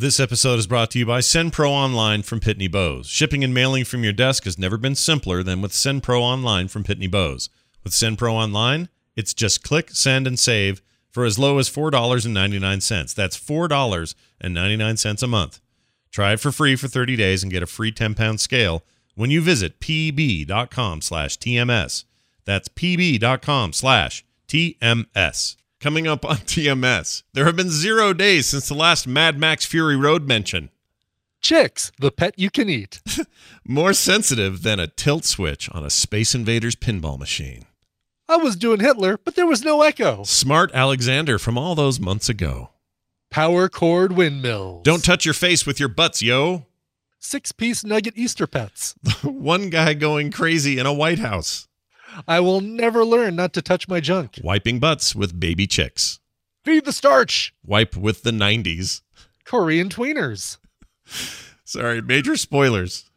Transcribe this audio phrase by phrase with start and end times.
[0.00, 3.06] This episode is brought to you by SendPro Online from Pitney Bowes.
[3.06, 6.84] Shipping and mailing from your desk has never been simpler than with SendPro Online from
[6.84, 7.50] Pitney Bowes.
[7.84, 13.14] With SendPro Online, it's just click, send, and save for as low as $4.99.
[13.14, 15.60] That's $4.99 a month.
[16.10, 18.82] Try it for free for 30 days and get a free 10-pound scale
[19.16, 22.04] when you visit pb.com slash TMS.
[22.46, 25.56] That's pb.com slash TMS.
[25.80, 29.96] Coming up on TMS, there have been zero days since the last Mad Max Fury
[29.96, 30.68] Road mention.
[31.40, 33.00] Chicks, the pet you can eat.
[33.66, 37.64] More sensitive than a tilt switch on a Space Invaders pinball machine.
[38.28, 40.22] I was doing Hitler, but there was no echo.
[40.24, 42.70] Smart Alexander from all those months ago.
[43.30, 44.82] Power chord windmills.
[44.84, 46.66] Don't touch your face with your butts, yo.
[47.18, 48.94] Six piece nugget Easter pets.
[49.22, 51.68] One guy going crazy in a White House.
[52.26, 54.38] I will never learn not to touch my junk.
[54.42, 56.20] Wiping butts with baby chicks.
[56.64, 57.54] Feed the starch.
[57.64, 59.02] Wipe with the 90s.
[59.44, 60.58] Korean tweeners.
[61.64, 63.10] Sorry, major spoilers.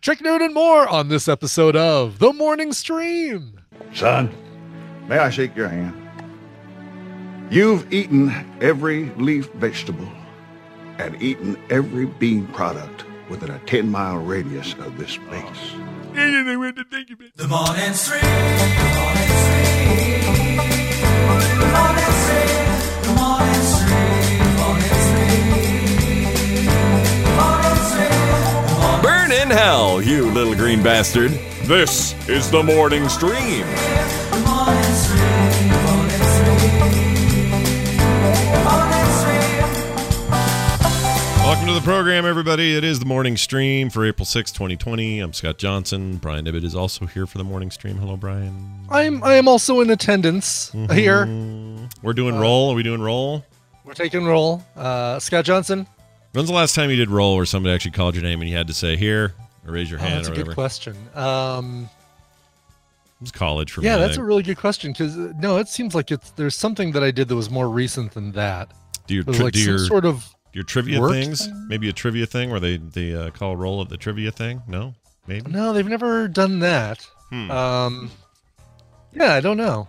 [0.00, 3.60] Trek Nerd and more on this episode of The Morning Stream.
[3.92, 4.32] Son,
[5.08, 5.96] may I shake your hand?
[7.50, 10.08] You've eaten every leaf vegetable
[10.98, 15.72] and eaten every bean product within a 10 mile radius of this base.
[16.12, 18.28] The morning stream, the
[18.96, 22.66] morning stream, the morning stream,
[23.02, 25.54] the morning stream, the morning stream,
[27.22, 31.30] the morning stream, Burn in hell, you little green bastard.
[31.64, 33.64] This is the morning stream.
[34.30, 35.09] the morning stream,
[41.70, 42.76] to the program, everybody.
[42.76, 45.20] It is the morning stream for April 6, 2020.
[45.20, 46.16] I'm Scott Johnson.
[46.16, 47.96] Brian Ibbott is also here for the morning stream.
[47.96, 48.52] Hello, Brian.
[48.90, 51.26] I'm I am also in attendance here.
[51.26, 52.72] Mm, We're doing roll.
[52.72, 53.44] Are we doing roll?
[53.84, 54.64] We're taking roll.
[54.74, 55.86] Uh, Scott Johnson.
[56.32, 58.56] When's the last time you did roll where somebody actually called your name and you
[58.56, 59.34] had to say here
[59.64, 60.96] or raise your Oh, hand that's or a good question.
[61.14, 61.88] Um,
[63.20, 64.02] It was college for yeah, me.
[64.02, 67.04] I that's a really good question because no, it seems like it's there's something that
[67.04, 68.72] I did that was more recent than that.
[69.06, 71.48] do your, It was like do some your, sort of your trivia work things?
[71.68, 74.62] Maybe a trivia thing where they, they uh, call roll of the trivia thing?
[74.66, 74.94] No?
[75.26, 75.50] Maybe?
[75.50, 77.06] no, they've never done that.
[77.28, 77.50] Hmm.
[77.50, 78.10] Um,
[79.12, 79.88] yeah, I don't know.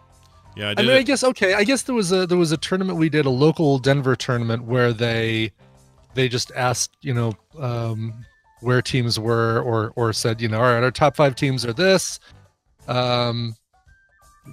[0.56, 1.54] yeah, I I mean, I guess okay.
[1.54, 4.64] I guess there was a there was a tournament we did a local Denver tournament
[4.66, 5.52] where they
[6.14, 8.14] they just asked you know um,
[8.60, 11.74] where teams were or or said you know all right our top five teams are
[11.74, 12.20] this,
[12.88, 13.56] um,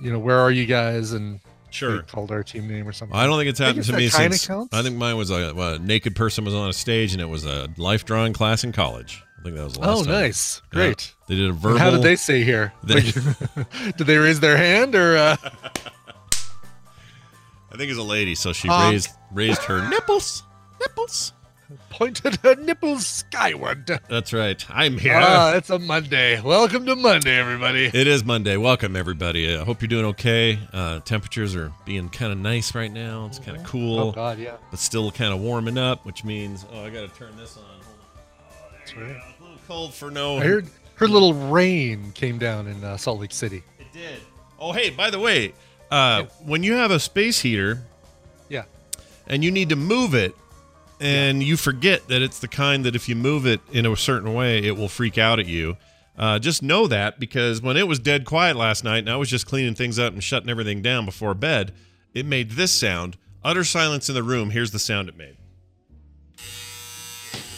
[0.00, 1.40] you know where are you guys and
[1.70, 1.96] Sure.
[1.96, 3.16] we called our team name or something.
[3.16, 4.46] I don't think it's happened to me since.
[4.46, 4.74] counts.
[4.74, 7.44] I think mine was a, a naked person was on a stage and it was
[7.44, 9.22] a life drawing class in college.
[9.38, 10.12] I think that was the last Oh, time.
[10.12, 10.78] nice, Yeah.
[10.80, 11.14] great.
[11.28, 11.78] They did a And verbal.
[11.78, 12.72] How did they say here?
[12.82, 13.00] They-
[13.96, 15.36] did they raise their hand or uh,
[17.70, 20.42] I think it's a lady, so she raised raised her nipples.
[20.80, 21.32] Nipples.
[21.90, 23.86] Pointed her nipples skyward?
[24.08, 24.64] That's right.
[24.70, 25.18] I'm here.
[25.20, 26.40] Ah, it's a Monday.
[26.40, 27.86] Welcome to Monday, everybody.
[27.86, 28.56] It is Monday.
[28.56, 29.54] Welcome everybody.
[29.56, 30.58] I hope you're doing okay.
[30.72, 33.26] Uh, temperatures are being kind of nice right now.
[33.26, 36.64] It's kind of cool, Oh God, yeah, but still kind of warming up, which means
[36.72, 37.64] oh, I got to turn this on.
[37.64, 39.10] Hold that's right.
[39.10, 40.38] A little cold for no.
[40.38, 43.62] I heard her little rain came down in uh, Salt Lake City.
[43.78, 44.20] It did.
[44.58, 45.52] Oh, hey, by the way,
[45.90, 47.82] uh, when you have a space heater
[48.48, 48.64] Yeah.
[49.28, 50.34] and you need to move it,
[51.00, 54.34] and you forget that it's the kind that if you move it in a certain
[54.34, 55.76] way, it will freak out at you.
[56.16, 59.30] Uh, just know that because when it was dead quiet last night and I was
[59.30, 61.72] just cleaning things up and shutting everything down before bed,
[62.12, 63.16] it made this sound.
[63.44, 64.50] Utter silence in the room.
[64.50, 65.36] Here's the sound it made.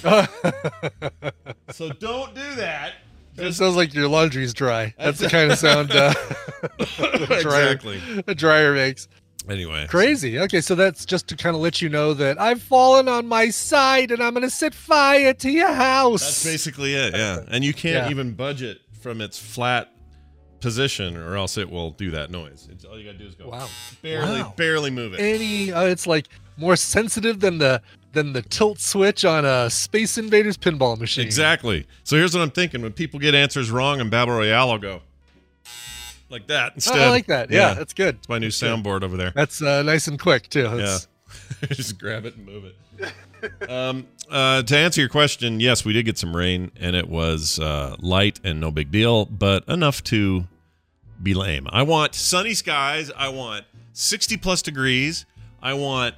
[1.71, 2.95] so don't do that.
[3.37, 4.95] It sounds like your laundry's dry.
[4.99, 6.13] That's the kind of sound uh,
[6.79, 8.01] the dryer, exactly.
[8.27, 9.09] the dryer makes.
[9.51, 10.39] Anyway, Crazy.
[10.39, 13.51] Okay, so that's just to kind of let you know that I've fallen on my
[13.51, 16.21] side and I'm going to set fire to your house.
[16.23, 17.41] That's basically it, yeah.
[17.49, 18.11] And you can't Yeah.
[18.11, 19.93] even budge it from its flat
[20.61, 22.69] position, or else it will do that noise.
[22.71, 23.49] It's, all you gotta do is go.
[23.49, 23.67] Wow.
[24.03, 24.53] Barely, Wow.
[24.57, 25.21] barely move it.
[25.21, 26.29] Any, uh, it's like
[26.59, 27.81] more sensitive than the
[28.13, 31.25] than the tilt switch on a Space Invaders pinball machine.
[31.25, 31.87] Exactly.
[32.05, 35.01] So here's what I'm thinking: when people get answers wrong in Battle Royale, I'll go
[36.31, 36.99] like that Oh, instead.
[36.99, 37.51] I like that.
[37.51, 38.17] Yeah, that's good.
[38.17, 39.33] It's my new soundboard over there.
[39.35, 40.69] That's uh, nice and quick too.
[40.77, 40.99] Yeah.
[41.69, 43.71] Just grab it and move it.
[43.71, 47.59] um, uh, to answer your question, yes, we did get some rain, and it was
[47.59, 50.45] uh, light and no big deal, but enough to
[51.23, 51.67] be lame.
[51.71, 53.11] I want sunny skies.
[53.17, 55.27] I want 60 plus degrees.
[55.63, 56.15] I want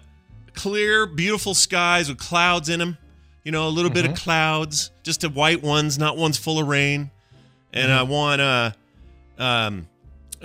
[0.54, 2.98] clear, beautiful skies with clouds in them.
[3.44, 6.68] You know, a little bit of clouds, just the white ones, not ones full of
[6.68, 7.10] rain.
[7.72, 8.70] And I want uh,
[9.36, 9.88] um,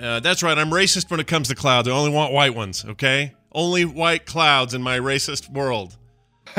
[0.02, 0.58] uh, that's right.
[0.58, 1.88] I'm racist when it comes to clouds.
[1.88, 2.86] I only want white ones.
[2.86, 5.98] Okay, only white clouds in my racist world.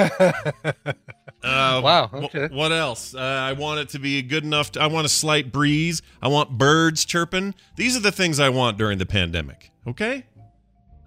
[1.41, 2.49] Uh, Wow, okay.
[2.51, 3.15] what else?
[3.15, 4.73] Uh, I want it to be good enough.
[4.73, 6.03] To, I want a slight breeze.
[6.21, 7.55] I want birds chirping.
[7.77, 9.71] These are the things I want during the pandemic.
[9.87, 10.27] Okay.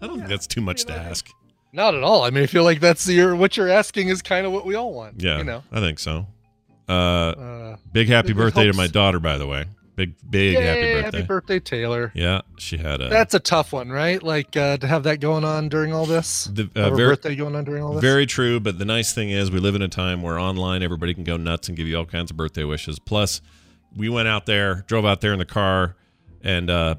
[0.02, 1.28] I don't think that's too much to ask.
[1.74, 2.24] Not at all.
[2.24, 4.74] I mean, I feel like that's your what you're asking is kind of what we
[4.76, 5.22] all want.
[5.22, 5.64] Yeah, You know.
[5.70, 6.28] I think so.
[6.88, 9.66] Uh, Uh, big happy birthday to my daughter, by the way.
[10.02, 11.18] Big, big yay, happy birthday.
[11.18, 12.12] Happy birthday, Taylor.
[12.16, 14.22] Yeah, she had a That's a tough one, right?
[14.22, 16.46] Like uh, to have that going on during all this.
[16.46, 18.02] the, uh, very, birthday going on during all this.
[18.02, 21.14] Very true, but the nice thing is we live in a time where online everybody
[21.14, 22.98] can go nuts and give you all kinds of birthday wishes.
[22.98, 23.42] Plus,
[23.96, 25.96] we went out there, drove out there in the car,
[26.44, 26.96] and uh,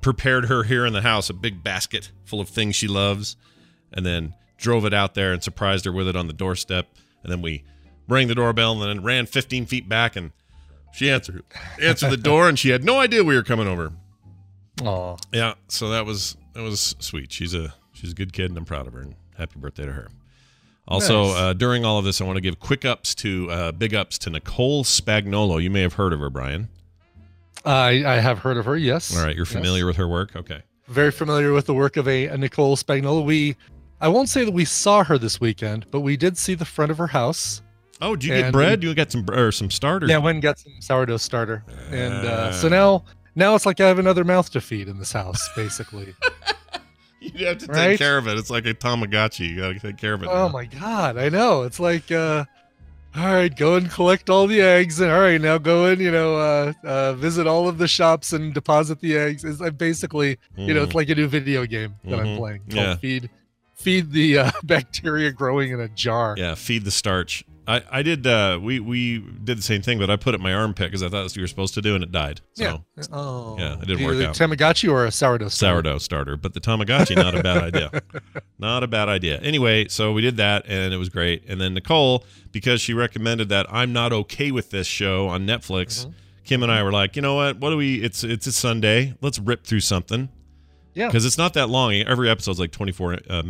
[0.00, 3.36] prepared her here in the house a big basket full of things she loves,
[3.92, 6.86] and then drove it out there and surprised her with it on the doorstep.
[7.24, 7.64] And then we
[8.06, 10.30] rang the doorbell and then ran 15 feet back and
[10.96, 11.42] she answered
[11.82, 13.92] answered the door and she had no idea we were coming over.
[14.82, 17.32] Oh, Yeah, so that was that was sweet.
[17.32, 19.00] She's a she's a good kid, and I'm proud of her.
[19.00, 20.08] And happy birthday to her.
[20.88, 21.36] Also, Nice.
[21.36, 24.18] uh, during all of this, I want to give quick ups to uh, big ups
[24.18, 25.60] to Nicole Spagnolo.
[25.62, 26.68] You may have heard of her, Brian.
[27.64, 28.76] I I have heard of her.
[28.76, 29.16] Yes.
[29.16, 29.52] All right, you're Yes.
[29.52, 30.36] familiar with her work.
[30.36, 30.62] Okay.
[30.88, 33.24] Very familiar with the work of a, a Nicole Spagnolo.
[33.24, 33.56] We,
[34.00, 36.92] I won't say that we saw her this weekend, but we did see the front
[36.92, 37.60] of her house.
[38.00, 38.82] Oh, did you get And bread?
[38.82, 40.10] You got some or some starters?
[40.10, 42.52] Yeah, went and got some sourdough starter, and uh, Ah.
[42.52, 43.04] so now
[43.34, 46.14] now it's like I have another mouth to feed in this house, basically.
[47.20, 48.36] you have to take care of it.
[48.38, 49.48] It's like a Tamagotchi.
[49.50, 50.28] You got to take care of it.
[50.30, 50.48] oh now.
[50.48, 51.62] my god, I know.
[51.62, 52.44] It's like, uh,
[53.16, 56.10] all right, go and collect all the eggs, and all right, now go and you
[56.10, 59.42] know uh, uh, visit all of the shops and deposit the eggs.
[59.44, 62.32] It's like basically, you know, it's like a new video game that Mhm.
[62.32, 62.58] I'm playing.
[62.70, 62.96] Called Yeah.
[62.96, 63.30] Feed,
[63.74, 66.34] feed the uh, bacteria growing in a jar.
[66.36, 67.42] Yeah, feed the starch.
[67.68, 70.42] I, I did uh we we did the same thing, but I put it in
[70.42, 72.40] my armpit because I thought that's what you were supposed to do, and it died.
[72.54, 72.62] So
[72.96, 73.04] Yeah.
[73.12, 73.56] Oh.
[73.58, 74.34] Yeah, it didn't Either work out.
[74.36, 75.74] Tamagotchi or a sourdough starter?
[75.88, 77.90] sourdough starter, but the Tamagotchi not a bad idea.
[78.58, 79.38] Not a bad idea.
[79.40, 81.44] Anyway, so we did that and it was great.
[81.46, 86.06] And then Nicole, because she recommended that I'm not okay with this show on Netflix,
[86.06, 86.10] Mm-hmm.
[86.44, 87.58] Kim and I were like, you know what?
[87.58, 87.96] What do we?
[87.96, 89.14] It's it's a Sunday.
[89.20, 90.28] Let's rip through something
[90.94, 91.08] Yeah.
[91.08, 91.92] because it's not that long.
[91.94, 93.42] Every episode's like 24 uh,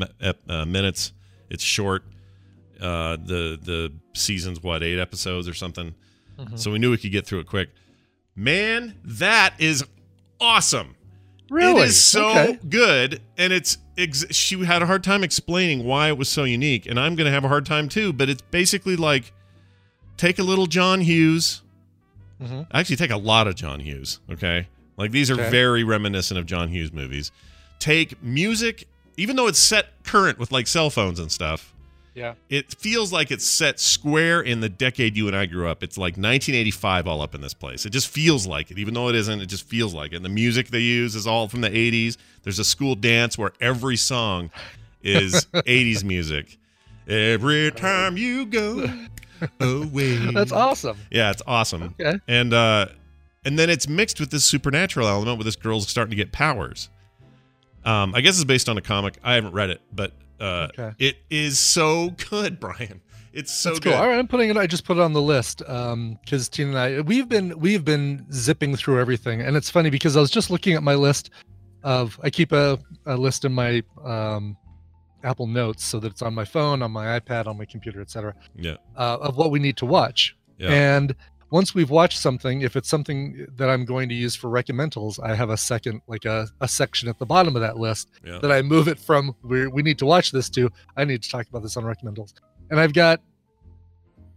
[0.48, 1.12] uh, minutes.
[1.50, 2.04] It's short.
[2.80, 5.94] Uh, the the season's what eight episodes or something.
[6.38, 6.56] Mm-hmm.
[6.56, 7.70] So we knew we could get through it quick.
[8.34, 9.84] Man, that is
[10.40, 10.94] awesome.
[11.48, 11.82] Really?
[11.82, 12.58] It is so Okay.
[12.68, 16.86] good, and it's ex- she had a hard time explaining why it was so unique,
[16.86, 18.12] and I'm going to have a hard time too.
[18.12, 19.32] But it's basically like
[20.16, 21.62] take a little John Hughes.
[22.42, 22.66] Mhm.
[22.72, 24.20] Actually, take a lot of John Hughes.
[24.30, 24.66] Okay,
[24.98, 25.48] like these are Okay.
[25.50, 27.30] very reminiscent of John Hughes movies.
[27.78, 31.72] Take music, even though it's set current with like cell phones and stuff.
[32.16, 32.32] Yeah.
[32.48, 35.82] It feels like it's set square in the decade you and I grew up.
[35.82, 37.84] It's like 1985 all up in this place.
[37.84, 39.42] It just feels like it, even though it isn't.
[39.42, 40.16] It just feels like it.
[40.16, 42.16] And the music they use is all from the 80s.
[42.42, 44.50] There's a school dance where every song
[45.02, 46.56] is 80s music.
[47.06, 48.90] Every time you go
[49.60, 50.16] away.
[50.32, 50.96] That's awesome.
[51.10, 51.94] Yeah, it's awesome.
[52.00, 52.18] Okay.
[52.26, 52.86] And uh
[53.44, 56.88] and then it's mixed with this supernatural element where this girl's starting to get powers.
[57.84, 59.18] Um, I guess it's based on a comic.
[59.22, 60.92] I haven't read it, but uh Okay.
[60.98, 63.00] it is so good, Brian.
[63.32, 63.92] It's so That's good.
[63.92, 64.00] cool.
[64.00, 64.56] All right, I'm putting it.
[64.56, 68.26] I just put it on the list because Tina and I we've been we've been
[68.32, 71.30] zipping through everything, and it's funny because I was just looking at my list
[71.82, 74.56] of I keep a, a list in my um,
[75.22, 78.34] Apple Notes so that it's on my phone, on my iPad, on my computer, etc.
[78.56, 78.76] Yeah.
[78.96, 80.70] Uh, of what we need to watch, Yeah.
[80.70, 81.14] and
[81.50, 85.34] once we've watched something, if it's something that I'm going to use for recommendals, I
[85.34, 88.38] have a second like a, a section at the bottom of that list Yeah.
[88.38, 91.30] that I move it from we we need to watch this to I need to
[91.30, 92.34] talk about this on recommendals.
[92.70, 93.20] And I've got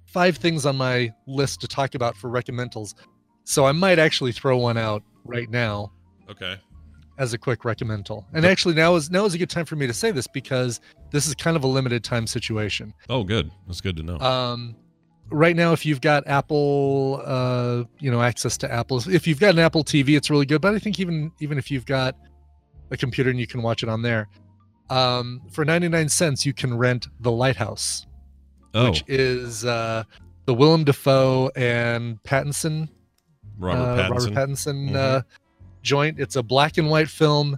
[0.05, 2.93] five things on my list to talk about for recommendals.
[3.43, 5.91] So I might actually throw one out right now
[6.29, 6.57] Okay.
[7.17, 8.25] as a quick recommendal.
[8.33, 10.79] And actually now is now is a good time for me to say this because
[11.11, 12.93] this is kind of a limited time situation.
[13.09, 13.49] Oh, good.
[13.67, 14.19] That's good to know.
[14.19, 14.75] Um
[15.31, 19.51] right now if you've got Apple uh you know access to Apple if you've got
[19.53, 22.15] an Apple TV it's really good but I think even even if you've got
[22.91, 24.27] a computer and you can watch it on there
[24.89, 28.07] um for 99 cents you can rent The Lighthouse
[28.73, 30.03] oh, which is uh
[30.45, 32.89] the Willem Dafoe and Pattinson
[33.59, 34.09] Robert uh, Pattinson.
[34.09, 34.95] Robert Pattinson Mhm.
[34.95, 35.21] uh
[35.83, 37.57] joint it's a black and white film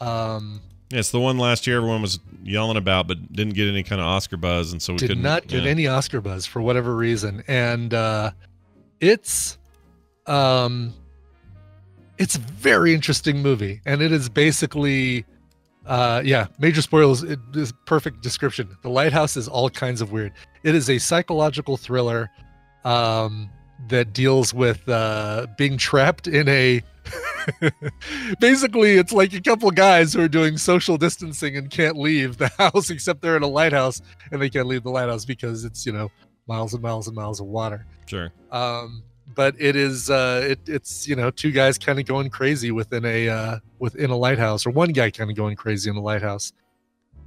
[0.00, 0.60] um
[0.92, 3.98] Yeah, it's the one last year everyone was yelling about, but didn't get any kind
[3.98, 5.22] of Oscar buzz, and so we did couldn't.
[5.22, 5.70] not get yeah.
[5.70, 8.30] any Oscar buzz for whatever reason, and uh,
[9.00, 9.56] it's
[10.26, 10.92] um,
[12.18, 15.24] it's a very interesting movie, and it is basically,
[15.86, 17.22] uh, yeah, major spoilers.
[17.22, 18.76] It is perfect description.
[18.82, 20.34] The Lighthouse is all kinds of weird.
[20.62, 22.30] It is a psychological thriller
[22.84, 23.48] um,
[23.88, 26.82] that deals with uh, being trapped in a
[28.40, 32.48] basically it's like a couple guys who are doing social distancing and can't leave the
[32.58, 35.92] house except they're in a lighthouse and they can't leave the lighthouse because it's you
[35.92, 36.08] know
[36.46, 38.32] miles and miles and miles of water Sure.
[38.52, 39.02] um
[39.34, 43.04] but it is uh it, it's you know two guys kind of going crazy within
[43.04, 46.52] a uh within a lighthouse or one guy kind of going crazy in the lighthouse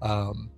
[0.01, 0.49] um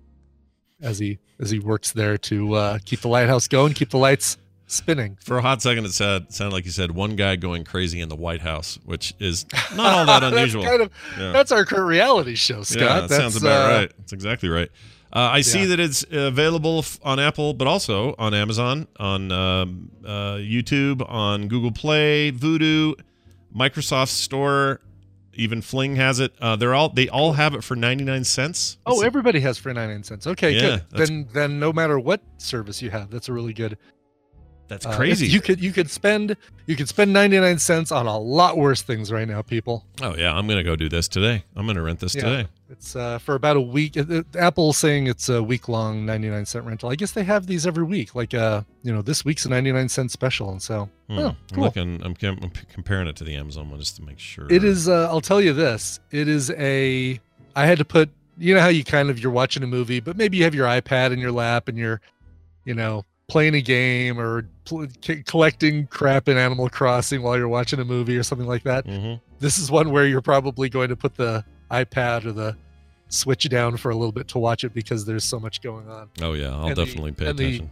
[0.80, 4.36] as he as he works there to uh keep the lighthouse going keep the lights
[4.70, 8.00] spinning For a hot second, it said sounded like you said one guy going crazy
[8.00, 10.62] in the White House, which is not all that unusual.
[10.62, 11.32] that's kind of Yeah.
[11.32, 13.92] that's our current reality show scott Yeah, that that's sounds about uh, right.
[13.98, 14.70] That's exactly right.
[15.10, 15.66] Uh, I see Yeah.
[15.68, 21.72] that it's available on Apple, but also on Amazon, on um, uh, YouTube, on Google
[21.72, 22.94] Play, Vudu,
[23.56, 24.80] Microsoft Store,
[25.32, 26.34] even Fling has it.
[26.40, 28.76] Uh, they're all they all have it for ninety nine cents.
[28.84, 30.26] Oh, everybody has for 99 cents.
[30.26, 30.60] Okay, Yeah,
[30.90, 31.06] good.
[31.06, 33.78] Then then no matter what service you have, that's a really good
[34.68, 35.26] that's uh, crazy.
[35.26, 39.10] You could you could spend you could spend 99 cents on a lot worse things
[39.10, 39.84] right now, people.
[40.02, 41.44] oh yeah, I'm gonna go do this today.
[41.56, 42.22] I'm gonna rent this Yeah.
[42.22, 42.48] today.
[42.70, 43.96] It's uh, for about a week.
[43.96, 46.90] uh, uh, Apple's saying it's a week long 99 cent rental.
[46.90, 48.14] I guess they have these every week.
[48.14, 51.18] Like uh, you know, this week's a 99 cent special, and so Hmm.
[51.18, 51.64] oh, I'm cool.
[51.64, 52.02] looking.
[52.04, 54.46] I'm, I'm comparing it to the Amazon one just to make sure.
[54.52, 54.88] It is.
[54.88, 55.98] Uh, I'll tell you this.
[56.10, 57.18] It is a.
[57.56, 58.10] I had to put.
[58.36, 60.66] You know how you kind of you're watching a movie, but maybe you have your
[60.68, 62.00] iPad in your lap and you're,
[62.66, 67.46] you know, playing a game or pl- c- collecting crap in Animal Crossing while you're
[67.48, 68.86] watching a movie or something like that.
[68.86, 69.20] Mhm.
[69.38, 72.56] This is one where you're probably going to put the iPad or the
[73.10, 76.08] Switch down for a little bit to watch it because there's so much going on.
[76.20, 77.70] Oh yeah, I'll And the- definitely pay and the- attention.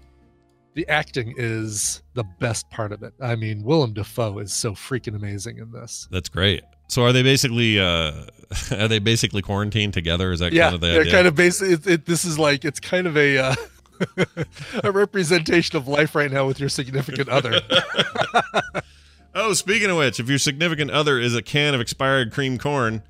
[0.74, 3.14] The acting is the best part of it.
[3.20, 6.06] I mean, Willem Dafoe is so freaking amazing in this.
[6.10, 6.64] That's great.
[6.88, 8.12] So are they basically uh
[8.72, 10.32] are they basically quarantined together?
[10.32, 11.12] Is that yeah, kind of the they're idea?
[11.12, 11.72] kind of basically.
[11.74, 13.54] It, it, this is like it's kind of a uh,
[14.84, 17.60] a representation of life right now with your significant other.
[19.34, 23.02] oh, speaking of which, if your significant other is a can of expired cream corn,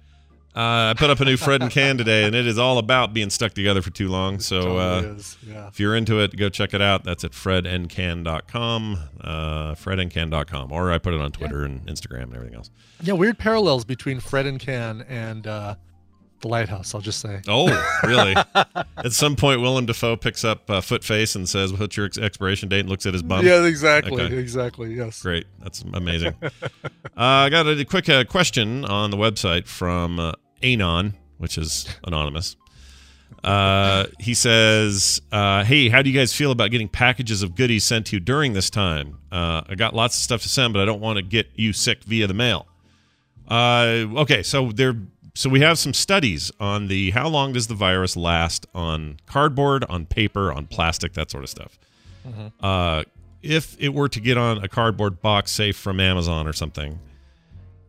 [0.56, 3.12] uh, I put up a new Fred and Can today, and it is all about
[3.12, 4.40] being stuck together for too long.
[4.40, 5.68] So uh, yeah.
[5.68, 7.04] if you're into it, go check it out.
[7.04, 12.56] That's at fredandcan.com, uh, fredandcan.com, or I put it on Twitter and Instagram and everything
[12.56, 12.70] else.
[13.02, 15.74] yeah, weird parallels between Fred and Can and uh,
[16.40, 16.94] the Lighthouse.
[16.94, 17.40] I'll just say.
[17.48, 17.66] Oh,
[18.04, 18.34] really?
[18.96, 22.18] at some point, Willem Dafoe picks up uh, Foot Face and says, "What's your ex-
[22.18, 23.44] expiration date?" and looks at his bum.
[23.44, 24.36] yeah, exactly, Okay.
[24.36, 24.94] exactly.
[24.94, 25.22] Yes.
[25.22, 25.46] Great.
[25.60, 26.34] That's amazing.
[26.42, 26.50] uh,
[27.16, 32.56] I got a quick uh, question on the website from uh, Anon, which is anonymous.
[33.42, 37.84] Uh, he says, uh, "Hey, how do you guys feel about getting packages of goodies
[37.84, 39.18] sent to you during this time?
[39.30, 41.72] Uh, I got lots of stuff to send, but I don't want to get you
[41.72, 42.66] sick via the mail."
[43.48, 44.96] Uh, okay, so there,
[45.36, 49.84] so we have some studies on the how long does the virus last on cardboard,
[49.84, 51.78] on paper, on plastic, that sort of stuff.
[52.60, 53.04] Uh,
[53.42, 56.98] if it were to get on a cardboard box, say from Amazon or something,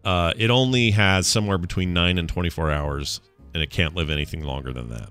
[0.03, 3.21] uh, it only has somewhere between nine and twenty-four hours,
[3.53, 5.09] and it can't live anything longer than that.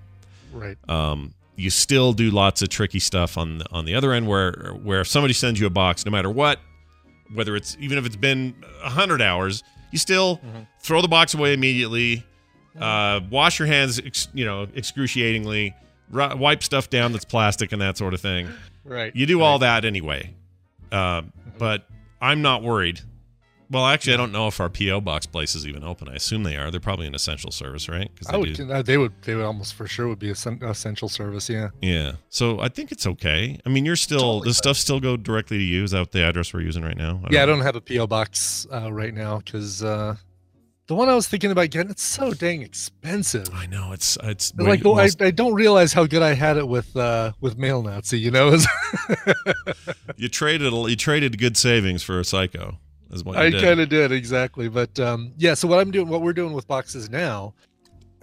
[0.52, 0.76] Right.
[0.88, 5.00] Um, you still do lots of tricky stuff on on the other end, where where
[5.00, 6.60] if somebody sends you a box, no matter what,
[7.34, 10.40] whether it's even if it's been hundred hours, you still
[10.80, 12.24] throw the box away immediately.
[12.78, 15.74] Uh, wash your hands, ex- you know, excruciatingly.
[16.10, 18.48] Ri- wipe stuff down that's plastic and that sort of thing.
[18.84, 19.14] Right.
[19.16, 20.34] You do all that anyway.
[20.92, 21.22] Uh,
[21.58, 21.86] but
[22.20, 23.00] I'm not worried.
[23.68, 26.08] Well, actually, I don't know if our PO box place is even open.
[26.08, 26.70] I assume they are.
[26.70, 28.08] They're probably an essential service, right?
[28.16, 28.52] 'Cause I they would.
[28.54, 29.12] do- uh, They would.
[29.22, 31.48] They would almost for sure would be a sen- essential service.
[31.48, 31.70] Yeah.
[31.82, 32.12] Yeah.
[32.28, 33.58] So I think it's okay.
[33.66, 35.82] I mean, you're still Totally does stuff still go directly to you?
[35.82, 37.22] Is that the address we're using right now?
[37.30, 40.14] Yeah, I don't have a PO box uh, right now because uh,
[40.86, 43.48] the one I was thinking about getting it's so dang expensive.
[43.52, 46.68] I know it's it's Like well, I, I don't realize how good I had it
[46.68, 48.20] with uh, with Mail Nazi.
[48.20, 48.56] You know,
[50.16, 52.78] you traded you traded good savings for a psycho.
[53.12, 54.68] Is what I kind of did exactly.
[54.68, 57.54] But um, yeah, so what I'm doing, what we're doing with boxes now,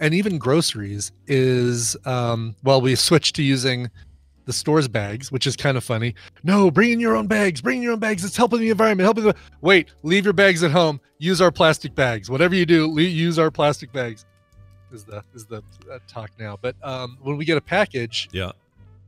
[0.00, 3.90] and even groceries is um, well, we switched to using
[4.46, 6.14] the store's bags, which is kind of funny.
[6.42, 7.62] No, bring in your own bags.
[7.62, 8.22] Bring in your own bags.
[8.24, 9.04] It's helping the environment.
[9.06, 9.88] Helping the wait.
[10.02, 11.00] Leave your bags at home.
[11.18, 12.28] Use our plastic bags.
[12.28, 14.26] Whatever you do, le- use our plastic bags.
[14.92, 16.58] Is the is the uh, talk now?
[16.60, 18.52] But um, when we get a package, Yeah.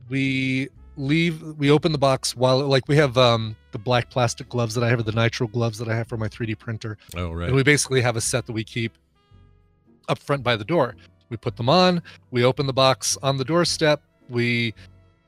[0.09, 4.73] we leave we open the box while like we have um the black plastic gloves
[4.73, 7.31] that i have or the nitrile gloves that i have for my 3d printer Oh
[7.31, 7.47] right.
[7.47, 8.97] and we basically have a set that we keep
[10.09, 10.95] up front by the door
[11.29, 12.01] we put them on
[12.31, 14.73] we open the box on the doorstep we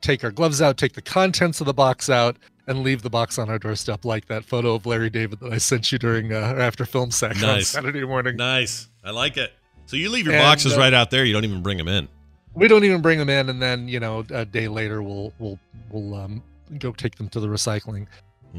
[0.00, 2.36] take our gloves out take the contents of the box out
[2.66, 5.58] and leave the box on our doorstep like that photo of larry david that i
[5.58, 8.88] sent you during uh, after Film Sack on saturday morning nice.
[9.04, 9.52] I like it.
[9.86, 11.24] So you leave your And, boxes uh, right out there.
[11.24, 12.06] You don't even bring them in.
[12.54, 15.58] We don't even bring them in and then you know a day later we'll we'll
[15.90, 16.42] we'll um,
[16.78, 18.06] go take them to the recycling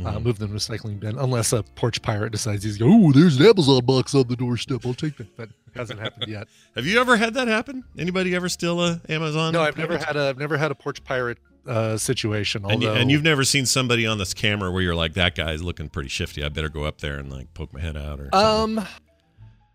[0.05, 0.23] uh, Mhm.
[0.23, 3.37] move them to the recycling bin, unless a porch pirate decides he's going, oh, there's
[3.41, 4.85] an Amazon box on the doorstep.
[4.85, 5.35] I'll take that.
[5.35, 6.47] But it hasn't happened yet.
[6.77, 7.83] Have you ever had that happen?
[7.99, 9.51] Anybody ever steal a Amazon?
[9.51, 12.63] No, I've never had a I've never had a porch pirate uh, situation.
[12.63, 15.35] And, you, Although, and you've never seen somebody on this camera where you're like, that
[15.35, 16.41] guy's looking pretty shifty.
[16.41, 18.29] I better go up there and like poke my head out or.
[18.33, 18.77] something.
[18.79, 18.87] um,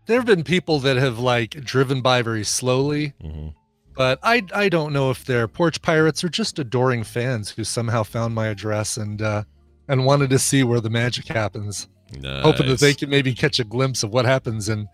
[0.07, 3.53] there have been people that have like driven by very slowly, Mhm.
[3.97, 8.03] But I I don't know if they're porch pirates or just adoring fans who somehow
[8.03, 9.43] found my address and uh,
[9.87, 11.87] and wanted to see where the magic happens,
[12.23, 14.87] hoping that they can maybe catch a glimpse of what happens in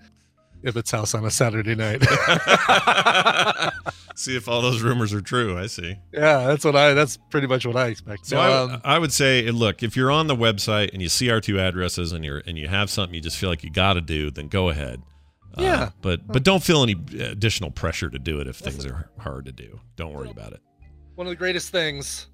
[0.64, 2.02] Ibbott's house on a Saturday night.
[4.16, 5.58] see if all those rumors are true.
[5.58, 5.98] I see.
[6.14, 6.94] yeah, that's what I.
[6.94, 8.26] That's pretty much what I expect.
[8.28, 11.30] So I, um, I would say, look, if you're on the website and you see
[11.30, 13.94] our two addresses and you're and you have something you just feel like you got
[13.94, 15.02] to do, then go ahead.
[15.58, 15.90] Uh, Yeah.
[16.02, 19.52] but but don't feel any additional pressure to do it if things are hard to
[19.52, 19.80] do.
[19.96, 20.62] Don't worry about it.
[21.16, 22.28] one of the greatest things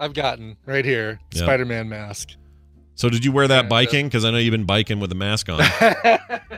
[0.00, 1.42] I've gotten right here, Yeah.
[1.42, 2.30] Spider-Man mask.
[2.96, 4.06] So did you wear that uh, biking?
[4.06, 5.60] Because I know you've been biking with a mask on.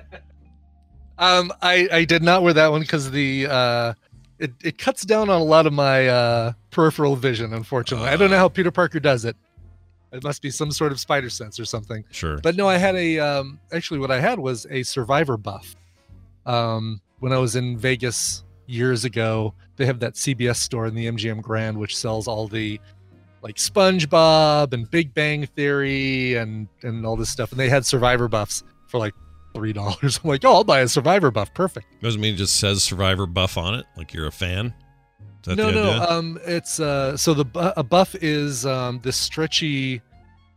[1.19, 3.95] um, I I did not wear that one because the uh,
[4.39, 7.53] it it cuts down on a lot of my uh peripheral vision.
[7.53, 9.37] Unfortunately, I don't know how Peter Parker does it.
[10.13, 12.03] It must be some sort of spider sense or something.
[12.11, 12.39] Sure.
[12.39, 15.75] But no, I had a um, actually what I had was a Survivor buff.
[16.49, 21.07] Um, when I was in Vegas years ago, they have that CBS store in the
[21.07, 22.81] MGM Grand, which sells all the
[23.43, 28.29] like SpongeBob and Big Bang Theory and and all this stuff, and they had Survivor
[28.29, 29.15] buffs for like
[29.55, 30.19] three dollars.
[30.25, 31.53] I'm like, oh, I'll buy a Survivor buff.
[31.55, 31.87] Perfect.
[32.03, 34.75] Doesn't mean it just says Survivor buff on it, like you're a fan.
[35.47, 36.05] No, no.
[36.07, 40.03] Um, it's uh, so the bu- a buff is um this stretchy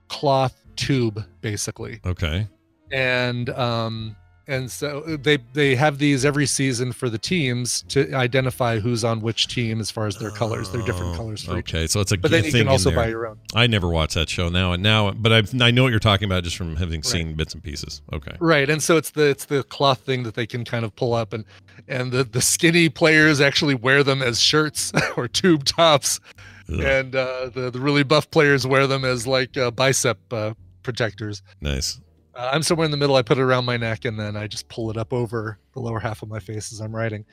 [0.10, 2.00] cloth tube basically.
[2.06, 2.48] okay.
[2.92, 4.16] and um
[4.48, 9.22] and so they they have these every season for the teams to identify who's on
[9.22, 12.12] which team as far as their colors they're different colors for each Okay, so it's
[12.12, 14.50] a but then you thing can also buy your own I never watched that show
[14.50, 17.36] now and now, but I I know what you're talking about just from having seen
[17.36, 18.02] bits and pieces.
[18.12, 18.36] Okay.
[18.40, 21.14] right and so it's the it's the cloth thing that they can kind of pull
[21.14, 21.46] up and
[21.88, 26.20] and the the skinny players actually wear them as shirts or tube tops
[26.68, 30.54] Ugh, and uh the the really buff players wear them as like uh, bicep uh,
[30.84, 32.01] protectors nice.
[32.34, 33.16] Uh, I'm somewhere in the middle.
[33.16, 35.80] I put it around my neck and then I just pull it up over the
[35.80, 37.26] lower half of my face as I'm riding.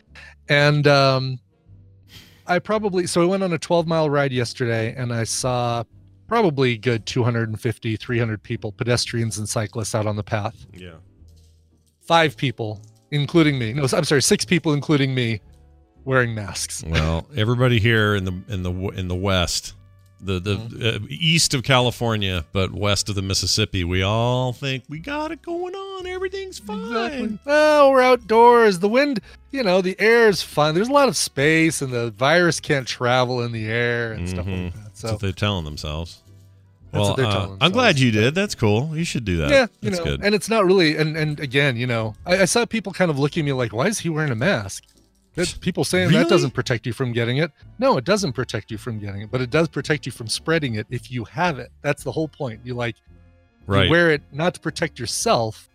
[0.48, 1.38] And um,
[2.46, 5.84] I probably, so I went on a 12 mile ride yesterday and I saw
[6.26, 10.66] probably good 250, 300 people, pedestrians and cyclists out on the path.
[10.72, 10.96] Yeah.
[12.02, 12.80] Five people,
[13.10, 13.72] including me.
[13.72, 15.40] No, I'm sorry, six people, including me,
[16.04, 16.82] wearing masks.
[16.86, 19.74] Well, everybody here in the in the in the west,
[20.20, 21.04] the the Mm-hmm.
[21.04, 25.42] uh, east of California, but west of the Mississippi, we all think we got it
[25.42, 26.06] going on.
[26.06, 27.38] Everything's fine.
[27.46, 28.80] Oh, we're outdoors.
[28.80, 29.20] The wind,
[29.52, 30.74] you know, the air is fine.
[30.74, 34.46] There's a lot of space and the virus can't travel in the air and stuff
[34.46, 34.64] Mhm.
[34.64, 34.84] like that.
[34.84, 36.22] That's So what they're telling themselves.
[36.90, 38.34] That's well, what they're uh, telling I'm glad you did.
[38.34, 38.96] That's cool.
[38.96, 39.50] You should do that.
[39.50, 40.24] yeah, you That's know, good.
[40.24, 40.96] and it's not really.
[40.96, 43.72] And and again, you know, I, I saw people kind of looking at me like,
[43.74, 44.84] "Why is he wearing a mask?"
[45.34, 46.22] That people saying Really?
[46.22, 47.52] that doesn't protect you from getting it.
[47.78, 50.74] No, it doesn't protect you from getting it, but it does protect you from spreading
[50.74, 51.70] it if you have it.
[51.82, 52.60] That's the whole point.
[52.64, 52.96] You like
[53.68, 55.68] you wear it not to protect yourself,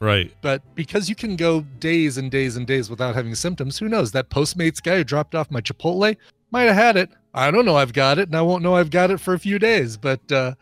[0.00, 0.32] right.
[0.42, 3.78] but because you can go days and days and days without having symptoms.
[3.78, 4.12] Who knows?
[4.12, 6.16] That Postmates guy who dropped off my Chipotle
[6.50, 7.10] might have had it.
[7.34, 7.76] I don't know.
[7.76, 9.96] I've got it, and I won't know I've got it for a few days.
[9.96, 10.54] But uh,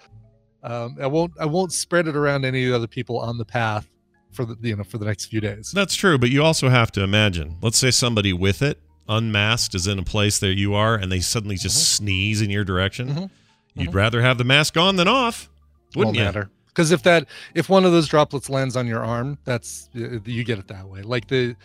[0.62, 1.32] um, I won't.
[1.40, 3.88] I won't spread it around any of the other people on the path
[4.36, 5.72] for the you know for the next few days.
[5.72, 7.56] That's true, but you also have to imagine.
[7.62, 11.20] Let's say somebody with it, unmasked, is in a place that you are, and they
[11.20, 12.04] suddenly just Mm-hmm.
[12.04, 13.08] sneeze in your direction.
[13.08, 13.30] Mhm.
[13.74, 13.94] You'd Mhm.
[13.94, 15.48] rather have the mask on than off,
[15.94, 16.24] wouldn't Won't you?
[16.24, 20.44] matter because if that if one of those droplets lands on your arm, that's you
[20.44, 21.02] get it that way.
[21.02, 21.56] Like the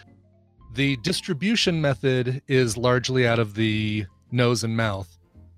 [0.73, 5.17] the distribution method is largely out of the nose and mouth.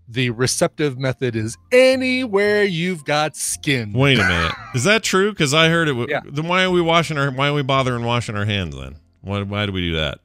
[0.10, 3.94] The receptive method is anywhere you've got skin.
[3.94, 5.32] Wait a minute, is that true?
[5.32, 5.92] Because I heard it.
[5.94, 6.20] W- Yeah.
[6.26, 7.32] Then why are we washing our?
[7.32, 8.98] Why are we bothering washing our hands then?
[9.22, 9.42] Why?
[9.44, 10.20] Why do we do that?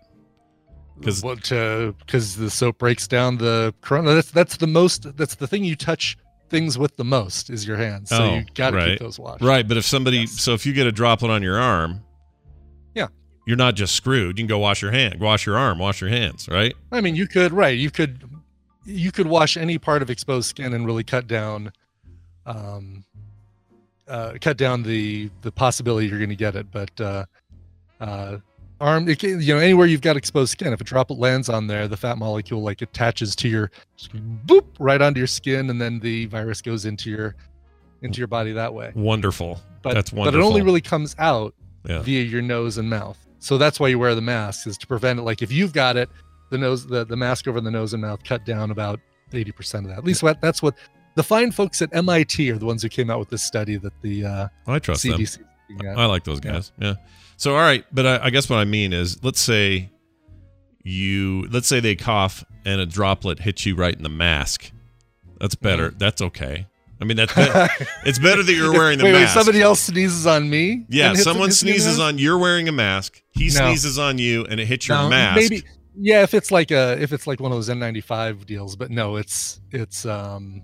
[1.03, 4.15] 'Cause- what because the soap breaks down the corona.
[4.15, 5.17] That's that's the most.
[5.17, 6.17] That's the thing you touch
[6.51, 8.09] things with the most is your hands.
[8.09, 8.89] So Oh, you got to right.
[8.91, 9.45] keep those washed.
[9.45, 10.41] Right, but if somebody, Yes.
[10.41, 12.01] so if you get a droplet on your arm,
[12.97, 13.09] Yeah.
[13.47, 14.39] you're not just screwed.
[14.39, 16.75] You can go wash your hand, wash your arm, wash your hands, right?
[16.91, 17.79] I mean, you could right.
[17.79, 18.25] You could
[18.89, 21.73] you could wash any part of exposed skin and really cut down,
[22.47, 23.05] um,
[24.09, 26.67] uh, cut down the the possibility you're going to get it.
[26.73, 27.27] But uh,
[28.01, 28.39] uh,
[28.81, 31.67] arm, it can, you know, anywhere you've got exposed skin, if a droplet lands on
[31.67, 33.71] there, the fat molecule like attaches to your
[34.47, 37.35] boop right onto your skin, and then the virus goes into your
[38.03, 38.93] into your body that way.
[38.95, 39.61] Wonderful.
[39.83, 42.01] But That's wonderful but it only really comes out Yeah.
[42.03, 43.19] via your nose and mouth.
[43.41, 45.23] So that's why you wear the mask is to prevent it.
[45.23, 46.09] Like if you've got it,
[46.51, 49.01] the nose, the, the mask over the nose and mouth cut down about
[49.33, 49.99] 80% of that.
[49.99, 50.75] At least what that's what
[51.15, 53.93] the fine folks at MIT are the ones who came out with this study that
[54.03, 55.13] the uh, I trust them.
[55.21, 55.41] CDC.
[55.87, 55.99] at.
[55.99, 56.73] I like those guys.
[56.79, 56.95] Yeah.
[57.37, 59.91] So all right, but I, I guess what I mean is, let's say
[60.83, 64.71] you, let's say they cough and a droplet hits you right in the mask.
[65.41, 65.91] That's better.
[65.91, 66.67] That's okay.
[67.01, 67.43] I mean, that's be-
[68.07, 70.85] it's better that you're wearing the wait, wait, somebody else sneezes on me.
[70.89, 73.23] yeah, someone hits me in the sneezes on you're wearing a mask.
[73.31, 73.51] He No.
[73.69, 75.37] sneezes on you, and it hits your No, mask.
[75.37, 75.63] Maybe
[76.01, 79.17] yeah, if it's like a if it's like one of those N95 deals, but no,
[79.17, 80.63] it's it's um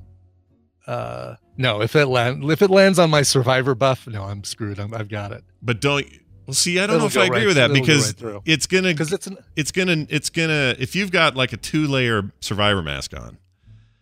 [0.87, 4.79] uh no, if it land if it lands on my survivor buff, no, I'm screwed.
[4.79, 5.45] I'm, I've got it.
[5.63, 6.07] But don't.
[6.47, 8.23] Well, see, I don't know It'll if I agree right- with that it'll go because
[8.23, 11.57] right it's gonna Because it's an it's gonna it's gonna if you've got like a
[11.57, 13.39] two layer survivor mask on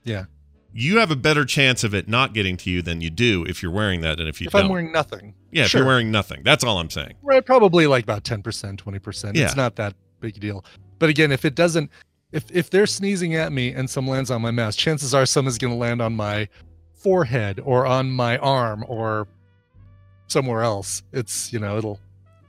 [0.03, 0.25] yeah.
[0.73, 3.63] you have a better chance of it not getting to you than you do if
[3.63, 6.11] you're wearing that and if you If don't I'm wearing nothing, yeah if you're wearing
[6.11, 9.37] nothing that's all i'm saying right, probably like about ten percent, twenty percent.
[9.37, 9.45] Yeah.
[9.45, 10.65] It's not that big a deal.
[11.03, 11.91] But again, if it doesn't,
[12.31, 15.49] if if they're sneezing at me and some lands on my mask, chances are some
[15.49, 16.47] is going to land on my
[16.95, 19.27] forehead or on my arm or
[20.29, 21.03] somewhere else.
[21.13, 21.99] It's you know it'll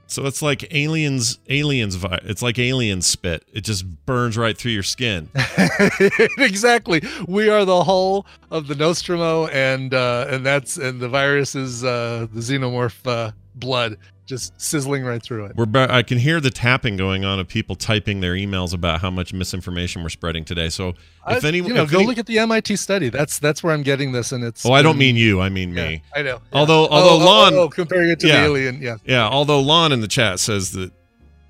[0.06, 4.74] so it's like aliens aliens vi- it's like alien spit it just burns right through
[4.74, 5.30] your skin
[6.38, 7.02] exactly.
[7.28, 11.84] We are the hull of the Nostromo, and uh, and that's and the virus is
[11.84, 15.56] uh, the xenomorph uh, blood just sizzling right through it.
[15.56, 19.02] we're ba- i can hear the tapping going on of people typing their emails about
[19.02, 20.90] how much misinformation we're spreading today so
[21.28, 23.10] if I- any you know, go any- look at the MIT study.
[23.10, 24.66] That's that's where I'm getting this, and it's.
[24.66, 26.40] oh i don't mean you i mean yeah, me I know.
[26.52, 26.60] yeah.
[26.60, 28.42] Although- Oh, although oh, Lon- oh, comparing it to Yeah.
[28.42, 28.96] the alien, yeah.
[29.06, 30.92] Yeah, although Lon in the chat says that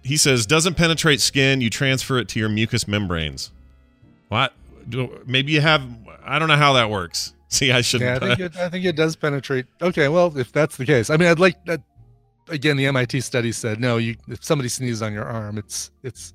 [0.04, 3.52] he says doesn't penetrate skin, you transfer it to your mucous membranes.
[4.30, 4.54] What?
[4.90, 5.82] Do, maybe you have.
[6.26, 7.34] I don't know how that works.
[7.48, 8.22] See, I shouldn't.
[8.22, 9.66] I think it, I think it does penetrate.
[9.82, 11.82] Okay, well, if that's the case, I mean, I'd like that.
[12.50, 13.98] Again, the MIT study said no.
[13.98, 16.34] You if somebody sneezes on your arm, it's it's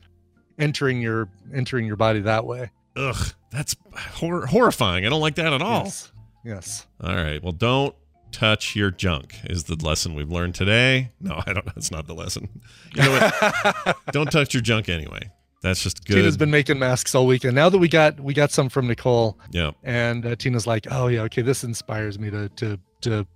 [0.59, 2.71] entering your entering your body that way.
[2.97, 3.77] Ugh, that's
[4.15, 5.07] hor- horrifying.
[5.07, 5.85] I don't like that at all.
[5.85, 6.13] Yes.
[6.45, 6.87] Yes.
[7.03, 7.43] All right.
[7.43, 7.95] Well, don't
[8.33, 11.11] touch your junk is the lesson we've learned today.
[11.21, 11.67] No, I don't.
[11.67, 12.49] That's not the lesson.
[12.95, 13.97] You know what?
[14.13, 15.31] don't touch your junk anyway.
[15.63, 16.17] That's just good.
[16.17, 17.55] Tina's been making masks all weekend.
[17.55, 19.73] Now that we got we got some from Nicole, yeah.
[19.83, 23.27] and uh, Tina's like, "Oh yeah, okay, this inspires me to to to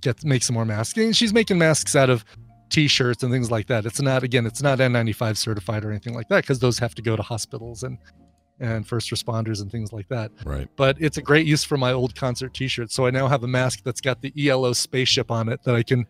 [0.00, 2.24] get make some more masks." And she's making masks out of
[2.70, 3.86] t-shirts and things like that.
[3.86, 7.02] It's not again, it's not N95 certified or anything like that because those have to
[7.02, 7.98] go to hospitals and
[8.60, 10.32] and first responders and things like that.
[10.44, 10.68] Right.
[10.76, 12.90] But it's a great use for my old concert t-shirt.
[12.90, 15.84] So I now have a mask that's got the ELO spaceship on it that I
[15.84, 16.06] can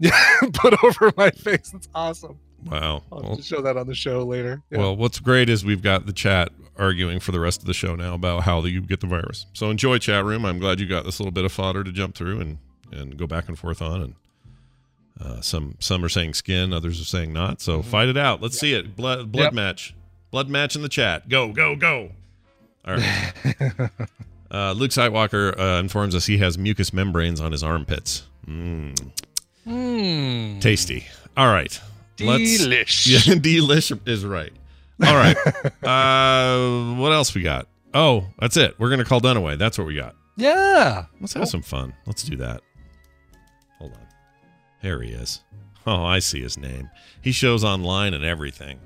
[0.54, 1.72] put over my face.
[1.74, 2.38] It's awesome.
[2.64, 3.02] Wow.
[3.12, 4.62] I'll Well, show that on the show later.
[4.70, 4.78] Yeah.
[4.78, 7.94] Well, what's great is we've got the chat arguing for the rest of the show
[7.94, 9.46] now about how you get the virus.
[9.52, 10.46] So enjoy chat room.
[10.46, 12.58] I'm glad you got this little bit of fodder to jump through and
[12.92, 14.00] and go back and forth on.
[14.02, 14.14] And
[15.20, 17.60] uh, some some are saying skin, others are saying not.
[17.60, 18.40] So fight it out.
[18.42, 18.96] Let's see it.
[18.96, 19.52] Blood blood Yep.
[19.54, 19.94] match.
[20.30, 21.28] Blood match in the chat.
[21.28, 22.10] Go go go.
[22.86, 23.32] All right.
[24.50, 28.24] uh, Luke Sightwalker uh, informs us he has mucous membranes on his armpits.
[28.46, 29.10] Mm,
[29.66, 30.60] Mm.
[30.60, 31.06] tasty.
[31.36, 31.80] All right.
[32.20, 33.06] Let's- Delish.
[33.06, 34.52] yeah, delish is right.
[35.04, 35.36] All right.
[35.84, 37.68] uh, what else we got?
[37.94, 38.74] Oh, that's it.
[38.78, 39.58] We're gonna call Dunaway.
[39.58, 40.14] That's what we got.
[40.36, 41.06] Yeah.
[41.20, 41.92] Let's have some fun.
[42.06, 42.62] Let's do that.
[44.82, 45.00] Hold on.
[45.00, 45.40] Here he is.
[45.86, 46.90] Oh, I see his name.
[47.20, 48.78] He shows online and everything.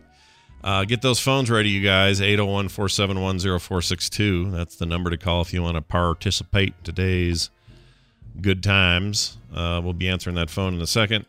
[0.65, 2.21] Uh, get those phones ready, you guys.
[2.21, 4.51] 801 471 0462.
[4.51, 7.51] That's the number to call if you want to participate in today's
[8.41, 9.39] good times.
[9.55, 11.27] Uh, we'll be answering that phone in a second.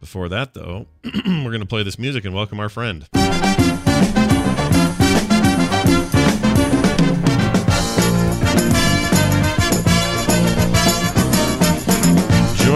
[0.00, 3.08] Before that, though, we're going to play this music and welcome our friend.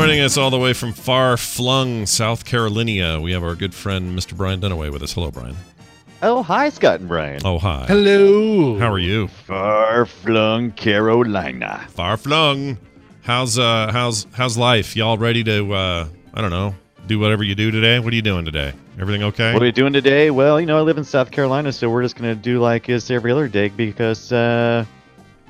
[0.00, 4.18] Joining us all the way from far flung South Carolina, we have our good friend,
[4.18, 4.34] Mr.
[4.34, 5.12] Brian Dunaway, with us.
[5.12, 5.54] Hello, Brian.
[6.22, 7.42] Oh, hi, Scott and Brian.
[7.44, 7.84] Oh, hi.
[7.86, 8.78] Hello.
[8.78, 9.28] How are you?
[9.28, 11.86] Far flung Carolina.
[11.90, 12.78] Far flung.
[13.20, 14.96] How's uh how's how's life?
[14.96, 16.74] Y'all ready to uh I don't know,
[17.06, 17.98] do whatever you do today?
[17.98, 18.72] What are you doing today?
[18.98, 19.52] Everything okay?
[19.52, 20.30] What are you doing today?
[20.30, 22.86] Well, you know, I live in South Carolina, so we're just going to do like
[22.86, 24.86] this every other day because uh,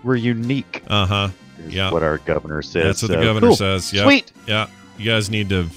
[0.02, 0.82] we're unique.
[0.88, 1.28] uh-huh.
[1.28, 1.92] is Yeah.
[1.92, 2.84] what our governor says.
[2.84, 3.56] That's what the governor cool.
[3.56, 3.92] says.
[3.92, 4.04] Yeah.
[4.04, 4.32] Sweet.
[4.46, 4.68] Yeah.
[4.98, 5.68] You guys need to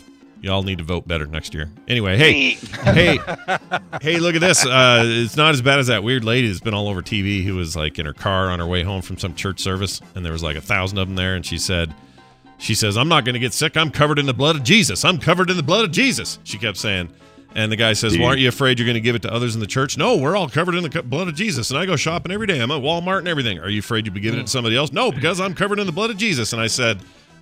[0.44, 1.72] y'all need to vote better next year.
[1.88, 2.52] Anyway, hey,
[2.84, 3.18] hey,
[4.02, 4.64] hey, look at this.
[4.66, 7.56] Uh, it's not as bad as that weird lady that's been all over TV who
[7.56, 10.34] was like in her car on her way home from some church service, and there
[10.34, 11.96] was like a thousand of them there, and she said,
[12.60, 13.76] she says, "I'm not going to get sick.
[13.76, 15.04] I'm covered in the blood of Jesus.
[15.04, 17.10] I'm covered in the blood of Jesus." She kept saying.
[17.56, 18.22] And the guy says, Dude.
[18.22, 20.18] "Well, aren't you afraid you're going to give it to others in the church?" No,
[20.18, 22.60] we're all covered in the blood of Jesus, and I go shopping every day.
[22.60, 23.60] I'm at Walmart and everything.
[23.60, 24.92] Are you afraid you'll be giving it to somebody else?
[24.92, 26.52] No, because I'm covered in the blood of Jesus.
[26.54, 27.00] And I said,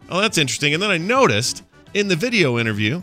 [0.09, 3.01] "Oh, that's interesting." And then I noticed in the video interview,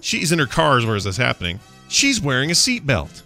[0.00, 0.80] she's in her car.
[0.80, 1.60] Where is this happening?
[1.88, 3.22] She's wearing a seatbelt.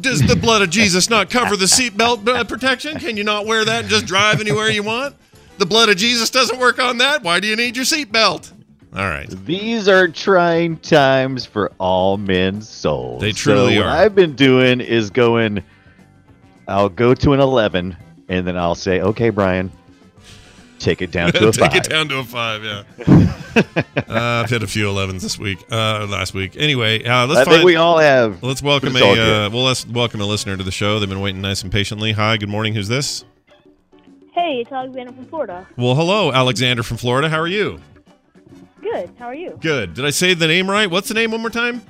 [0.00, 2.98] Does the blood of Jesus not cover the seatbelt uh, protection?
[2.98, 5.14] Can you not wear that and just drive anywhere you want?
[5.58, 7.22] The blood of Jesus doesn't work on that.
[7.22, 8.52] Why do you need your seatbelt?
[8.96, 9.28] All right.
[9.44, 13.20] These are trying times for all men's souls.
[13.20, 13.96] They truly so what are.
[13.96, 15.62] I've been doing is going.
[16.66, 17.94] I'll go to an eleven,
[18.28, 19.70] and then I'll say, "Okay, Brian,
[20.78, 21.76] take it down to a Take five.
[21.76, 22.64] it down to a five.
[22.64, 22.84] Yeah.
[24.08, 25.64] uh, I've hit a few 11s this week.
[25.70, 26.56] Uh, last week.
[26.56, 27.56] Anyway, uh, let's I find.
[27.56, 28.42] think we all have.
[28.42, 29.64] Let's welcome a uh, well.
[29.64, 30.98] Let's welcome a listener to the show.
[31.00, 32.12] They've been waiting nice and patiently.
[32.12, 32.74] Hi, good morning.
[32.74, 33.24] Who's this?
[34.32, 35.66] Hey, it's Alexander from Florida.
[35.76, 37.28] Well, hello, Alexander from Florida.
[37.28, 37.80] How are you?
[38.96, 39.10] Good.
[39.18, 39.58] How are you?
[39.60, 39.94] Good.
[39.94, 40.90] Did I say the name right?
[40.90, 41.82] What's the name one more time?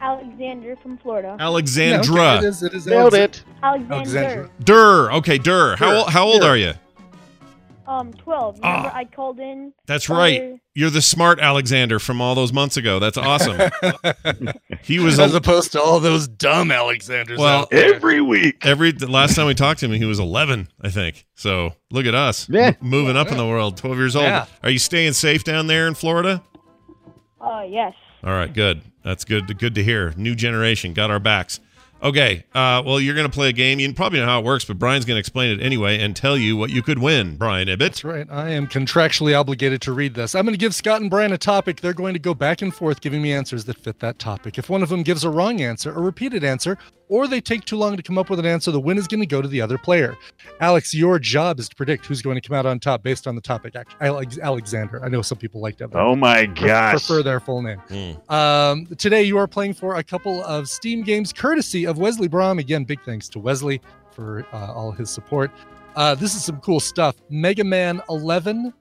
[0.00, 1.36] Alexander from Florida.
[1.38, 2.14] Alexandra.
[2.16, 2.62] Yeah, okay, it is.
[2.62, 2.86] It is.
[2.86, 3.44] Nailed it.
[3.62, 3.94] Alexander.
[3.94, 4.50] Alexandra.
[4.64, 5.12] Durr.
[5.12, 5.76] Okay, Durr.
[5.76, 5.96] How Durr.
[5.96, 6.48] old, how old Durr.
[6.48, 6.72] are you?
[7.90, 8.58] Um, 12.
[8.60, 8.96] Remember Ah.
[8.96, 9.72] I called in?
[9.86, 10.60] That's for- right.
[10.74, 13.00] You're the smart Alexander from all those months ago.
[13.00, 13.58] That's awesome.
[14.82, 17.38] he was As a, opposed to all those dumb Alexanders.
[17.38, 17.92] Well, out there.
[17.94, 18.64] Every week.
[18.64, 21.26] every the last time we talked to him, he was 11, I think.
[21.34, 22.68] So look at us, Yeah.
[22.68, 23.76] M- moving up in the world.
[23.76, 24.26] 12 years old.
[24.26, 24.46] Yeah.
[24.62, 26.42] Are you staying safe down there in Florida?
[27.40, 27.94] Uh, yes.
[28.22, 28.82] All right, good.
[29.02, 29.58] That's good.
[29.58, 30.12] Good to hear.
[30.16, 31.58] New generation got our backs.
[32.02, 32.44] Okay.
[32.54, 33.78] Uh, well, you're going to play a game.
[33.78, 36.36] You probably know how it works, but Brian's going to explain it anyway and tell
[36.36, 37.36] you what you could win.
[37.36, 37.78] Brian Ibbott.
[37.78, 38.26] That's right.
[38.30, 40.34] I am contractually obligated to read this.
[40.34, 41.80] I'm going to give Scott and Brian a topic.
[41.80, 44.56] They're going to go back and forth giving me answers that fit that topic.
[44.58, 46.78] If one of them gives a wrong answer, a repeated answer,
[47.10, 49.20] or they take too long to come up with an answer, the win is going
[49.20, 50.16] to go to the other player.
[50.60, 53.34] Alex, your job is to predict who's going to come out on top based on
[53.34, 53.74] the topic.
[54.00, 55.04] Alex- Alexander.
[55.04, 55.90] I know some people like that.
[55.94, 56.92] Oh my pre- gosh.
[56.92, 57.78] prefer their full name.
[57.88, 58.32] Hmm.
[58.34, 62.58] Um, today, you are playing for a couple of Steam games courtesy of Wesley Brom.
[62.58, 63.80] Again, big thanks to Wesley
[64.12, 65.50] for uh, all his support.
[65.96, 67.16] Uh, this is some cool stuff.
[67.28, 68.72] Mega Man 11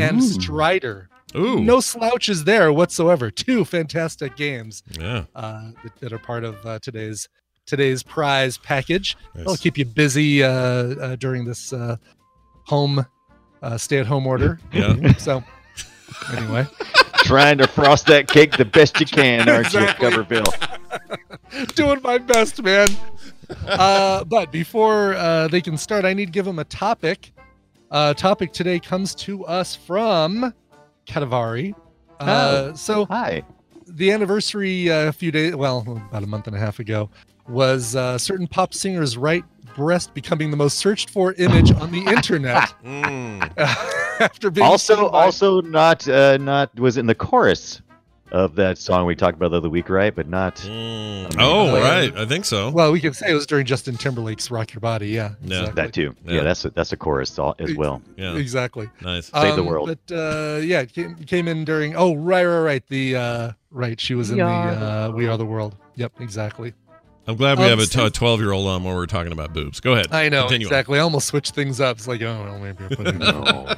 [0.00, 1.08] and Strider.
[1.36, 1.60] Ooh.
[1.60, 3.30] No slouches there whatsoever.
[3.30, 5.24] Two fantastic games Yeah.
[5.34, 7.28] uh, that, that are part of uh, today's
[7.66, 9.16] today's prize package.
[9.34, 9.42] Nice.
[9.42, 11.96] It'll keep you busy uh, uh, during this uh,
[12.64, 13.04] home
[13.62, 14.58] uh, stay-at-home order.
[14.72, 15.12] Yeah.
[15.18, 15.42] So,
[16.32, 16.66] anyway.
[17.24, 20.06] Trying to frost that cake the best you can, aren't Exactly.
[20.08, 21.74] you, Coverville?
[21.74, 22.88] doing my best, man.
[23.66, 27.32] Uh, but before uh, they can start, I need to give them a topic.
[27.90, 30.54] Uh, topic today comes to us from
[31.06, 31.74] Katavari.
[32.20, 33.42] Uh, so Hi.
[33.88, 37.10] the anniversary uh, a few days, well, about a month and a half ago,
[37.48, 42.00] was uh, certain pop singer's right breast becoming the most searched for image on the
[42.06, 43.52] internet Mm.
[44.20, 47.82] after being Also, by- also not, uh, not was in the chorus
[48.32, 50.12] of that song we talked about the other week, right?
[50.14, 50.56] But not.
[50.56, 50.70] Mm.
[50.70, 52.12] I mean, Oh, right.
[52.16, 52.70] I think so.
[52.70, 55.60] Well, we can say it was during Justin Timberlake's "Rock Your Body." Yeah, Yeah.
[55.60, 55.82] exactly.
[55.82, 56.16] That too.
[56.24, 56.32] Yeah.
[56.34, 58.02] Yeah, that's a, that's a chorus as well.
[58.16, 58.34] yeah.
[58.34, 58.90] exactly.
[59.00, 59.26] Nice.
[59.26, 59.96] Save the Um, world.
[60.08, 61.94] But uh, yeah, it came, came in during.
[61.94, 62.86] Oh, right, right, right.
[62.88, 64.00] The uh, right.
[64.00, 66.72] She was in We the the uh, "We Are the World." Yep, exactly.
[67.28, 69.80] I'm glad we Um, have a 12 year old on while we're talking about boobs.
[69.80, 70.08] Go ahead.
[70.12, 70.72] I know Continue on.
[70.72, 70.98] exactly.
[70.98, 71.96] I almost switched things up.
[71.96, 73.16] It's like, oh, well, maybe I'll put it.
[73.16, 73.74] No.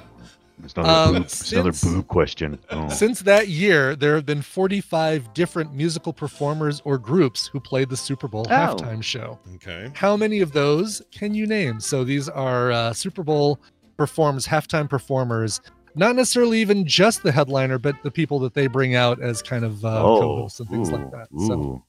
[0.64, 2.58] It's another, Um, boob, it's another boob question.
[2.70, 2.88] Oh.
[2.88, 7.96] Since that year, there have been 45 different musical performers or groups who played the
[7.96, 8.52] Super Bowl Oh.
[8.52, 9.38] halftime show.
[9.54, 9.90] Okay.
[9.94, 11.78] How many of those can you name?
[11.80, 13.60] So these are uh, Super Bowl
[13.96, 15.60] performers, halftime performers.
[15.94, 19.64] Not necessarily even just the headliner, but the people that they bring out as kind
[19.64, 21.28] of uh, oh, co-hosts and things like ooh, that.
[21.46, 21.82] So ooh.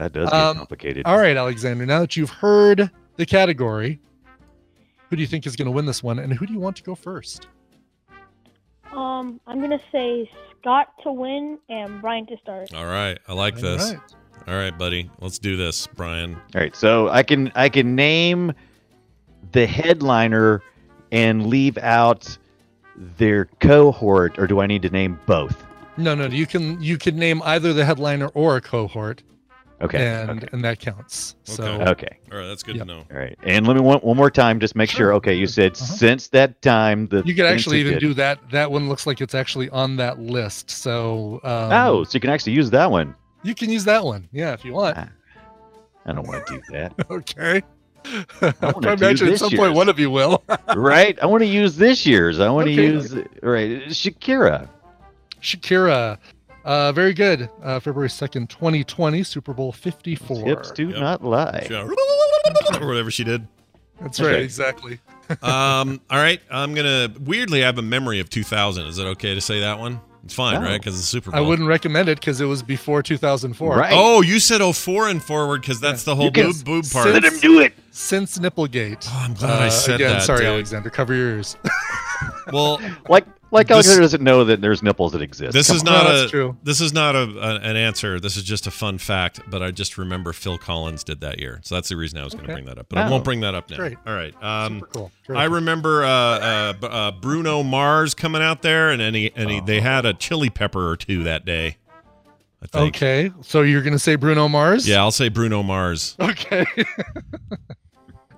[0.00, 1.02] That does get Um, complicated.
[1.06, 1.84] All right, Alexander.
[1.86, 4.00] Now that you've heard the category,
[5.10, 6.76] who do you think is going to win this one, and who do you want
[6.76, 7.48] to go first?
[8.92, 10.28] Um, I'm gonna say
[10.60, 12.74] Scott to win and Brian to start.
[12.74, 13.18] All right.
[13.28, 13.92] I like All this.
[13.92, 14.00] right.
[14.48, 15.08] All right, buddy.
[15.20, 16.34] Let's do this, Brian.
[16.34, 18.52] All right, so I can I can name
[19.52, 20.60] the headliner
[21.12, 22.36] and leave out
[22.96, 25.64] their cohort, or do I need to name both?
[25.96, 29.22] No, no, you can you can name either the headliner or a cohort,
[29.82, 30.06] Okay.
[30.06, 30.48] and okay.
[30.52, 31.36] and that counts.
[31.44, 31.90] So Okay.
[31.90, 32.18] Okay.
[32.30, 32.46] All right.
[32.46, 32.86] That's good Yep.
[32.86, 33.04] to know.
[33.10, 33.36] All right.
[33.42, 34.98] And let me one, one more time, just make sure.
[34.98, 35.14] Sure.
[35.14, 35.84] Okay, you said Uh-huh.
[35.96, 38.38] since that time the you could actually even did- do that.
[38.50, 40.70] That one looks like it's actually on that list.
[40.70, 43.14] So um, oh, so you can actually use that one.
[43.42, 44.28] you can use that one.
[44.32, 44.98] Yeah, if you want.
[44.98, 45.08] Ah,
[46.04, 46.92] I don't want to do that.
[47.10, 47.62] Okay.
[48.42, 49.74] wanna I do imagine at this some point year's.
[49.76, 50.42] one of you will.
[50.76, 51.18] right?
[51.22, 52.38] I want to use this year's.
[52.40, 54.68] I want to use right Shakira.
[55.42, 56.18] Shakira.
[56.64, 57.48] Uh, very good.
[57.62, 60.44] Uh, February 2nd, 2020, Super Bowl 54.
[60.46, 60.98] Hips do Yep.
[61.00, 61.66] not lie.
[61.70, 63.46] or whatever she did.
[64.00, 64.42] That's That's right, right.
[64.42, 64.98] exactly.
[65.42, 66.40] Um, all right.
[66.50, 68.84] I'm going to weirdly I have a memory of 2000.
[68.88, 70.00] Is it okay to say that one?
[70.24, 70.66] It's fine, No.
[70.66, 70.80] right?
[70.80, 71.38] Because it's Super Bowl.
[71.38, 73.76] I wouldn't recommend it because it was before 2004.
[73.76, 73.92] Right.
[73.94, 77.04] Oh, you said 04 and forward because that's the whole You can- boob, boob part.
[77.06, 77.74] Sit- Let him do it.
[77.92, 79.06] Since Nipplegate.
[79.08, 80.48] Oh, I'm glad I said again, that, Sorry, dude.
[80.48, 80.90] Alexander.
[80.90, 81.56] Cover your ears.
[82.52, 85.52] well, Like Like This- Alexander doesn't know that there's nipples that exist.
[85.52, 85.92] This Come is on.
[85.92, 86.56] not No, a that's true.
[86.62, 88.20] this is not a, a an answer.
[88.20, 89.40] This is just a fun fact.
[89.48, 92.32] But I just remember Phil Collins did that year, so that's the reason I was
[92.34, 92.86] going to bring that up.
[92.88, 93.10] But I Oh.
[93.10, 93.76] won't bring that up now.
[93.76, 93.98] Great.
[94.06, 94.34] All right.
[94.42, 95.12] Um, Super cool.
[95.36, 99.80] I remember uh, uh, uh, Bruno Mars coming out there, and any and he, they
[99.80, 101.76] had a chili pepper or two that day.
[102.62, 102.94] I think.
[102.96, 104.86] Okay, so you're gonna say Bruno Mars?
[104.86, 106.14] Yeah, I'll say Bruno Mars.
[106.20, 106.66] Okay.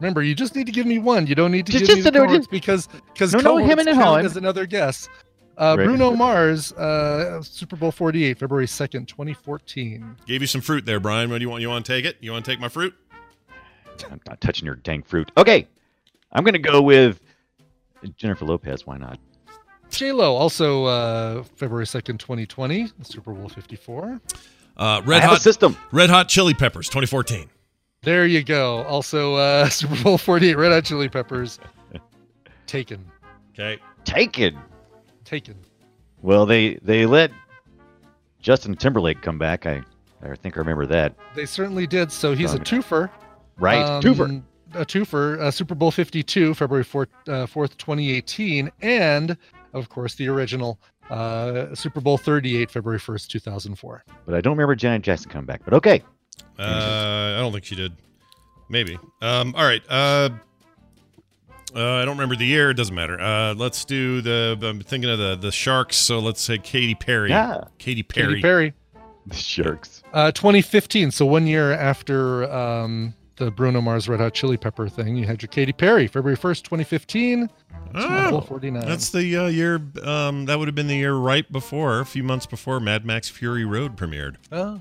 [0.02, 1.28] Remember, you just need to give me one.
[1.28, 3.56] You don't need to Just- give me just the a- cohorts because because No, no,
[3.58, 4.26] him and Holland.
[4.26, 5.08] is another guess.
[5.56, 5.84] Uh, Right.
[5.84, 10.16] Bruno Mars, uh, Super Bowl 48, February 2nd, 2014.
[10.26, 11.30] Gave you some fruit there, Brian.
[11.30, 11.62] What do you want?
[11.62, 12.16] You want to take it?
[12.20, 12.94] You want to take my fruit?
[14.10, 15.30] I'm not touching your dang fruit.
[15.36, 15.68] Okay,
[16.32, 17.20] I'm gonna go with
[18.16, 18.84] Jennifer Lopez.
[18.84, 19.20] Why not?
[19.88, 24.20] J Lo, also uh, February 2nd, 2020, Super Bowl 54.
[24.76, 25.76] Uh, I Red have a Hot system.
[25.92, 27.48] Red Hot Chili Peppers, 2014.
[28.02, 28.82] There you go.
[28.84, 31.58] Also, uh, Super Bowl 48, Red Hot Chili Peppers.
[32.66, 33.04] Taken.
[33.52, 33.78] Okay.
[34.04, 34.58] Taken.
[35.24, 35.56] Taken.
[36.22, 37.30] Well, they they let
[38.40, 39.66] Justin Timberlake come back.
[39.66, 39.82] I
[40.22, 41.14] I think I remember that.
[41.34, 42.10] They certainly did.
[42.12, 42.76] So he's a Okay.
[42.78, 43.10] twofer.
[43.58, 44.42] Right, Um, Twofer.
[44.74, 48.72] A twofer, uh, Super Bowl 52, February 4th, uh, 4th, 2018.
[48.80, 49.36] And,
[49.74, 54.02] of course, the original uh, Super Bowl 38, February 1st, 2004.
[54.24, 55.60] But I don't remember Janet Jackson coming back.
[55.66, 56.02] But okay,
[56.58, 57.92] Uh, I don't think she did.
[58.68, 58.98] Maybe.
[59.20, 59.82] Um, all right.
[59.88, 60.30] Uh,
[61.74, 62.70] uh, I don't remember the year.
[62.70, 63.18] It doesn't matter.
[63.20, 64.58] Uh, let's do the.
[64.62, 65.96] I'm thinking of the the Sharks.
[65.96, 67.30] So let's say Katy Perry.
[67.30, 67.64] Yeah.
[67.78, 68.28] Katy Perry.
[68.34, 68.74] Katy Perry.
[69.26, 70.02] the Sharks.
[70.12, 75.16] Uh, 2015, so one year after um, the Bruno Mars Red Hot Chili Pepper thing,
[75.16, 77.48] you had your Katy Perry, February 1st, 2015.
[77.94, 78.86] Super Oh, 49.
[78.86, 79.80] that's the uh, year.
[80.02, 83.28] Um, that would have been the year right before, a few months before Mad Max
[83.28, 84.36] Fury Road premiered.
[84.50, 84.80] oh,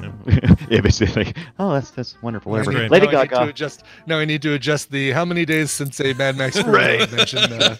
[0.00, 0.54] Yeah.
[0.70, 1.24] yeah, basically.
[1.24, 2.52] Like, oh, that's that's wonderful.
[2.52, 2.72] Whatever.
[2.72, 2.90] great.
[2.90, 3.50] Lady now I need to Gaga.
[3.50, 3.84] adjust.
[4.06, 7.00] Now I need to adjust the how many days since a Mad Max Fury Right.
[7.00, 7.76] Road mentioned uh,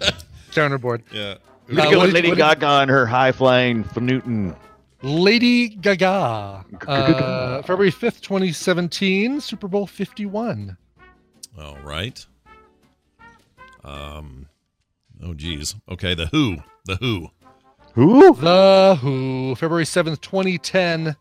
[0.52, 1.02] counterboard.
[1.12, 1.36] Yeah.
[1.68, 4.54] We're Uh, go what with Lady what Gaga and her high flying Newton.
[5.02, 6.90] Lady Gaga, Gaga.
[6.90, 10.76] uh, February 5th, 2017, Super Bowl 51.
[11.60, 12.24] All right.
[13.84, 14.48] Um.
[15.22, 15.74] Oh, geez.
[15.88, 16.14] Okay.
[16.14, 16.58] The Who.
[16.84, 17.28] The Who.
[17.94, 18.34] Who?
[18.34, 21.14] The Who, February 7th, 2010,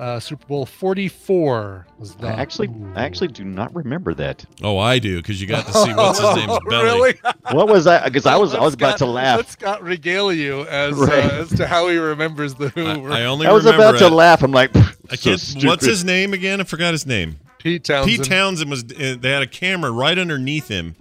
[0.00, 2.92] uh, Super Bowl 44 was the I actually, Who.
[2.94, 4.44] I actually do not remember that.
[4.62, 6.84] Oh, I do because you got to see what's his name's belly.
[6.84, 7.14] Really?
[7.52, 8.04] What was that?
[8.04, 9.36] Because I was, I Let was about Scott- to laugh.
[9.38, 11.24] Let Scott regale you as, Right.
[11.24, 12.86] uh, as to how he remembers the Who.
[12.86, 14.42] I, I only I was remember about to laugh.
[14.42, 15.40] I'm like, I so can't.
[15.40, 15.66] stupid.
[15.68, 16.60] what's his name again?
[16.60, 17.38] I forgot his name.
[17.58, 18.18] Pete Townshend.
[18.22, 18.84] Pete Townshend was.
[18.84, 20.94] Uh, they had a camera right underneath him,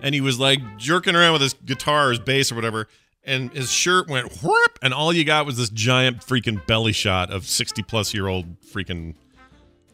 [0.00, 2.88] and he was like jerking around with his guitar, or his bass, or whatever.
[3.26, 7.30] And his shirt went whoop, and all you got was this giant freaking belly shot
[7.32, 9.14] of sixty plus year old freaking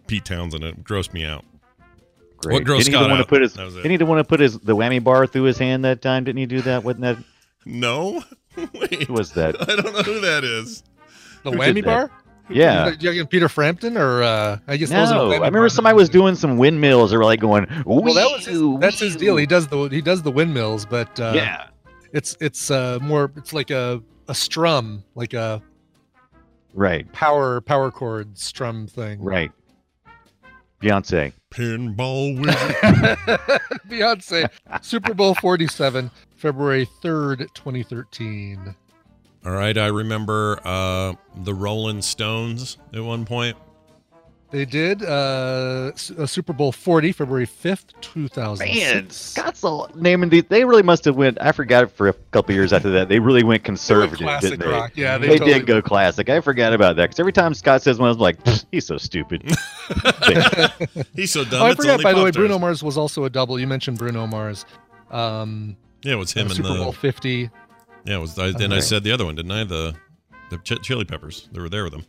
[0.06, 0.62] Pete Townshend.
[0.64, 1.44] It grossed me out.
[2.36, 2.52] Great.
[2.54, 3.28] What grossed didn't he Scott want to out?
[3.28, 3.54] put his?
[3.54, 3.82] That was it.
[3.82, 6.24] Didn't he want to put his the whammy bar through his hand that time?
[6.24, 6.84] Didn't he do that?
[6.84, 7.16] Wasn't that?
[7.64, 8.22] No,
[8.74, 9.56] wait, Who was that?
[9.62, 10.82] I don't know who that is.
[11.42, 12.10] the Who whammy bar?
[12.50, 12.92] Yeah.
[13.30, 16.34] Peter Frampton or uh, I guess that wasn't a No, I remember somebody was doing
[16.34, 17.12] some windmills.
[17.12, 17.66] They were like going.
[17.86, 19.36] Well, that was his, that's his deal.
[19.36, 21.68] He does the he does the windmills, but uh, yeah.
[22.12, 25.62] It's it's uh, more it's like a a strum, like a
[26.74, 27.10] Right.
[27.12, 29.20] power power chord strum thing.
[29.22, 29.52] Right.
[30.80, 31.32] Beyonce.
[31.50, 33.18] Pinball wizard.
[33.88, 34.50] Beyonce,
[34.82, 38.74] Super Bowl 47, February 3rd, 2013.
[39.44, 43.56] All right, I remember uh, the Rolling Stones at one point.
[44.52, 48.66] They did uh, S- Super Bowl 40, February 5th, two thousand.
[48.66, 48.74] Man,
[49.08, 49.16] 2006.
[49.16, 50.44] Scott's all naming these.
[50.44, 51.38] They really must have went.
[51.40, 53.08] I forgot for a couple years after that.
[53.08, 54.66] They really went They were conservative, didn't they?
[54.66, 54.92] rock.
[54.94, 56.28] Yeah, they, They, totally did go classic.
[56.28, 58.36] I forgot about that because every time Scott says one, I was like,
[58.70, 59.42] he's so stupid.
[61.14, 61.62] He's so dumb.
[61.62, 63.58] Oh, I it's forgot, only by the way, Bruno Mars was also a double.
[63.58, 64.64] You mentioned Bruno Mars.
[65.10, 66.74] Um, Yeah, it was him uh, and Super the.
[66.74, 67.50] Bowl 50.
[68.04, 68.38] Yeah, it was.
[68.38, 69.64] I, then I said the other one, didn't I?
[69.64, 69.94] The
[70.50, 71.48] the ch- Chili Peppers.
[71.52, 72.04] They were there with him,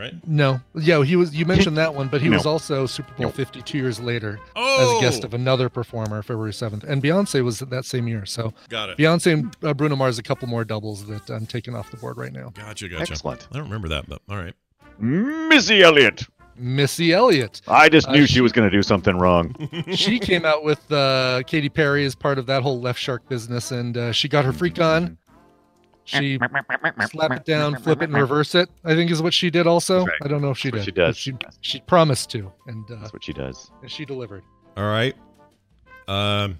[0.00, 0.14] right?
[0.26, 1.34] No, yeah, he was.
[1.34, 2.36] You mentioned that one, but he No.
[2.38, 3.32] was also Super Bowl No.
[3.32, 7.60] 52 years later as Oh, a guest of another performer, February 7th, and Beyonce was
[7.60, 8.24] that same year.
[8.26, 8.96] So got it.
[8.98, 12.16] Beyonce and uh, Bruno Mars, a couple more doubles that I'm taking off the board
[12.16, 12.50] right now.
[12.54, 13.12] Gotcha, gotcha.
[13.12, 13.46] Excellent.
[13.52, 14.54] I don't remember that, but all right.
[14.98, 16.26] Missy Elliott.
[16.56, 19.54] Missy Elliott, I just Uh, knew she- she was going to do something wrong.
[19.94, 23.70] she came out with uh, Katy Perry as part of that whole Left Shark business,
[23.70, 25.16] and uh, she got her freak on.
[26.10, 26.38] She
[27.08, 28.68] slap it down, flip it, and reverse it.
[28.84, 29.66] I think is what she did.
[29.66, 30.14] Also, Right.
[30.24, 30.98] I don't know if she That's did.
[30.98, 31.58] what but she She does.
[31.60, 33.70] she promised to, and uh, That's what she does.
[33.82, 34.42] and she delivered.
[34.76, 35.14] All right.
[36.08, 36.58] Um.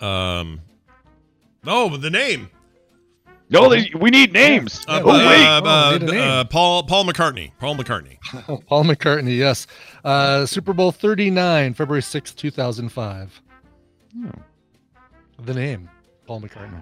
[0.00, 0.60] Um.
[1.66, 2.48] Oh, the name.
[3.52, 4.84] No, they, we need names.
[4.86, 5.44] Uh, oh, uh, wait.
[5.44, 6.20] uh, Oh, need name.
[6.20, 7.50] uh, Paul Paul McCartney.
[7.58, 8.18] Paul McCartney.
[8.66, 9.66] Paul McCartney, yes.
[10.04, 13.42] Uh, Super Bowl 39, February 6th, 2005.
[14.14, 14.28] Hmm.
[15.42, 15.90] The name.
[16.26, 16.80] Paul McCartney.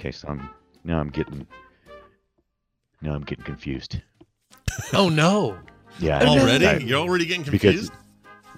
[0.00, 0.48] Okay, so I'm
[0.82, 1.46] now I'm getting
[3.02, 4.00] now I'm getting confused.
[4.92, 5.58] Oh no!
[5.98, 6.64] Yeah, Already?
[6.66, 7.92] I- You're already getting because confused?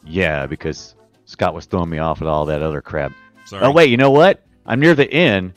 [0.05, 3.12] yeah, because Scott was throwing me off with all that other crap.
[3.47, 3.64] Sorry.
[3.64, 4.45] Oh wait, you know what?
[4.66, 5.55] I'm near the end.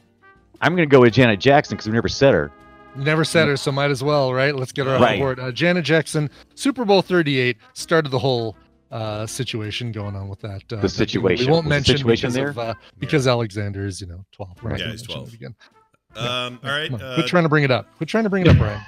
[0.62, 2.52] I'm gonna go with Janet Jackson because we never said her.
[2.96, 4.56] Never said her, so might as well, right?
[4.56, 5.20] Let's get her on Right.
[5.20, 5.40] board.
[5.40, 8.56] Uh, Janet Jackson, Super Bowl 38, started the whole
[8.92, 10.64] uh, situation going on with that.
[10.72, 11.46] Uh, that we- situation.
[11.48, 12.50] We won't Was the mention situation because there?
[12.50, 14.64] of uh, because Alexander is you know 12.
[14.64, 14.80] Right.
[14.80, 15.34] Yeah, he's 12.
[15.34, 15.56] Again.
[16.16, 16.90] Um, all right.
[16.90, 17.94] Come on, Uh, Quit trying to bring it up.
[17.98, 18.82] Quit trying to bring it up, Brian.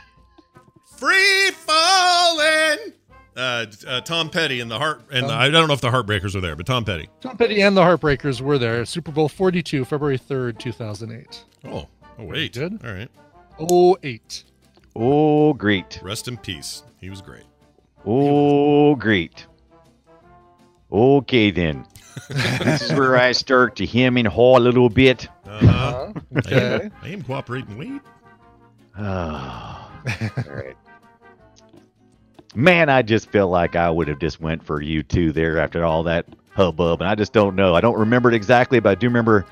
[0.98, 2.94] free falling.
[3.36, 6.34] Uh, uh, Tom Petty and the heart, and the, I don't know if the Heartbreakers
[6.34, 7.08] were there, but Tom Petty.
[7.22, 8.84] Tom Petty and the Heartbreakers were there.
[8.84, 11.44] Super Bowl 42, February 3rd, 2008.
[11.66, 12.54] Oh, oh wait.
[12.54, 12.80] Good.
[12.84, 13.10] All right.
[14.04, 14.44] 08.
[14.96, 16.00] Oh, great.
[16.02, 16.82] Rest in peace.
[17.00, 17.44] He was great.
[18.08, 19.46] Oh, great.
[20.92, 21.86] Okay then.
[22.30, 25.28] This is where I start to hem and haw a little bit.
[25.46, 25.68] Uh-huh.
[25.68, 26.86] Uh, I, okay.
[26.86, 27.78] am, I am cooperating.
[27.78, 28.02] Wait.
[28.98, 29.04] Oh,
[30.48, 30.76] all right.
[32.56, 36.04] Man, I just feel like I would have just went for U2 there after all
[36.04, 37.76] that hubbub, and I just don't know.
[37.76, 39.46] I don't remember it exactly, but I do remember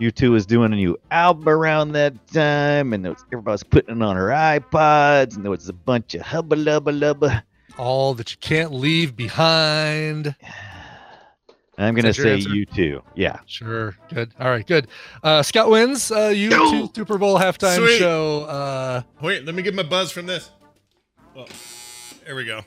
[0.00, 3.98] U2 was doing a new album around that time, and there was, everybody was putting
[3.98, 7.42] it on her iPods, and there was a bunch of hubba lubba lubba.
[7.78, 10.34] All that you can't leave behind.
[11.78, 13.02] I'm gonna Is that your say U2.
[13.14, 13.38] Yeah.
[13.46, 13.96] Sure.
[14.12, 14.32] Good.
[14.38, 14.66] All right.
[14.66, 14.88] Good.
[15.22, 16.10] Uh, Scott wins.
[16.10, 17.98] Uh, U2 Super Bowl halftime Sweet.
[17.98, 18.42] show.
[18.44, 20.50] Uh, Wait, let me get my buzz from this.
[21.34, 21.46] Oh,
[22.26, 22.60] there we go.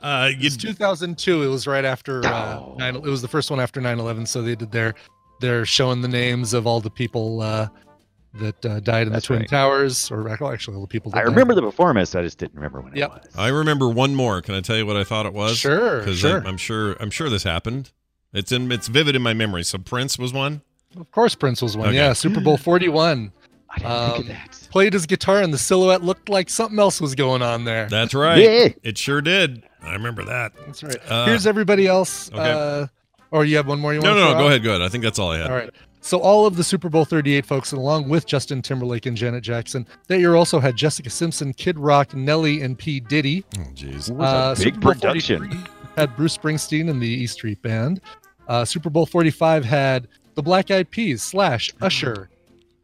[0.00, 1.42] Uh, you, it's 2002.
[1.42, 2.24] It was right after.
[2.24, 2.74] Uh, Oh.
[2.78, 4.26] nine, it was the first one after 9/11.
[4.26, 4.94] So they did their.
[5.40, 7.68] They're showing the names of all the people uh,
[8.34, 9.48] that uh, died in That's the Twin right.
[9.48, 11.10] Towers, or actually all the people.
[11.10, 11.30] That I died.
[11.30, 12.14] remember the performance.
[12.14, 13.10] I just didn't remember when Yep.
[13.16, 13.36] it was.
[13.36, 14.40] I remember one more.
[14.40, 15.58] Can I tell you what I thought it was?
[15.58, 15.98] Sure.
[15.98, 16.42] Because Sure.
[16.46, 16.92] I'm sure.
[17.00, 17.90] I'm sure this happened.
[18.32, 18.70] It's in.
[18.72, 19.62] It's vivid in my memory.
[19.64, 20.62] So Prince was one.
[20.98, 21.88] Of course, Prince was one.
[21.88, 21.96] Okay.
[21.96, 23.32] Yeah, Super Bowl 41.
[23.72, 24.68] I didn't think Um, of that.
[24.70, 27.86] Played his guitar, and the silhouette looked like something else was going on there.
[27.88, 28.38] That's right.
[28.38, 28.68] Yeah.
[28.82, 29.62] It sure did.
[29.82, 30.52] I remember that.
[30.66, 30.96] That's right.
[31.08, 32.30] Uh, Here's everybody else.
[32.32, 32.40] okay.
[32.50, 32.86] Uh,
[33.30, 34.38] or you have one more you No, want no, to no.
[34.40, 34.62] Go ahead.
[34.64, 34.82] Go ahead.
[34.82, 35.50] I think that's all I had.
[35.50, 35.70] All right.
[36.00, 39.86] So all of the Super Bowl 38 folks, along with Justin Timberlake and Janet Jackson,
[40.08, 42.98] that year also had Jessica Simpson, Kid Rock, Nelly, and P.
[43.00, 43.44] Diddy.
[43.58, 44.08] Oh, jeez.
[44.10, 45.38] It was a big Super production.
[45.50, 48.00] 43 had Bruce Springsteen and the E Street Band.
[48.50, 52.28] Uh, Super Bowl 45 had the Black Eyed Peas slash Usher,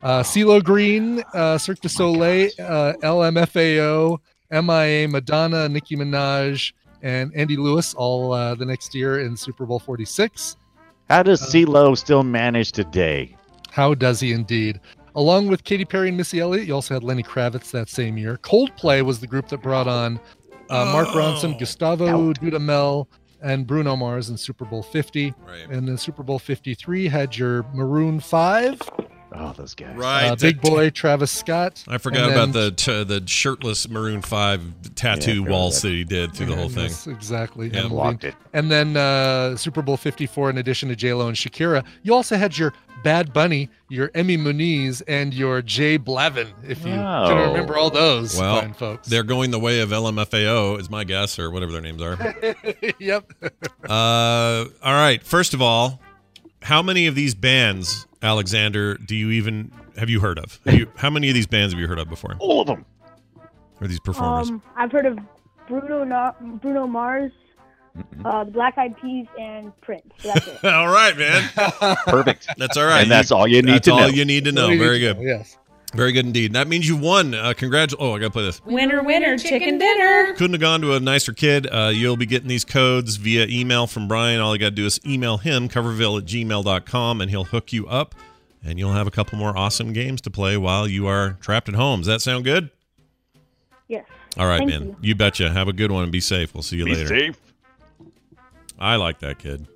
[0.00, 4.18] uh, CeeLo Green, uh, Cirque du Soleil, uh, LMFAO,
[4.52, 9.80] MIA, Madonna, Nicki Minaj, and Andy Lewis all uh, the next year in Super Bowl
[9.80, 10.56] 46.
[11.10, 13.36] How does Uh, CeeLo still manage today?
[13.72, 14.80] How does he indeed?
[15.16, 18.38] Along with Katy Perry and Missy Elliott, you also had Lenny Kravitz that same year.
[18.42, 20.20] Coldplay was the group that brought on
[20.70, 21.58] uh, Mark Ronson, Oh.
[21.58, 23.06] Gustavo Dudamel,
[23.42, 25.34] and Bruno Mars in Super Bowl 50.
[25.46, 25.68] Right.
[25.70, 28.80] And then Super Bowl 53 had your Maroon 5,
[29.38, 29.94] Oh, those guys.
[29.96, 30.28] Right.
[30.28, 31.84] uh, Big that- Boy Travis Scott.
[31.88, 34.62] I forgot and about the t- the shirtless Maroon Five
[34.94, 35.88] tattoo Yeah, I waltz that.
[35.88, 36.84] that he did through the whole thing.
[36.84, 37.68] Yes, exactly.
[37.68, 37.80] Yeah.
[37.80, 38.34] Adam Blocked it.
[38.54, 42.56] And then uh, Super Bowl 54, in addition to J-Lo and Shakira, you also had
[42.56, 42.72] your
[43.06, 47.26] Bad Bunny, your Emme Muniz, and your Jay Blavin, if you Oh.
[47.28, 49.06] can remember all those Well, fine folks.
[49.06, 52.16] They're going the way of LMFAO, is my guess, or whatever their names are.
[52.98, 53.30] yep.
[53.88, 55.22] uh, all right.
[55.22, 56.00] First of all,
[56.62, 60.58] how many of these bands, Alexander, do you even have you heard of?
[60.66, 62.34] Have you, how many of these bands have you heard of before?
[62.40, 62.84] All of them.
[63.80, 64.50] Or these performers?
[64.50, 65.16] Um, I've heard of
[65.68, 67.30] Bruno Bruno Mars,
[68.24, 70.06] uh, the Black Eyed Peas, and Prince.
[70.18, 70.64] So that's it.
[70.64, 71.48] all right, man.
[72.06, 72.48] Perfect.
[72.56, 73.02] That's all right.
[73.02, 74.06] and that's all you need That's to all know.
[74.06, 74.64] you need to know.
[74.64, 75.18] What do you Very good.
[75.20, 75.58] Yes.
[75.94, 76.52] Very good indeed.
[76.52, 77.32] That means you won.
[77.32, 77.94] Uh, congrat.
[77.98, 78.62] Oh, I got to play this.
[78.66, 80.34] Winner, winner, chicken dinner.
[80.34, 81.66] Couldn't have gone to a nicer kid.
[81.72, 84.40] Uh, you'll be getting these codes via email from Brian.
[84.40, 87.86] All you got to do is email him, coverville at gmail.com, and he'll hook you
[87.86, 88.14] up.
[88.64, 91.76] And you'll have a couple more awesome games to play while you are trapped at
[91.76, 92.00] home.
[92.00, 92.68] Does that sound good?
[93.88, 94.04] Yes.
[94.36, 94.82] All right, Thank man.
[94.88, 94.96] you.
[95.00, 95.50] You betcha.
[95.50, 96.52] Have a good one and be safe.
[96.52, 97.06] We'll see you Be later.
[97.08, 97.40] safe.
[98.78, 99.66] I like that kid.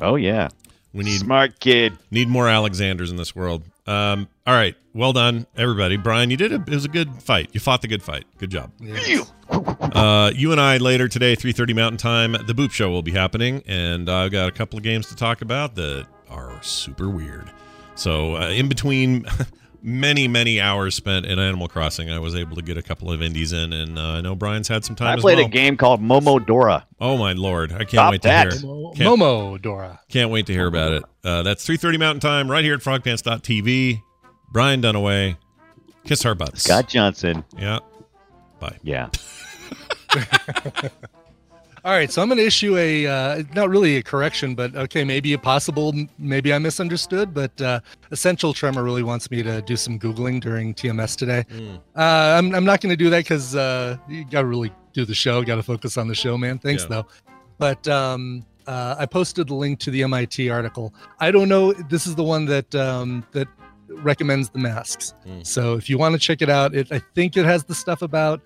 [0.00, 0.48] Oh yeah.
[0.92, 1.96] We need Smart kid.
[2.10, 3.62] need more Alexanders in this world.
[3.86, 4.74] Um, all right.
[4.92, 5.96] Well done, everybody.
[5.96, 7.50] Brian, you did a, it was a good fight.
[7.52, 8.24] You fought the good fight.
[8.38, 8.72] Good job.
[8.80, 9.32] yes.
[9.48, 13.62] Uh, you and I later today, 3.30 Mountain Time, the Boop Show will be happening,
[13.66, 17.50] and I've got a couple of games to talk about that are super weird.
[17.94, 19.26] So uh, in between
[19.82, 23.22] many, many hours spent in Animal Crossing, I was able to get a couple of
[23.22, 25.46] indies in, and uh, I know Brian's had some time I as played well.
[25.46, 26.84] a game called Momodora.
[27.00, 27.72] Oh, my Lord.
[27.72, 28.50] I can't Stop wait that.
[28.50, 29.98] to hear Momo, Can't- Momodora.
[30.08, 31.04] Can't wait to hear about it.
[31.24, 34.02] Uh, that's 3.30 Mountain Time right here at frogpants.tv.
[34.52, 35.36] Brian Dunaway.
[36.04, 36.62] Kiss our butts.
[36.64, 37.44] Scott Johnson.
[37.58, 37.78] Yeah.
[38.58, 38.78] Bye.
[38.82, 39.08] Yeah.
[41.82, 45.02] All right, so I'm going to issue a uh, not really a correction, but okay,
[45.02, 49.76] maybe a possible, maybe I misunderstood, but uh, Essential Tremor really wants me to do
[49.76, 51.44] some googling during TMS today.
[51.96, 55.06] Uh, I'm I'm not going to do that because uh, you got to really do
[55.06, 56.58] the show, got to focus on the show, man.
[56.58, 56.88] Thanks Yeah.
[56.88, 57.06] though.
[57.58, 60.92] But um, uh, I posted the link to the MIT article.
[61.18, 61.72] I don't know.
[61.72, 63.48] This is the one that um, that
[63.88, 65.14] recommends the masks.
[65.26, 65.46] Mm.
[65.46, 68.02] So if you want to check it out, it I think it has the stuff
[68.02, 68.42] about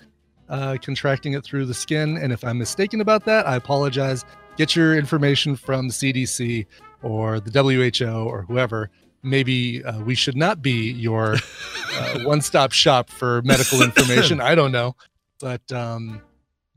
[0.48, 2.16] uh, contracting it through the skin.
[2.16, 4.24] And if I'm mistaken about that, I apologize.
[4.56, 6.66] Get your information from the CDC
[7.02, 8.90] or the WHO or whoever.
[9.22, 11.36] Maybe uh, we should not be your
[11.94, 14.40] uh, one-stop shop for medical information.
[14.42, 14.96] I don't know,
[15.40, 16.20] but um,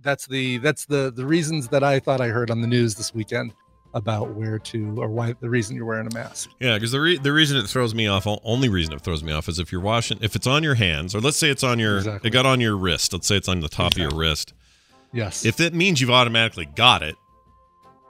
[0.01, 3.13] that's the that's the the reasons that I thought I heard on the news this
[3.13, 3.53] weekend
[3.97, 6.49] about where to or why the reason you're wearing a mask.
[6.59, 9.33] Yeah, because the re- the reason it throws me off, only reason it throws me
[9.33, 11.79] off, is if you're washing, if it's on your hands, or let's say it's on
[11.79, 12.29] your, Exactly.
[12.29, 13.11] it got on your wrist.
[13.11, 14.53] Let's say it's on the top of your wrist.
[15.11, 15.43] Yes.
[15.45, 17.15] If that means you've automatically got it,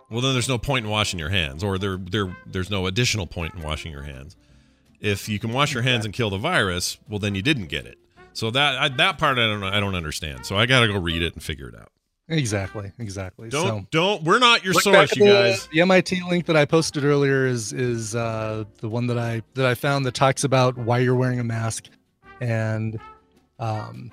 [0.09, 3.25] well, then there's no point in washing your hands, or there there there's no additional
[3.27, 4.35] point in washing your hands.
[4.99, 7.85] If you can wash your hands and kill the virus, well, then you didn't get
[7.85, 7.97] it.
[8.33, 10.45] So that I, that part I don't I don't understand.
[10.45, 11.91] So I got to go read it and figure it out.
[12.29, 13.49] Exactly, exactly.
[13.49, 15.67] Don't so, don't we're not your source, you at the, guys.
[15.71, 19.65] The MIT link that I posted earlier is is uh, the one that I that
[19.65, 21.85] I found that talks about why you're wearing a mask,
[22.41, 22.99] and
[23.59, 24.11] um,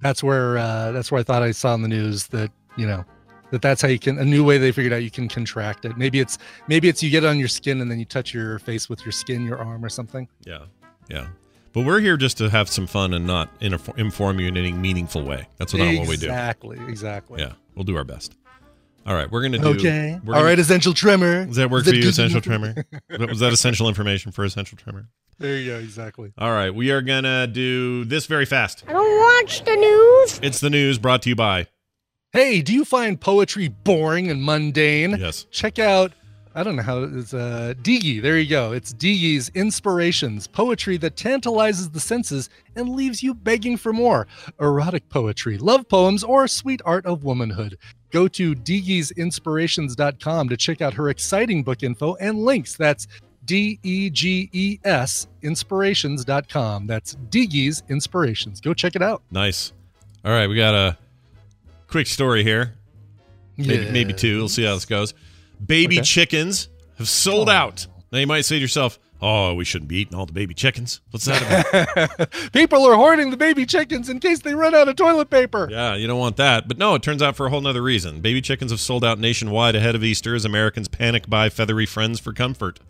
[0.00, 3.04] that's where uh, that's where I thought I saw in the news that you know
[3.50, 5.96] that that's how you can a new way they figured out you can contract it.
[5.96, 8.58] Maybe it's maybe it's you get it on your skin and then you touch your
[8.58, 10.28] face with your skin, your arm or something.
[10.44, 10.66] Yeah,
[11.08, 11.28] yeah.
[11.78, 14.72] But we're here just to have some fun and not in inform you in any
[14.72, 15.46] meaningful way.
[15.58, 16.26] That's not what we do.
[16.26, 17.40] Exactly, exactly.
[17.40, 18.34] Yeah, we'll do our best.
[19.06, 19.68] All right, we're gonna do.
[19.68, 20.18] Okay.
[20.24, 21.44] we're All gonna- right, essential tremor.
[21.46, 22.74] Does that work Does for that you, Essential Tremor?
[23.28, 25.08] Was that essential information for Essential Tremor?
[25.38, 25.78] There you go.
[25.78, 26.32] Exactly.
[26.36, 28.82] All right, we are gonna do this very fast.
[28.88, 30.40] I don't watch the news.
[30.42, 31.68] It's the news brought to you by.
[32.32, 35.16] Hey, do you find poetry boring and mundane?
[35.16, 35.46] Yes.
[35.52, 36.12] Check out,
[36.58, 38.20] I don't know how it's uh Digi.
[38.20, 38.72] There you go.
[38.72, 44.26] It's Digi's Inspirations, poetry that tantalizes the senses and leaves you begging for more.
[44.58, 47.78] Erotic poetry, love poems, or sweet art of womanhood.
[48.10, 52.74] Go to digisinspirations.com to check out her exciting book info and links.
[52.74, 53.06] That's
[53.44, 56.88] D E G E S inspirations.com.
[56.88, 58.60] That's Digi's Inspirations.
[58.60, 59.22] Go check it out.
[59.30, 59.72] Nice.
[60.24, 60.98] All right, we got a
[61.86, 62.74] quick story here.
[63.56, 64.38] Maybe, maybe two.
[64.38, 65.14] We'll see how this goes.
[65.64, 66.04] Baby Okay.
[66.04, 67.52] chickens have sold Oh.
[67.52, 67.86] out.
[68.12, 71.00] Now you might say to yourself, "Oh, we shouldn't be eating all the baby chickens."
[71.10, 71.42] What's that
[72.16, 72.32] about?
[72.52, 75.68] People are hoarding the baby chickens in case they run out of toilet paper.
[75.70, 76.68] yeah, you don't want that.
[76.68, 78.20] But no, it turns out for a whole nother reason.
[78.20, 82.18] Baby chickens have sold out nationwide ahead of Easter as Americans panic buy feathery friends
[82.18, 82.80] for comfort.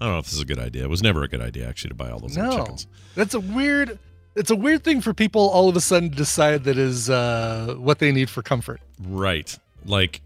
[0.00, 0.84] I don't know if this is a good idea.
[0.84, 2.86] It was never a good idea actually to buy all those No, chickens.
[3.14, 3.98] that's a weird.
[4.36, 7.76] It's a weird thing for people all of a sudden to decide that is uh,
[7.78, 8.80] what they need for comfort.
[9.00, 9.56] Right.
[9.86, 10.22] Like,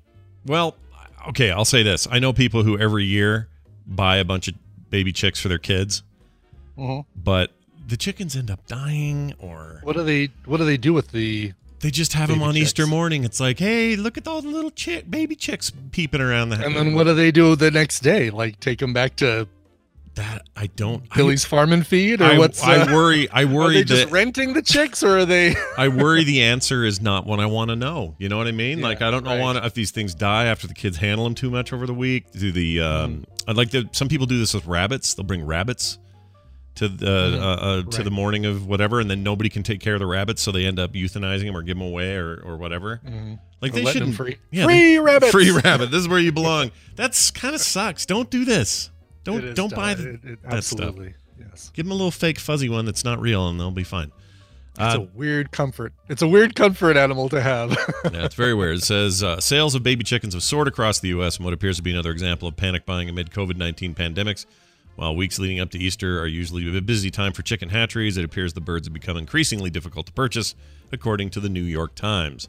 [0.47, 0.77] well,
[1.29, 2.07] okay, I'll say this.
[2.11, 3.49] I know people who every year
[3.87, 4.55] buy a bunch of
[4.91, 6.03] baby chicks for their kids,
[6.79, 7.05] Mhm.
[7.17, 7.53] but
[7.87, 10.31] the chickens end up dying or What do they?
[10.45, 11.53] What do they do with the?
[11.81, 13.23] they just have them on Easter morning.
[13.25, 16.75] It's like, hey, look at all the little chick baby chicks peeping around the And
[16.75, 18.31] then what do they do the next day?
[18.31, 19.47] Like take them back to
[20.19, 22.63] that I don't I- Billy's Farm and Feed, or I, what's?
[22.63, 25.57] I uh, worry I Are worry they just that renting the chicks, or are they?
[25.79, 28.15] I worry the answer is not what I want to know.
[28.19, 28.81] You know what I mean?
[28.81, 29.41] like I don't know right.
[29.41, 32.31] want if these things die after the kids handle them too much over the week.
[32.33, 33.89] Do the um, I'd like to.
[33.93, 35.15] Some people do this with rabbits.
[35.15, 35.99] They'll bring rabbits
[36.77, 39.95] to the uh, uh, to the morning of whatever, and then nobody can take care
[39.95, 42.57] of the rabbits, so they end up euthanizing them or give them away or or
[42.57, 43.01] whatever.
[43.61, 44.15] Like Or they shouldn't.
[44.15, 44.37] free.
[44.53, 45.33] Yeah, Free they- rabbits!
[45.33, 45.91] Free rabbit.
[45.91, 46.71] This is where you belong.
[46.95, 48.07] That's kind of sucks.
[48.07, 48.91] Don't do this.
[49.25, 50.95] Don't don't buy the, It- it- that stuff.
[51.39, 51.71] Yes.
[51.75, 54.11] Give them a little fake fuzzy one that's not real, and they'll be fine.
[54.81, 55.93] It's Uh, a weird comfort.
[56.09, 57.71] It's a weird comfort animal to have.
[58.13, 58.77] yeah, it's very weird.
[58.79, 61.39] It says uh, sales of baby chickens have soared across the U.S.
[61.39, 64.47] in what appears to be another example of panic buying amid COVID 19 pandemics.
[64.97, 68.25] While weeks leading up to Easter are usually a busy time for chicken hatcheries, it
[68.25, 70.57] appears the birds have become increasingly difficult to purchase,
[70.91, 72.49] according to the New York Times.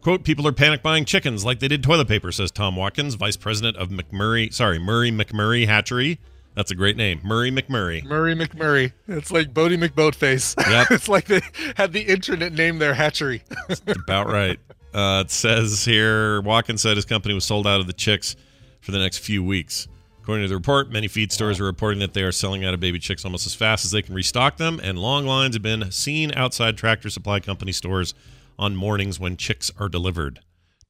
[0.00, 3.36] Quote, people are panic buying chickens like they did toilet paper, says Tom Watkins, vice
[3.36, 6.18] president of McMurray, sorry, Murray McMurray Hatchery.
[6.54, 7.20] That's a great name.
[7.22, 8.04] Murray McMurray.
[8.04, 8.92] Murray McMurray.
[9.06, 10.56] It's like Boaty McBoatface.
[10.70, 10.90] Yep.
[10.90, 11.40] it's like they
[11.76, 13.42] had the internet name their hatchery.
[13.86, 14.58] About right.
[14.92, 18.34] Uh, it says here Watkins said his company was sold out of the chicks
[18.80, 19.86] for the next few weeks.
[20.22, 22.80] According to the report, many feed stores are reporting that they are selling out of
[22.80, 25.90] baby chicks almost as fast as they can restock them, and long lines have been
[25.90, 28.14] seen outside Tractor Supply Company stores
[28.58, 30.40] on mornings when chicks are delivered.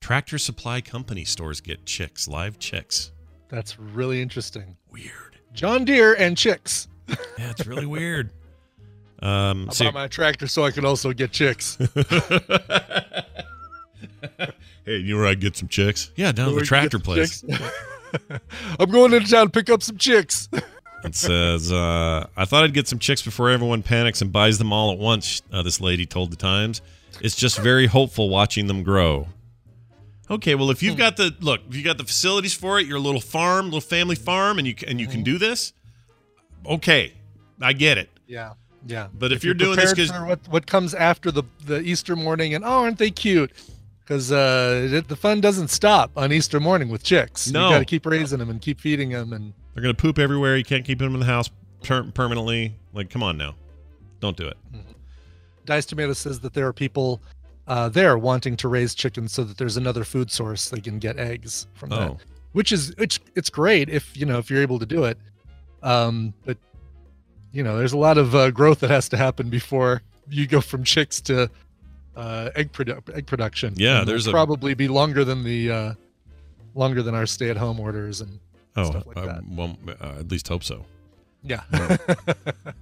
[0.00, 3.12] Tractor Supply Company stores get chicks, live chicks.
[3.48, 4.76] That's really interesting.
[4.90, 5.38] Weird.
[5.52, 6.88] John Deere and chicks.
[7.08, 7.16] Yeah,
[7.50, 8.30] it's really weird.
[9.20, 11.78] Um, I so- bought my tractor so I could also get chicks.
[14.84, 16.10] Hey, you know where I get some chicks?
[16.16, 17.44] Yeah, down at the tractor place.
[18.80, 20.48] I'm going into town to pick up some chicks.
[21.04, 24.72] It says, uh, I thought I'd get some chicks before everyone panics and buys them
[24.72, 26.80] all at once, uh, this lady told the Times.
[27.20, 29.28] It's just very hopeful watching them grow.
[30.30, 30.98] Okay, well, if you've hmm.
[30.98, 34.16] got the look, if you got the facilities for it, you're little farm, little family
[34.16, 35.24] farm, and you and you can hmm.
[35.24, 35.72] do this.
[36.66, 37.14] Okay,
[37.60, 38.10] I get it.
[38.26, 38.52] Yeah,
[38.86, 39.08] yeah.
[39.12, 42.14] But if you're doing this prepared 'cause- for what what comes after the the Easter
[42.14, 43.52] morning, and oh, aren't they cute?
[44.00, 47.50] Because uh, the fun doesn't stop on Easter morning with chicks.
[47.50, 47.68] No.
[47.68, 50.56] you got to keep raising them and keep feeding them, and They're gonna poop everywhere.
[50.56, 51.50] You can't keep them in the house
[51.82, 52.74] per- permanently.
[52.94, 53.54] Like, come on now,
[54.20, 54.56] don't do it.
[54.74, 54.92] Mm-hmm.
[55.68, 57.20] Dice Tomato says that there are people
[57.66, 61.18] uh, there wanting to raise chickens so that there's another food source they can get
[61.18, 62.18] eggs from that, Oh,
[62.52, 65.18] which is which it's great if you know if you're able to do it.
[65.82, 66.56] Um, but
[67.52, 70.60] you know, there's a lot of uh, growth that has to happen before you go
[70.62, 71.50] from chicks to
[72.16, 73.74] uh, egg produ- egg production.
[73.76, 75.94] Yeah, And there's a- probably be longer than the uh,
[76.74, 78.38] longer than our stay-at-home orders and
[78.76, 79.42] oh, stuff like I- that.
[79.50, 80.84] well, uh, at least hope so.
[81.42, 81.62] yeah.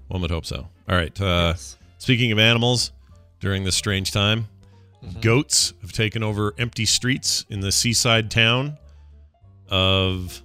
[0.08, 0.68] One would hope so.
[0.88, 1.20] All right.
[1.20, 1.76] Uh, Yes.
[1.98, 2.92] Speaking of animals,
[3.40, 4.48] during this strange time,
[5.04, 5.20] Mhm.
[5.22, 8.76] goats have taken over empty streets in the seaside town
[9.68, 10.42] of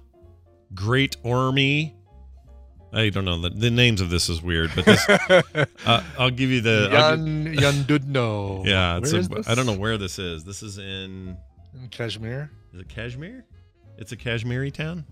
[0.74, 1.92] Great Ormy.
[2.92, 5.08] I don't know the, the names of this is weird, but this
[5.86, 8.66] uh, I'll give you the Yan Yandudno.
[8.66, 8.98] yeah.
[8.98, 9.48] It's Where a, is this?
[9.48, 10.44] I don't know where this is.
[10.44, 11.36] This is in
[11.74, 12.50] In Kashmir.
[12.74, 13.44] is it Kashmir?
[13.96, 15.06] It's a Kashmiri town.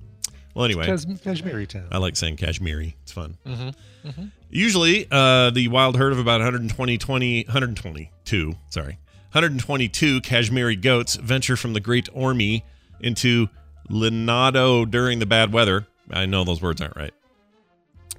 [0.54, 1.86] Well, anyway, Kash- Kashmiri town.
[1.92, 2.96] I like saying Kashmiri.
[3.02, 3.36] It's fun.
[3.46, 4.24] Mm-hmm.
[4.50, 8.98] Usually, uh, the wild herd of about 120, 20, 122, sorry,
[9.32, 12.62] 122 Kashmiri goats venture from the Great Ormy
[13.00, 13.48] into
[13.88, 15.86] Linado during the bad weather.
[16.10, 17.14] I know those words aren't right.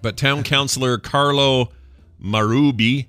[0.01, 1.69] But town councilor Carlo
[2.23, 3.07] Marubi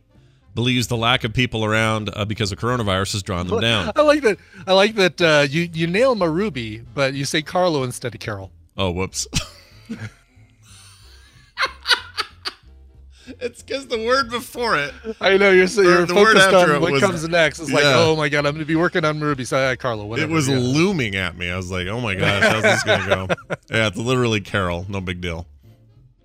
[0.54, 3.92] believes the lack of people around uh, because of coronavirus has drawn them down.
[3.96, 4.38] I like that.
[4.66, 8.50] I like that uh, you you nail Marubi, but you say Carlo instead of Carol.
[8.76, 9.26] Oh, whoops.
[13.40, 14.92] it's because the word before it.
[15.20, 17.60] I know you're so you're focused on what was- comes next.
[17.60, 19.46] It's like, oh my god, I'm going to be working on Marubi.
[19.46, 20.30] So, uh, Carlo, whatever.
[20.30, 20.58] It was yeah.
[20.58, 21.50] looming at me.
[21.50, 23.34] I was like, "Oh my gosh, how's this gonna go?"
[23.70, 24.86] yeah, it's literally Carol.
[24.88, 25.46] No big deal.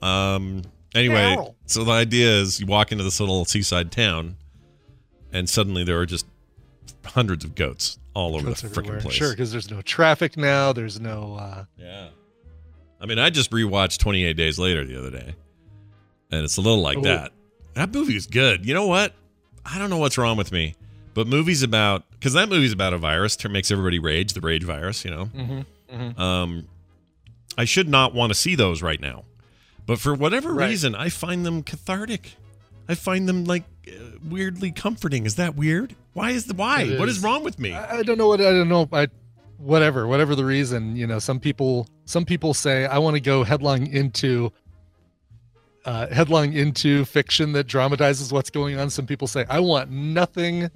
[0.02, 0.64] Um.
[0.95, 1.56] Anyway, Carol.
[1.66, 4.38] so the idea is you walk into this little seaside town,
[5.34, 6.26] and suddenly there are just
[7.06, 9.14] hundreds of goats all over Goats the freaking place.
[9.14, 10.74] Sure, because there's no traffic now.
[10.74, 11.36] There's no.
[11.39, 12.10] Uh, Yeah.
[13.00, 15.36] I mean, I just rewatched 28 Days Later the other day,
[16.32, 17.02] and it's a little like Oh.
[17.02, 17.32] that.
[17.76, 18.66] That movie is good.
[18.66, 19.14] You know what?
[19.66, 20.76] I don't know what's wrong with me,
[21.14, 24.64] but movies about because that movie's about a virus that makes everybody rage, the rage
[24.64, 25.06] virus.
[25.06, 26.20] You know, mhm, mhm.
[26.20, 26.68] um,
[27.58, 29.26] I should not want to see those right now,
[29.86, 30.70] but for whatever Right.
[30.70, 32.36] reason, I find them cathartic.
[32.89, 33.91] I find them like uh,
[34.28, 35.26] weirdly comforting.
[35.26, 35.95] Is that weird?
[36.14, 36.84] Why is the why?
[36.84, 37.24] It What is is.
[37.24, 37.74] wrong with me?
[37.74, 38.88] I, I don't know what I don't know.
[38.91, 39.08] I
[39.58, 40.95] whatever whatever the reason.
[40.95, 44.51] You know, some people some people say I want to go headlong into.
[45.86, 48.89] Uh, headlong into fiction that dramatizes what's going on.
[48.89, 50.70] Some people say I want nothing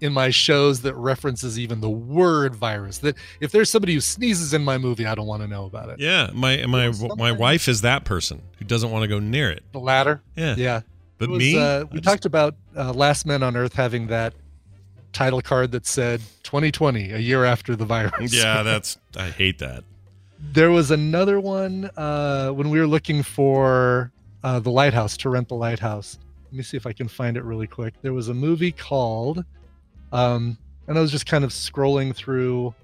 [0.00, 2.98] in my shows that references even the word virus.
[2.98, 5.88] That if there's somebody who sneezes in my movie, I don't want to know about
[5.88, 5.98] it.
[5.98, 9.64] Yeah, my my my wife is that person who doesn't want to go near it.
[9.72, 10.22] The latter.
[10.36, 10.80] Yeah, Yeah.
[11.18, 14.34] but was, me, uh, we just- talked about uh, Last Men on Earth having that
[15.14, 18.34] title card that said 2020, a year after the virus.
[18.34, 19.84] yeah, that's I hate that.
[20.52, 24.12] there was another one uh, when we were looking for
[24.42, 26.18] uh, the lighthouse to rent the lighthouse.
[26.46, 27.94] Let me see if I can find it really quick.
[28.02, 29.44] There was a movie called,
[30.12, 32.74] um, and I was just kind of scrolling through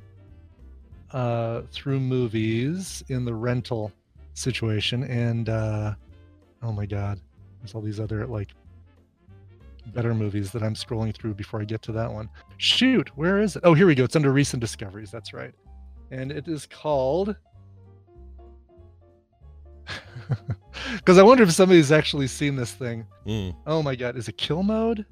[1.12, 3.92] uh, through movies in the rental
[4.34, 5.94] situation, and uh,
[6.62, 7.20] oh my god,
[7.60, 8.48] there's all these other like
[9.92, 12.28] better movies that I'm scrolling through before I get to that one.
[12.58, 13.62] Shoot, where is it?
[13.64, 14.04] Oh, here we go.
[14.04, 15.10] It's under recent discoveries.
[15.10, 15.52] That's right
[16.12, 17.36] and it is called
[20.96, 23.06] because I wonder if somebody's actually seen this thing.
[23.26, 25.06] Mm, Oh my god, is it kill mode?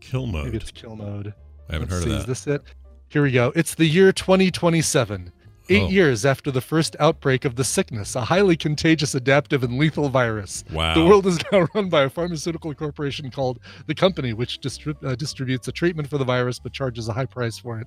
[0.00, 0.44] kill mode.
[0.46, 1.34] Maybe it's kill mode.
[1.68, 2.28] I haven't Let's heard see, of Is that.
[2.28, 2.62] this it?
[3.08, 3.52] Here we go.
[3.56, 5.32] It's the year 2027.
[5.70, 5.88] Eight Oh.
[5.88, 10.64] years after the first outbreak of the sickness, a highly contagious, adaptive, and lethal virus.
[10.72, 10.94] Wow.
[10.94, 15.14] The world is now run by a pharmaceutical corporation called the Company, which distrib- uh,
[15.14, 17.86] distributes a treatment for the virus but charges a high price for it.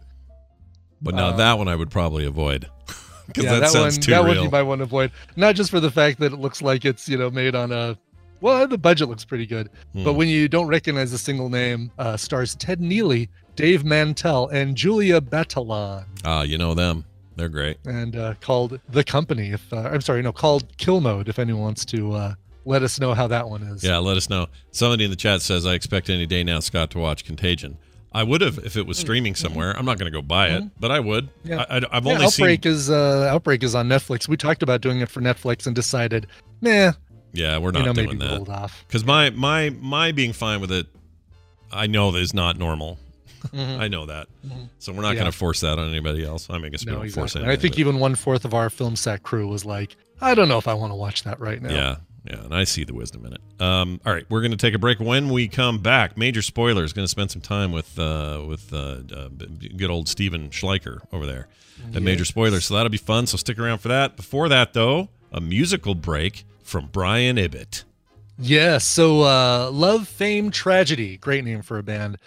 [1.02, 2.70] but now um, that one I would probably avoid
[3.28, 4.28] because yeah, that, sounds one, too that real.
[4.36, 5.12] one you might want to avoid.
[5.36, 7.98] Not just for the fact that it looks like it's you know made on a.
[8.42, 10.18] Well, the budget looks pretty good, but Hmm.
[10.18, 15.22] when you don't recognize a single name, uh, stars Ted Neely, Dave Mantell, and Julia
[15.22, 17.06] Batalon, Ah, you know them.
[17.42, 17.78] They're great.
[17.86, 19.50] and uh, called The Company.
[19.50, 21.28] If uh, I'm sorry, no, called Kill Mode.
[21.28, 22.34] If anyone wants to uh,
[22.66, 23.84] let us know how that one is.
[23.84, 24.46] Yeah, let us know.
[24.70, 27.80] Somebody in the chat says I expect any day now Scott to watch Contagion.
[28.14, 29.72] I would have if it was streaming somewhere.
[29.76, 31.30] I'm not going to go buy it, but I would.
[31.44, 31.48] Mm-hmm.
[31.50, 31.66] Yeah.
[31.68, 32.44] I, have Yeah, only seen.
[32.46, 34.28] Outbreak is uh, Outbreak is on Netflix.
[34.28, 36.28] We talked about doing it for Netflix and decided,
[36.62, 36.92] nah,
[37.34, 38.36] Yeah, we're you not know, doing maybe that.
[38.36, 38.84] hold off.
[38.88, 40.86] because my my my being fine with it
[41.74, 43.00] i know that is not normal
[43.54, 44.28] i know that.
[44.80, 45.14] So we're not Mm-hmm.
[45.18, 45.22] Yeah.
[45.22, 46.48] going to force that on anybody else.
[46.50, 47.42] I mean, I guess we No, don't force exactly.
[47.48, 50.36] anything I think but- even one fourth of our Film Sack crew was like, I
[50.36, 51.70] don't know if I want to watch that right now.
[51.74, 53.42] yeah yeah and i see the wisdom in it.
[53.60, 55.00] Um all right we're going to take a break.
[55.00, 59.00] When we come back major spoilers going to spend some time with uh with uh,
[59.12, 59.30] uh
[59.76, 61.48] good old steven schleicher over there.
[61.96, 64.16] At major spoilers so that'll be fun so stick around for that.
[64.18, 67.86] Before that though a musical break from brian ibbott.
[68.38, 72.18] Yeah, so uh, Love, Fame, Tragedy, great name for a band,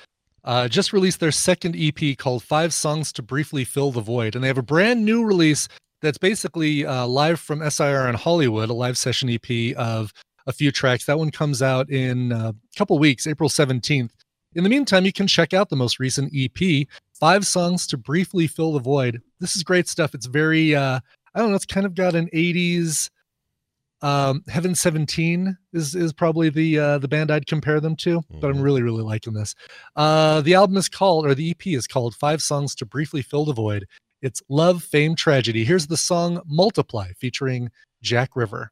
[0.45, 4.35] uh, just released their second EP called Five Songs to Briefly Fill the Void.
[4.35, 5.69] And they have a brand new release
[6.03, 10.13] that's basically uh, live from SIR in Hollywood, a live session EP of
[10.47, 11.07] a few tracks.
[11.07, 14.11] That one comes out in uh, a couple weeks, April 17th.
[14.55, 16.87] In the meantime, you can check out the most recent EP,
[17.19, 19.21] Five Songs to Briefly Fill the Void.
[19.41, 20.15] This is great stuff.
[20.15, 21.01] It's very, uh,
[21.35, 23.09] I don't know, it's kind of got an 80s
[24.05, 28.51] um heaven 17 is is probably the uh the band i'd compare them to but
[28.51, 28.63] i'm Mhm.
[28.63, 29.55] really really liking this
[29.97, 33.47] uh the album is called or the ep is called five songs to briefly fill
[33.47, 33.87] the void
[34.21, 37.71] it's love fame tragedy here's the song multiply featuring
[38.03, 38.71] jack river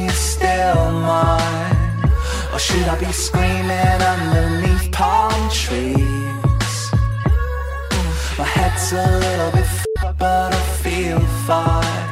[2.53, 6.91] Or should I be screaming underneath palm trees?
[8.37, 9.85] My head's a little bit f-
[10.19, 12.09] but I feel fine.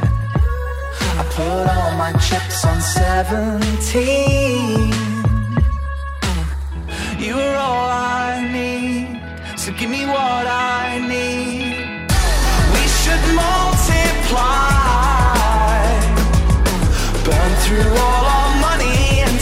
[1.20, 4.94] I put all my chips on 17.
[7.20, 9.20] You are all I need,
[9.60, 11.76] so give me what I need.
[12.74, 14.48] We should multiply.
[17.26, 19.36] Burn through all our money and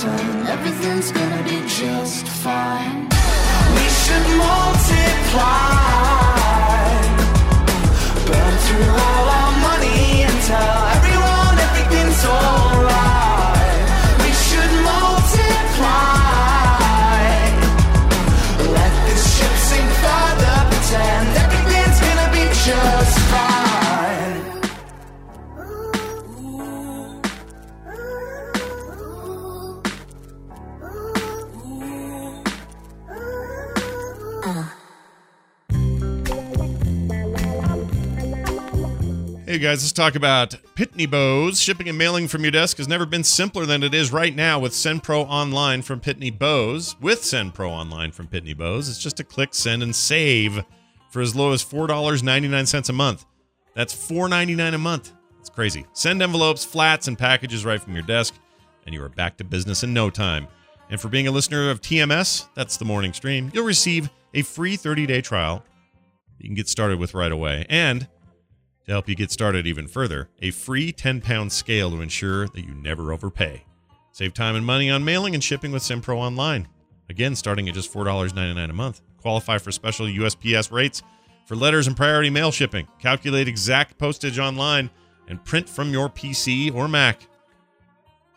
[0.00, 3.08] further, everything's gonna be just fine.
[3.74, 5.97] We should multiply.
[39.60, 41.60] Guys, let's talk about Pitney Bowes.
[41.60, 44.60] Shipping and mailing from your desk has never been simpler than it is right now
[44.60, 46.94] with SendPro Online from Pitney Bowes.
[47.00, 50.64] With SendPro Online from Pitney Bowes, it's just a click, send, and save
[51.10, 53.24] for as low as $4.99 a month.
[53.74, 55.12] That's $4.99 a month.
[55.40, 55.84] It's crazy.
[55.92, 58.34] Send envelopes, flats, and packages right from your desk,
[58.86, 60.46] and you are back to business in no time.
[60.88, 64.76] And for being a listener of TMS, that's the morning stream, you'll receive a free
[64.76, 65.64] 30 day trial
[66.38, 67.66] you can get started with right away.
[67.68, 68.06] And
[68.88, 72.64] to help you get started even further, a free 10 pound scale to ensure that
[72.64, 73.64] you never overpay.
[74.12, 76.66] Save time and money on mailing and shipping with SendPro Online.
[77.10, 79.02] Again, starting at just $4.99 a month.
[79.18, 81.02] Qualify for special USPS rates
[81.46, 82.88] for letters and priority mail shipping.
[82.98, 84.90] Calculate exact postage online
[85.28, 87.20] and print from your PC or Mac.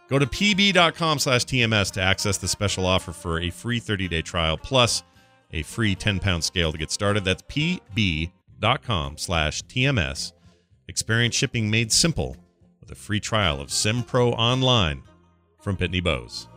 [0.09, 4.21] Go to pb.com slash TMS to access the special offer for a free 30 day
[4.21, 5.03] trial plus
[5.51, 7.23] a free 10 pound scale to get started.
[7.23, 10.33] That's pb.com slash TMS.
[10.91, 12.35] Experience shipping made simple
[12.81, 15.03] with a free trial of SendPro Online
[15.61, 16.49] from Pitney Bowes.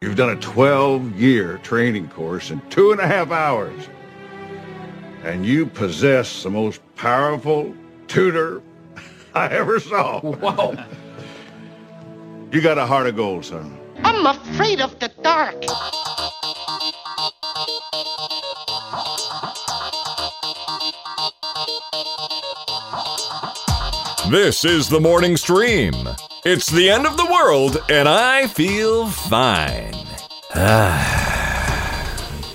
[0.00, 3.88] You've done a 12 year training course in two and a half hours.
[5.24, 7.74] And you possess the most powerful
[8.06, 8.62] tutor
[9.34, 10.20] I ever saw.
[10.20, 10.76] Wow.
[12.52, 13.76] You got a heart of gold, son.
[14.04, 15.56] I'm afraid of the dark.
[24.30, 25.94] This is the morning stream.
[26.44, 29.94] It's the end of the world, and I feel fine.
[30.54, 32.04] Ah,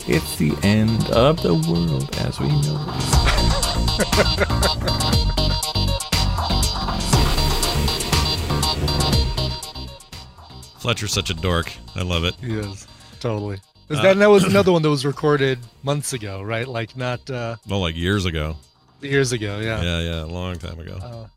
[0.08, 4.14] it's the end of the world as we know it.
[10.80, 11.72] Fletcher's such a dork.
[11.96, 12.36] I love it.
[12.42, 12.88] He is
[13.20, 13.58] totally.
[13.90, 16.68] Is Uh, that that was another one that was recorded months ago, right?
[16.68, 18.58] Like not uh, Well, like years ago.
[19.02, 19.60] years ago.
[19.60, 19.82] Yeah.
[19.82, 20.98] Yeah, yeah, a long time ago.
[21.02, 21.28] Uh,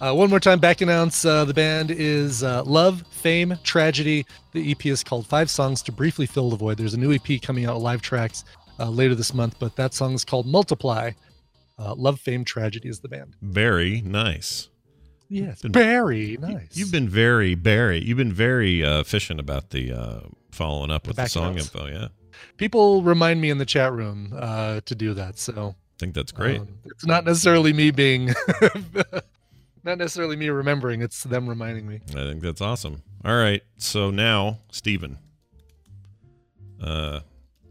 [0.00, 1.24] one more time, back announce.
[1.24, 4.24] Uh, the band is uh, Love, Fame, Tragedy.
[4.52, 6.78] The EP is called Five Songs to Briefly Fill the Void.
[6.78, 8.44] There's a new EP coming out, live tracks,
[8.78, 11.10] uh, later this month, but that song is called Multiply.
[11.78, 13.34] Uh, Love, Fame, Tragedy is the band.
[13.42, 14.68] Very nice.
[15.28, 16.68] Yes, Been- very nice.
[16.76, 20.20] You've been very, very, you've been very uh, efficient about the uh,
[20.50, 21.86] following up with the song info.
[21.86, 22.08] Yeah,
[22.56, 26.32] People remind me in the chat room uh, to do that, so I think that's
[26.32, 26.60] great.
[26.60, 28.34] um, it's not necessarily me being,
[29.84, 31.00] not necessarily me remembering.
[31.02, 32.00] It's them reminding me.
[32.10, 33.02] I think that's awesome.
[33.24, 35.18] All right, so now Steven.
[36.82, 37.20] Uh,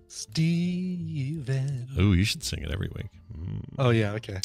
[0.07, 1.87] Steven.
[1.97, 3.07] oh, you should sing it every week.
[3.37, 4.39] Mm, Oh yeah, okay.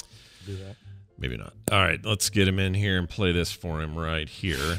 [0.46, 0.76] Do that.
[1.18, 1.52] maybe not.
[1.72, 4.78] All right, let's get him in here and play this for him right here.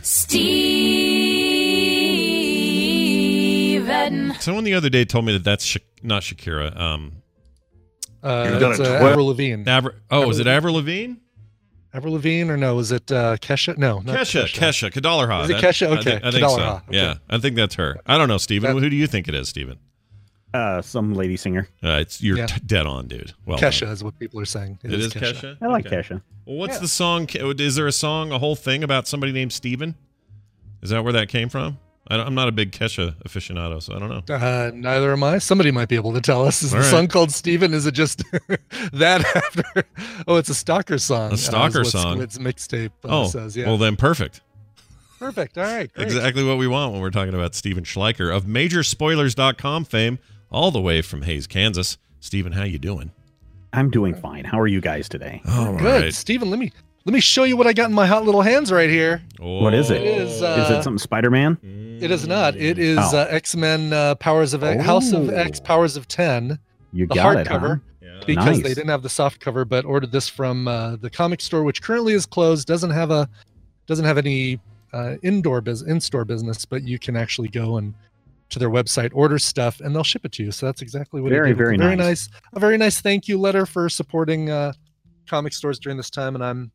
[2.95, 4.33] Steven.
[4.39, 6.75] Someone the other day told me that that's Sha- not Shakira.
[6.79, 7.13] Um,
[8.23, 9.63] Uh, You've done it's, it uh, twelve- Avril Lavigne.
[9.69, 10.55] Aver- oh, Avril is it Lavigne.
[10.57, 11.13] Avril Lavigne?
[11.95, 12.77] Avril Lavigne or no?
[12.79, 13.77] Is it uh, Kesha?
[13.77, 15.41] No, not Kesha, Kesha, Kadallah Ha.
[15.43, 15.87] Is it That- Kesha?
[15.87, 16.59] I Okay, think, I think so.
[16.59, 16.81] Okay.
[16.97, 17.97] Yeah, I think that's her.
[18.05, 18.75] I don't know, Steven.
[18.75, 19.77] That- Who do you think it is, Steven?
[20.53, 21.67] Uh, some lady singer.
[21.83, 22.45] Uh, it's you're Yeah.
[22.45, 23.33] t- dead on, dude.
[23.45, 23.89] Well, Kesha done.
[23.91, 24.79] is what people are saying.
[24.83, 25.57] It is Kesha.
[25.61, 25.97] I like Okay.
[25.97, 26.21] Kesha.
[26.45, 26.79] Well, what's Yeah.
[26.79, 27.27] the song?
[27.33, 29.95] Is there a song, a whole thing about somebody named Steven?
[30.81, 31.77] Is that where that came from?
[32.07, 34.35] I don't, I'm not a big Kesha aficionado, so I don't know.
[34.35, 35.39] Uh, neither am I.
[35.39, 36.61] Somebody might be able to tell us.
[36.61, 36.91] Is All the right.
[36.91, 37.73] song called Steven?
[37.73, 38.23] Is it just
[38.93, 39.83] that after?
[40.27, 41.31] Oh, it's a stalker song.
[41.31, 42.21] A uh, stalker what song?
[42.21, 43.55] It's mixtape uh, oh, says.
[43.55, 43.67] Yeah.
[43.67, 44.41] well then, perfect.
[45.19, 45.57] Perfect.
[45.57, 45.91] All right.
[45.93, 46.03] Great.
[46.03, 50.19] Exactly what we want when we're talking about Steven Schleicher of MajorSpoilers.com fame,
[50.51, 51.97] all the way from Hays, Kansas.
[52.19, 53.11] Steven, how you doing?
[53.73, 54.45] I'm doing fine.
[54.45, 55.41] How are you guys today?
[55.47, 56.13] Oh, Good.
[56.15, 56.71] Steven, let me
[57.05, 59.21] let me show you what I got in my hot little hands right here.
[59.39, 60.01] What is it?
[60.01, 61.57] It is, is uh, it something Spider-Man?
[62.01, 62.55] It is not.
[62.55, 63.19] It is Oh.
[63.19, 66.59] uh, X Men uh, Powers of X, House of X Powers of Ten.
[66.91, 67.81] You the got it, hardcover.
[68.03, 68.23] huh?
[68.25, 68.63] because Nice.
[68.63, 71.81] they didn't have the soft cover, but ordered this from uh, the comic store, which
[71.81, 72.67] currently is closed.
[72.67, 73.29] doesn't have a
[73.87, 74.59] doesn't have any
[74.93, 77.93] uh, indoor bus in store business, but you can actually go and
[78.49, 80.51] to their website, order stuff, and they'll ship it to you.
[80.51, 81.57] So that's exactly what Very, it did.
[81.57, 82.29] very very nice.
[82.29, 84.73] nice, a very nice thank you letter for supporting uh,
[85.27, 86.35] comic stores during this time.
[86.35, 86.71] And I'm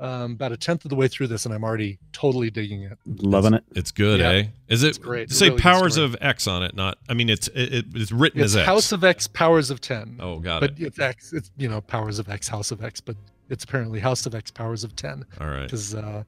[0.00, 2.98] um, about a tenth of the way through this, and I'm already totally digging it.
[3.06, 3.64] Loving it.
[3.76, 4.30] It's good, Yeah.
[4.30, 4.44] eh?
[4.68, 5.30] Is it It's great.
[5.30, 6.98] It Say really Powers of X on it, not.
[7.08, 8.66] I mean, it's it, it- it's written It's as X.
[8.66, 10.16] House of X, Powers of Ten.
[10.20, 10.80] oh, got but it.
[10.80, 11.32] it's X.
[11.32, 13.14] It's you know Powers of X, House of X, but
[13.50, 15.24] it's apparently House of X, Powers of Ten.
[15.40, 15.64] All right.
[15.64, 16.22] because uh,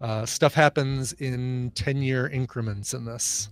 [0.00, 3.48] uh, stuff happens in 10 year increments in this.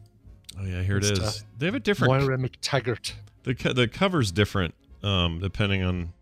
[0.59, 2.13] Oh yeah, here it It's They have a different.
[2.13, 3.13] Moira McTaggart.
[3.45, 6.13] The co- the cover's different, um, depending on,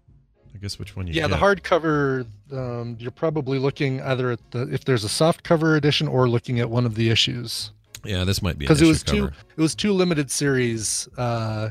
[0.59, 1.12] I guess which one you.
[1.12, 5.76] Yeah, the hardcover, um, you're probably looking either at the if there's a soft cover
[5.76, 7.70] edition or looking at one of the issues
[8.04, 11.70] Yeah, this might be because it issue was two it was two limited series uh,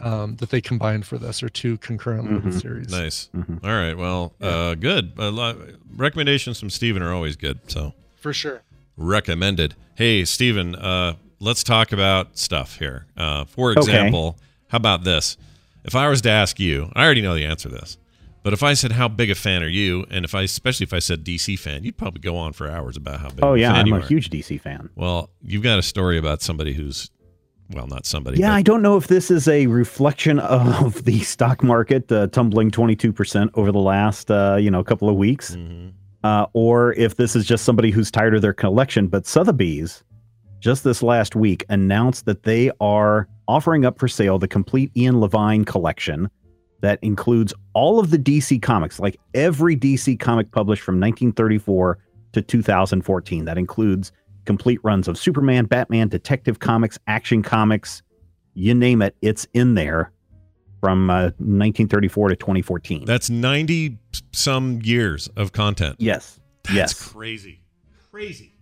[0.00, 2.60] um, that they combined for this or two concurrent limited Mhm.
[2.62, 2.90] series.
[2.90, 3.28] Nice.
[3.36, 3.62] Mhm.
[3.62, 3.96] All right.
[3.96, 5.12] Well, uh, good.
[5.18, 5.56] A lot,
[5.94, 7.58] recommendations from Steven are always good.
[7.70, 8.62] So For sure.
[8.96, 9.74] recommended.
[9.94, 13.06] Hey, Steven, uh, let's talk about stuff here.
[13.16, 13.80] Uh, for Okay.
[13.80, 15.36] example, how about this?
[15.84, 17.98] If I was to ask you, I already know the answer to this,
[18.42, 20.92] but if I said how big a fan are you, and if I, especially if
[20.92, 23.44] I said DC fan, you'd probably go on for hours about how big.
[23.44, 24.00] Oh yeah, I'm a are.
[24.00, 24.88] huge DC fan.
[24.96, 27.10] Well, you've got a story about somebody who's,
[27.70, 28.38] well, not somebody.
[28.38, 32.26] Yeah, but- I don't know if this is a reflection of the stock market uh,
[32.28, 35.92] tumbling 22% over the last uh, you know couple of weeks, Mhm.
[36.22, 39.06] uh, or if this is just somebody who's tired of their collection.
[39.08, 40.02] But Sotheby's
[40.64, 45.20] just this last week announced that they are offering up for sale the complete Ian
[45.20, 46.30] Levine collection
[46.80, 51.98] that includes all of the DC comics, like every DC comic published from 1934
[52.32, 53.44] to 2014.
[53.44, 54.10] That includes
[54.46, 58.00] complete runs of Superman, Batman, Detective Comics, Action Comics,
[58.54, 60.12] you name it, it's in there
[60.80, 63.04] from uh, 1934 to 2014.
[63.04, 63.98] That's 90
[64.32, 65.96] some years of content.
[65.98, 66.40] Yes.
[66.62, 67.08] That's yes.
[67.12, 67.60] crazy.
[68.10, 68.53] Crazy.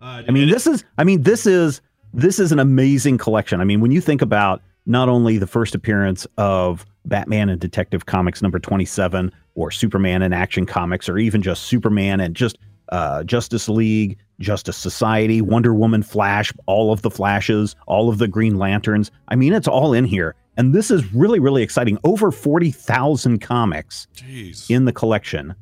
[0.00, 1.80] Uh, I mean, this is I mean, this is
[2.12, 3.60] this is an amazing collection.
[3.60, 8.06] I mean, when you think about not only the first appearance of Batman and Detective
[8.06, 12.58] Comics number 27 or Superman and Action Comics or even just Superman and just
[12.90, 18.28] uh, Justice League, Justice Society, Wonder Woman, Flash, all of the Flashes, all of the
[18.28, 19.10] Green Lanterns.
[19.28, 20.34] I mean, it's all in here.
[20.56, 21.98] And this is really, really exciting.
[22.04, 24.70] Over 40,000 comics Jeez.
[24.70, 25.54] in the collection.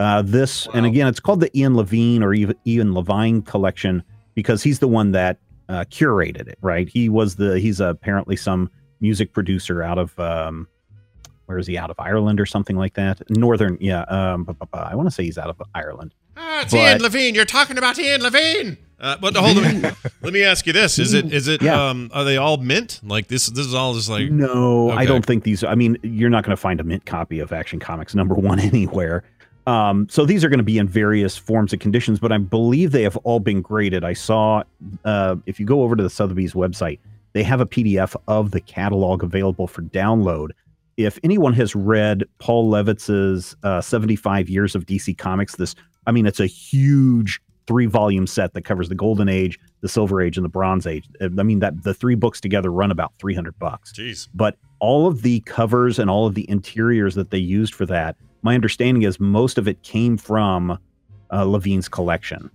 [0.00, 4.02] Uh, this, and again, it's called the Ian Levine or Ian Levine collection
[4.34, 5.38] because he's the one that
[5.68, 6.88] uh, curated it, right?
[6.88, 8.70] He was the, he's apparently some
[9.00, 10.66] music producer out of, um,
[11.44, 13.20] where is he out of Ireland or something like that?
[13.28, 14.02] Northern, yeah.
[14.04, 16.14] Um, I want to say he's out of Ireland.
[16.36, 17.34] Ah, it's But- Ian Levine.
[17.34, 18.78] You're talking about Ian Levine.
[18.98, 19.82] Uh, but hold on.
[20.22, 21.88] Let me ask you this: Is it is it Yeah.
[21.88, 23.00] um are they all mint?
[23.02, 25.64] Like this this is all just like No, I don't think these.
[25.64, 28.60] I mean, you're not going to find a mint copy of Action Comics number one
[28.60, 29.24] anywhere.
[29.70, 32.90] Um, so these are going to be in various forms and conditions, but I believe
[32.90, 34.02] they have all been graded.
[34.02, 34.64] I saw
[35.04, 36.98] uh, if you go over to the Sotheby's website,
[37.34, 40.48] they have a PDF of the catalog available for download.
[40.96, 46.26] If anyone has read Paul Levitz's uh, 75 Years of DC Comics, this, I mean,
[46.26, 50.44] it's a huge three volume set that covers the Golden Age, the Silver Age, and
[50.44, 51.08] the Bronze Age.
[51.22, 54.28] I mean, that the three books together run about 300 bucks Jeez.
[54.34, 58.16] but all of the covers and all of the interiors that they used for that
[58.42, 60.78] my understanding is most of it came from
[61.32, 62.50] uh, levine's collection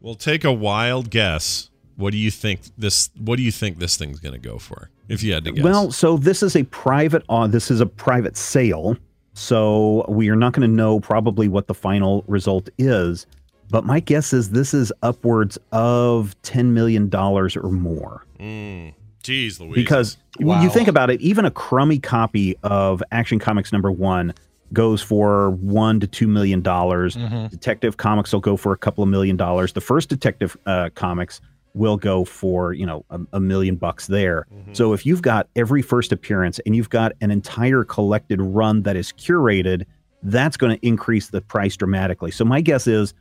[0.00, 1.68] Well, take a wild guess.
[1.96, 3.10] What do you think this?
[3.18, 4.88] What do you think this thing's going to go for?
[5.08, 5.62] If you had to guess.
[5.64, 8.96] well so this is a private uh, this is a private sale
[9.34, 13.26] so we are not going to know probably what the final result is
[13.70, 18.94] but my guess is this is upwards of 10 million dollars or more Mm.
[19.22, 19.74] Jeez, Louise.
[19.74, 24.32] because when you think about it, even a crummy copy of Action Comics number one
[24.72, 27.16] goes for one to two million dollars.
[27.16, 27.50] Mhm.
[27.50, 29.72] Detective Comics will go for a couple of million dollars.
[29.72, 31.40] The first Detective uh, Comics
[31.74, 34.46] will go for you know a, a million bucks there.
[34.72, 38.96] So if you've got every first appearance and you've got an entire collected run that
[38.96, 39.84] is curated,
[40.22, 42.30] that's going to increase the price dramatically.
[42.30, 43.14] So my guess is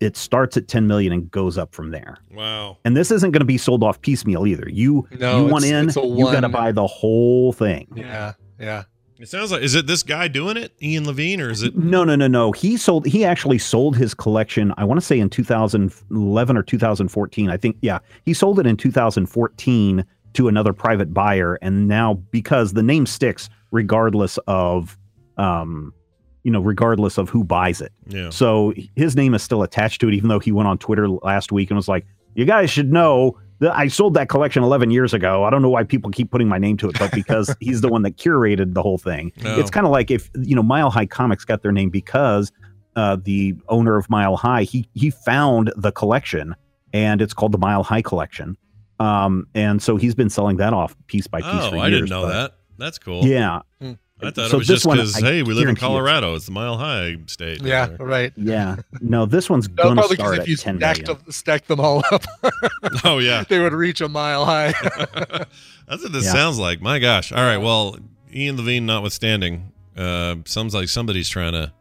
[0.00, 2.18] it starts at 10 million and goes up from there.
[2.34, 2.76] wow.
[2.84, 4.68] And this isn't going to be sold off piecemeal either.
[4.68, 7.88] You No, you want in, you got to buy the whole thing.
[7.94, 8.82] Yeah, yeah.
[9.22, 11.76] It sounds like is it this guy doing it, Ian Levine, or is it?
[11.76, 12.50] No, no, no, no.
[12.50, 13.06] He sold.
[13.06, 14.74] He actually sold his collection.
[14.76, 17.48] I want to say in 2011 or 2014.
[17.48, 17.76] I think.
[17.82, 23.06] Yeah, he sold it in 2014 to another private buyer, and now because the name
[23.06, 24.98] sticks, regardless of,
[25.36, 25.94] um,
[26.42, 27.92] you know, regardless of who buys it.
[28.08, 28.30] Yeah.
[28.30, 31.52] So his name is still attached to it, even though he went on Twitter last
[31.52, 35.14] week and was like, "You guys should know that I sold that collection 11 years
[35.14, 35.44] ago.
[35.44, 37.88] I don't know why people keep putting my name to it, but because he's the
[37.88, 39.32] one that curated the whole thing.
[39.44, 39.58] Oh.
[39.58, 42.52] It's kind of like if you know Mile High Comics got their name because
[42.96, 46.54] uh, the owner of Mile High he he found the collection
[46.92, 48.56] and it's called the Mile High Collection.
[49.00, 51.50] Um, and so he's been selling that off piece by piece.
[51.50, 52.52] Oh, I years, didn't know but- that.
[52.78, 53.24] That's cool.
[53.24, 53.60] Yeah.
[54.24, 56.34] I thought So it was this just because hey, we live in guarantee it's- Colorado.
[56.34, 57.62] It's the Mile High state.
[57.62, 58.32] Yeah, Or- right.
[58.36, 58.76] Yeah.
[59.00, 61.18] No, this one's No, gonna probably 'cause start if at you 10 stacked million.
[61.24, 62.24] them, stacked them all up,
[63.04, 63.44] Oh yeah.
[63.48, 64.72] they would reach a mile high.
[65.88, 66.32] That's what this Yeah.
[66.32, 66.80] sounds like.
[66.80, 67.32] My gosh.
[67.32, 67.58] All right.
[67.58, 67.96] Well,
[68.32, 71.72] Ian Levine notwithstanding, uh, sounds like somebody's trying to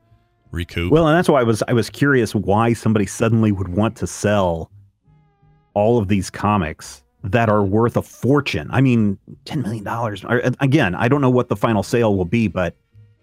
[0.51, 0.91] recoup.
[0.91, 4.07] Well, and that's why I was I was curious why somebody suddenly would want to
[4.07, 4.69] sell
[5.73, 8.67] all of these comics that are worth a fortune.
[8.71, 10.25] I mean, ten million dollars.
[10.59, 12.75] Again, I don't know what the final sale will be, but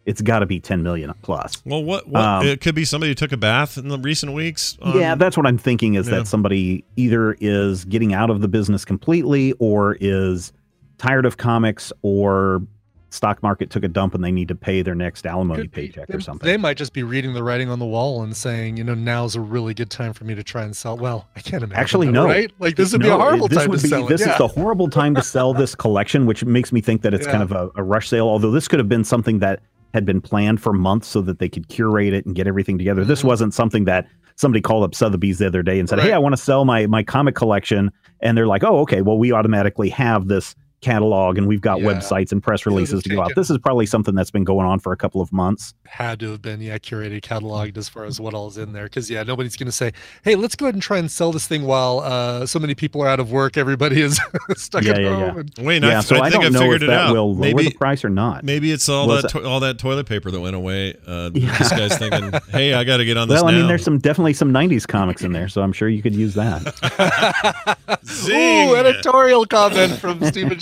[0.07, 1.61] it's got to be ten million plus.
[1.67, 2.09] Well, what?
[2.09, 4.79] what Um, it could be somebody who took a bath in the recent weeks.
[4.81, 5.95] on- yeah, that's what I'm thinking.
[5.95, 6.17] Is Yeah.
[6.19, 10.53] that somebody either is getting out of the business completely, or is
[10.99, 12.63] tired of comics, or
[13.11, 16.09] stock market took a dump and they need to pay their next alimony Could paycheck
[16.09, 16.47] They- or something.
[16.47, 19.35] They might just be reading the writing on the wall and saying, you know, now's
[19.35, 20.97] a really good time for me to try and sell.
[20.97, 21.81] Well, I can't imagine.
[21.81, 22.27] Actually, that, no.
[22.27, 22.51] Right?
[22.59, 24.25] Like this would be a horrible this time would to be, sell This it.
[24.25, 24.39] is Yeah.
[24.39, 27.53] the horrible time to sell this collection, which makes me think that it's kind of
[27.53, 28.29] a, a rush sale.
[28.29, 29.61] Although this could have been something that
[29.95, 33.05] had been planned for months so that they could curate it and get everything together.
[33.07, 33.29] This Mm-hmm.
[33.29, 34.07] wasn't something that
[34.37, 36.87] somebody called up Sotheby's the other day and said, "Hey, I want to sell my
[36.87, 37.91] my comic collection,"
[38.21, 39.01] and they're like, "Oh, okay.
[39.01, 41.89] Well, we automatically have this catalog and we've got Yeah.
[41.89, 43.33] websites and press releases to go out.
[43.35, 45.75] This is probably something that's been going on for a couple of months.
[45.87, 49.11] had to have been yeah curated cataloged as far as what all's in there because
[49.11, 49.91] yeah nobody's going to say
[50.23, 53.03] hey let's go ahead and try and sell this thing while uh so many people
[53.03, 54.21] are out of work everybody is
[54.57, 55.41] stuck Yeah, at yeah, home yeah.
[55.59, 57.01] and- Wait, yeah, I, so I I, think don't I know figured if it that
[57.09, 57.13] out.
[57.15, 58.45] will lower maybe the price or not.
[58.45, 60.95] maybe it's all Was that to- all that toilet paper that went away.
[61.07, 61.57] Uh, Yeah.
[61.59, 63.99] This guy's thinking, "Hey, I got to get on this Well, I mean, there's some
[63.99, 67.79] definitely some '90s comics in there, so I'm sure you could use that.
[68.31, 70.19] Ooh, editorial comment from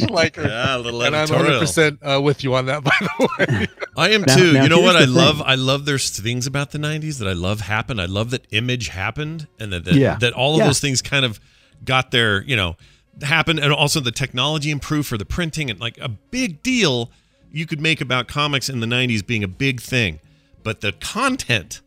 [0.16, 0.46] Stephen Schleicher.
[0.48, 1.61] Yeah, a little and I'm editorial.
[1.62, 3.66] 100% uh, with you on that, by the way.
[3.96, 4.52] I am Now- too.
[4.52, 5.36] now you know what I the love?
[5.38, 5.46] thing.
[5.46, 8.00] I love there's things about the '90s that I love happened.
[8.00, 10.16] I love that Image happened, and that that, Yeah.
[10.18, 10.66] that all of Yeah.
[10.66, 11.40] those things kind of
[11.84, 12.76] got their you know
[13.22, 17.11] happened, and also the technology improved for the printing and like a big deal
[17.50, 20.20] you could make about comics in the '90s being a big thing,
[20.62, 21.80] but the content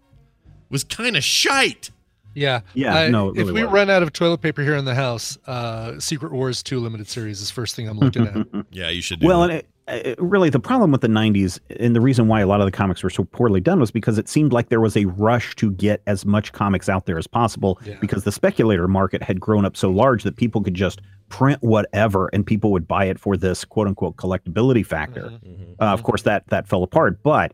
[0.70, 1.92] was kind of shite.
[2.40, 2.62] Yeah.
[2.74, 3.74] Yeah, I- no, it if really we was.
[3.74, 7.42] run out of toilet paper here in the house, uh, Secret Wars 2 limited series
[7.42, 8.48] is first thing I'm looking at.
[8.72, 9.20] Yeah, you should.
[9.20, 9.50] Do Well, that.
[9.50, 12.62] and it, it, really, the problem with the '90s and the reason why a lot
[12.62, 15.06] of the comics were so poorly done was because it seemed like there was a
[15.06, 17.96] rush to get as much comics out there as possible Yeah.
[18.00, 22.30] because the speculator market had grown up so large that people could just print whatever
[22.34, 25.24] and people would buy it for this quote unquote collectability factor.
[25.24, 25.74] Mm-hmm.
[25.82, 27.52] Uh, of course, that that fell apart, but.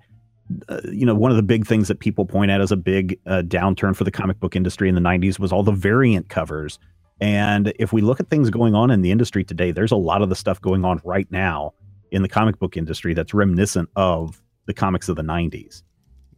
[0.70, 3.20] Uh, you know, one of the big things that people point at as a big
[3.26, 6.78] uh, downturn for the comic book industry in the 90s was all the variant covers.
[7.20, 10.22] And if we look at things going on in the industry today, there's a lot
[10.22, 11.74] of the stuff going on right now
[12.12, 15.82] in the comic book industry that's reminiscent of the comics of the 90s.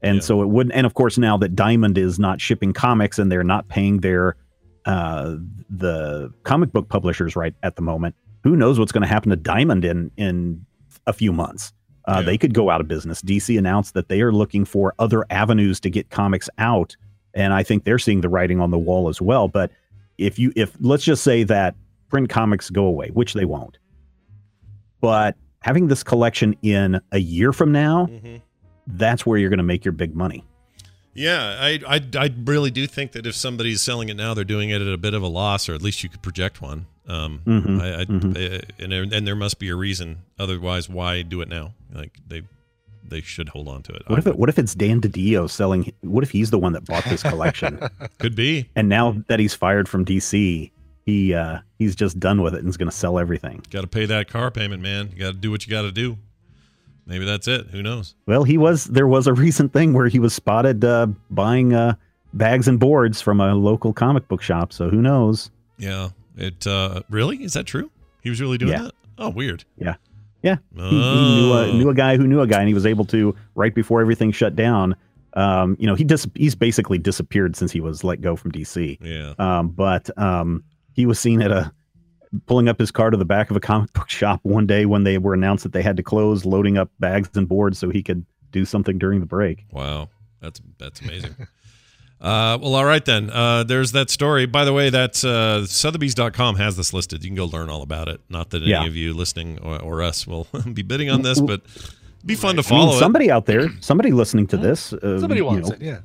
[0.01, 0.21] And Yeah.
[0.21, 3.43] so it wouldn't, and of course, now that Diamond is not shipping comics and they're
[3.43, 4.35] not paying their,
[4.85, 5.35] uh,
[5.69, 9.35] the comic book publishers right at the moment, who knows what's going to happen to
[9.35, 10.65] Diamond in, in
[11.07, 11.73] a few months.
[12.07, 12.21] Uh, Yeah.
[12.23, 13.21] They could go out of business.
[13.21, 16.95] DC announced that they are looking for other avenues to get comics out.
[17.33, 19.47] And I think they're seeing the writing on the wall as well.
[19.47, 19.71] But
[20.17, 21.75] if you, if let's just say that
[22.09, 23.77] print comics go away, which they won't,
[25.01, 28.41] but having this collection in a year from now, Mhm.
[28.87, 30.43] that's where you're going to make your big money.
[31.13, 34.69] Yeah, I, I I really do think that if somebody's selling it now, they're doing
[34.69, 36.85] it at a bit of a loss, or at least you could project one.
[37.07, 38.35] Um, Mhm, I, I, mhm.
[38.35, 40.17] uh, and there, and there must be a reason.
[40.37, 41.73] Otherwise, why do it now?
[41.93, 42.41] Like they
[43.07, 44.03] they should hold on to it.
[44.07, 45.93] What I if it, what if it's Dan DiDio selling?
[46.01, 47.79] What if he's the one that bought this collection,
[48.19, 48.69] could be.
[48.75, 50.69] and now that he's fired from DC,
[51.05, 53.63] he uh, he's just done with it and is going to sell everything.
[53.69, 55.09] Got to pay that car payment, man.
[55.13, 56.17] You got to do what you got to do.
[57.05, 57.67] Maybe that's it.
[57.67, 58.15] Who knows?
[58.25, 61.95] Well, he was there was a recent thing where he was spotted uh, buying uh,
[62.33, 64.73] bags and boards from a local comic book shop.
[64.73, 65.49] So who knows?
[65.77, 66.09] Yeah.
[66.37, 67.89] It uh really is that true?
[68.21, 68.83] He was really doing Yeah.
[68.83, 68.93] that.
[69.17, 69.63] Oh, weird.
[69.77, 69.95] Yeah,
[70.43, 70.57] yeah.
[70.75, 71.71] He, he knew a, Oh.
[71.77, 74.31] knew a guy who knew a guy, and he was able to right before everything
[74.31, 74.95] shut down.
[75.33, 78.97] Um, you know, he dis- he's basically disappeared since he was let go from DC.
[79.01, 79.33] Yeah.
[79.39, 80.63] Um, but um,
[80.93, 81.71] he was seen at a
[82.45, 85.03] pulling up his car to the back of a comic book shop one day when
[85.03, 88.03] they were announced that they had to close, loading up bags and boards so he
[88.03, 89.65] could do something during the break.
[89.71, 90.09] Wow,
[90.41, 91.35] that's that's amazing.
[92.21, 93.29] uh, well, all right then.
[93.29, 94.45] Uh, there's that story.
[94.45, 97.23] By the way, that's uh, Sotheby's.com has this listed.
[97.23, 98.21] You can go learn all about it.
[98.29, 98.85] Not that any Yeah.
[98.85, 101.61] of you listening or, or us will be bidding on this, but
[102.25, 102.99] be fun to I mean, follow it.
[102.99, 105.99] somebody out there, somebody listening to this, uh, Somebody you wants know, it, yeah.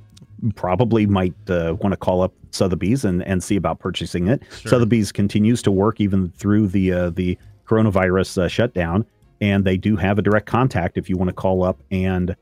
[0.54, 4.42] probably might uh, want to call up Sotheby's and, and see about purchasing it.
[4.66, 9.06] Sotheby's continues to work even through the uh, the coronavirus uh, shutdown,
[9.40, 12.36] and they do have a direct contact if you want to call up and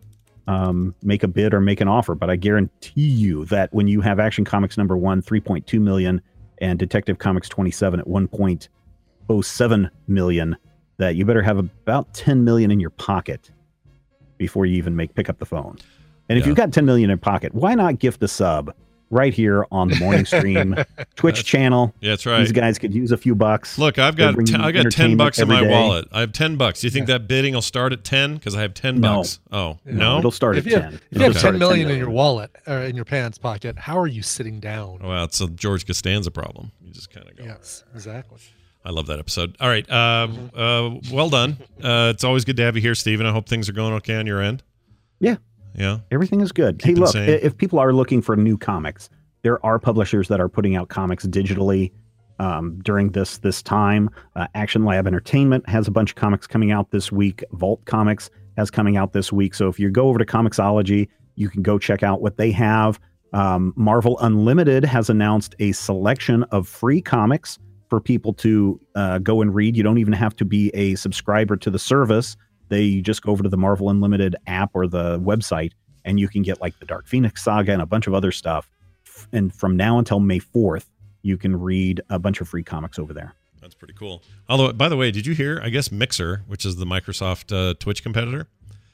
[0.46, 2.14] um, make a bid or make an offer.
[2.14, 6.20] But I guarantee you that when you have Action Comics number one, 3.2 million,
[6.58, 10.56] and Detective Comics 27 at 1.07 million,
[10.98, 13.50] that you better have about 10 million in your pocket
[14.38, 15.76] before you even make pick up the phone.
[16.28, 16.48] And if Yeah.
[16.48, 18.74] you've got 10 million in pocket, why not gift a sub
[19.10, 20.74] right here on the morning stream
[21.16, 21.92] Twitch channel?
[22.00, 22.40] Yeah, that's right.
[22.40, 23.76] These guys could use a few bucks.
[23.78, 25.68] Look, I've got bring ten, I got ten bucks in my day.
[25.70, 26.08] wallet.
[26.12, 26.80] I have ten bucks.
[26.80, 28.34] Do you think that bidding will start at ten?
[28.34, 29.16] Because I have ten No.
[29.18, 29.40] bucks.
[29.52, 30.82] Oh No, no, it'll start If at you, 10.
[30.82, 33.38] have, if It'll you have ten million 10 in your wallet or in your pants
[33.38, 34.98] pocket, how are you sitting down?
[35.02, 36.70] Well, it's a George Costanza problem.
[36.80, 37.44] You just kind of go.
[37.44, 38.38] Yes, exactly.
[38.82, 39.56] I love that episode.
[39.60, 39.90] All right.
[39.92, 41.58] Um, uh, well done.
[41.82, 43.26] Uh, it's always good to have you here, Stephen.
[43.26, 44.62] I hope things are going okay on your end.
[45.18, 45.36] Yeah.
[45.80, 45.98] Yeah.
[46.10, 46.78] Everything is good.
[46.78, 47.28] Keep hey, look, sane.
[47.42, 49.08] if people are looking for new comics,
[49.42, 51.90] there are publishers that are putting out comics digitally
[52.38, 54.10] um, during this this time.
[54.36, 57.42] Uh, Action Lab Entertainment has a bunch of comics coming out this week.
[57.52, 59.54] Vault Comics has coming out this week.
[59.54, 63.00] So if you go over to Comixology, you can go check out what they have.
[63.32, 67.58] Um, Marvel Unlimited has announced a selection of free comics
[67.88, 69.76] for people to uh, go and read.
[69.76, 72.36] You don't even have to be a subscriber to the service.
[72.70, 75.72] They just go over to the Marvel Unlimited app or the website,
[76.06, 78.70] and you can get like the Dark Phoenix saga and a bunch of other stuff.
[79.32, 80.86] And from now until May 4th,
[81.22, 83.34] you can read a bunch of free comics over there.
[83.60, 84.22] That's pretty cool.
[84.48, 85.60] Although, by the way, did you hear?
[85.62, 88.46] I guess Mixer, which is the Microsoft uh, Twitch competitor,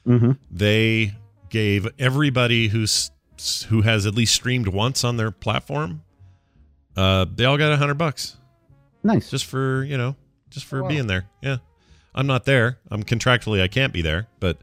[0.05, 0.31] Mm-hmm.
[0.51, 1.13] they
[1.49, 3.11] gave everybody who's
[3.69, 6.01] who has at least streamed once on their platform,
[6.95, 8.37] uh, they all got a hundred bucks
[9.03, 9.29] Nice.
[9.29, 10.15] just for you know,
[10.49, 10.87] just for Oh, wow.
[10.89, 11.25] being there.
[11.41, 11.57] Yeah,
[12.15, 12.77] I'm not there.
[12.89, 14.57] I'm contractually I can't be there, but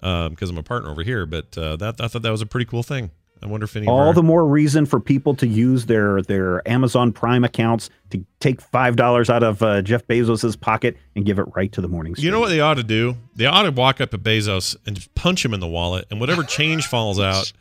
[0.00, 1.26] because I'm a partner over here.
[1.26, 3.10] But uh, that I thought that was a pretty cool thing.
[3.40, 6.66] I wonder if any All our- the more reason for people to use their their
[6.68, 11.38] Amazon Prime accounts to take five dollars out of uh, Jeff Bezos's pocket and give
[11.38, 12.14] it right to the morning.
[12.18, 13.16] You know what they ought to do?
[13.36, 16.18] They ought to walk up to Bezos and just punch him in the wallet, and
[16.18, 17.52] whatever change falls out,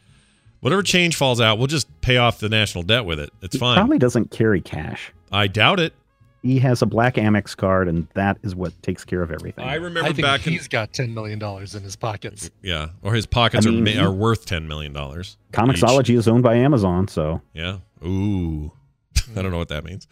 [0.61, 3.29] whatever change falls out, we'll just pay off the national debt with it.
[3.43, 3.77] It's He fine.
[3.77, 5.11] Probably doesn't carry cash.
[5.31, 5.93] I doubt it.
[6.43, 9.65] He has a black Amex card, and that is what takes care of everything.
[9.65, 12.49] I I remember think back in he's got ten million dollars in his pockets.
[12.61, 15.37] yeah, or his pockets I mean, are he- are worth ten million dollars.
[15.51, 17.79] Comixology is owned by Amazon, so Yeah.
[18.05, 18.71] Ooh,
[19.35, 20.07] I don't know what that means.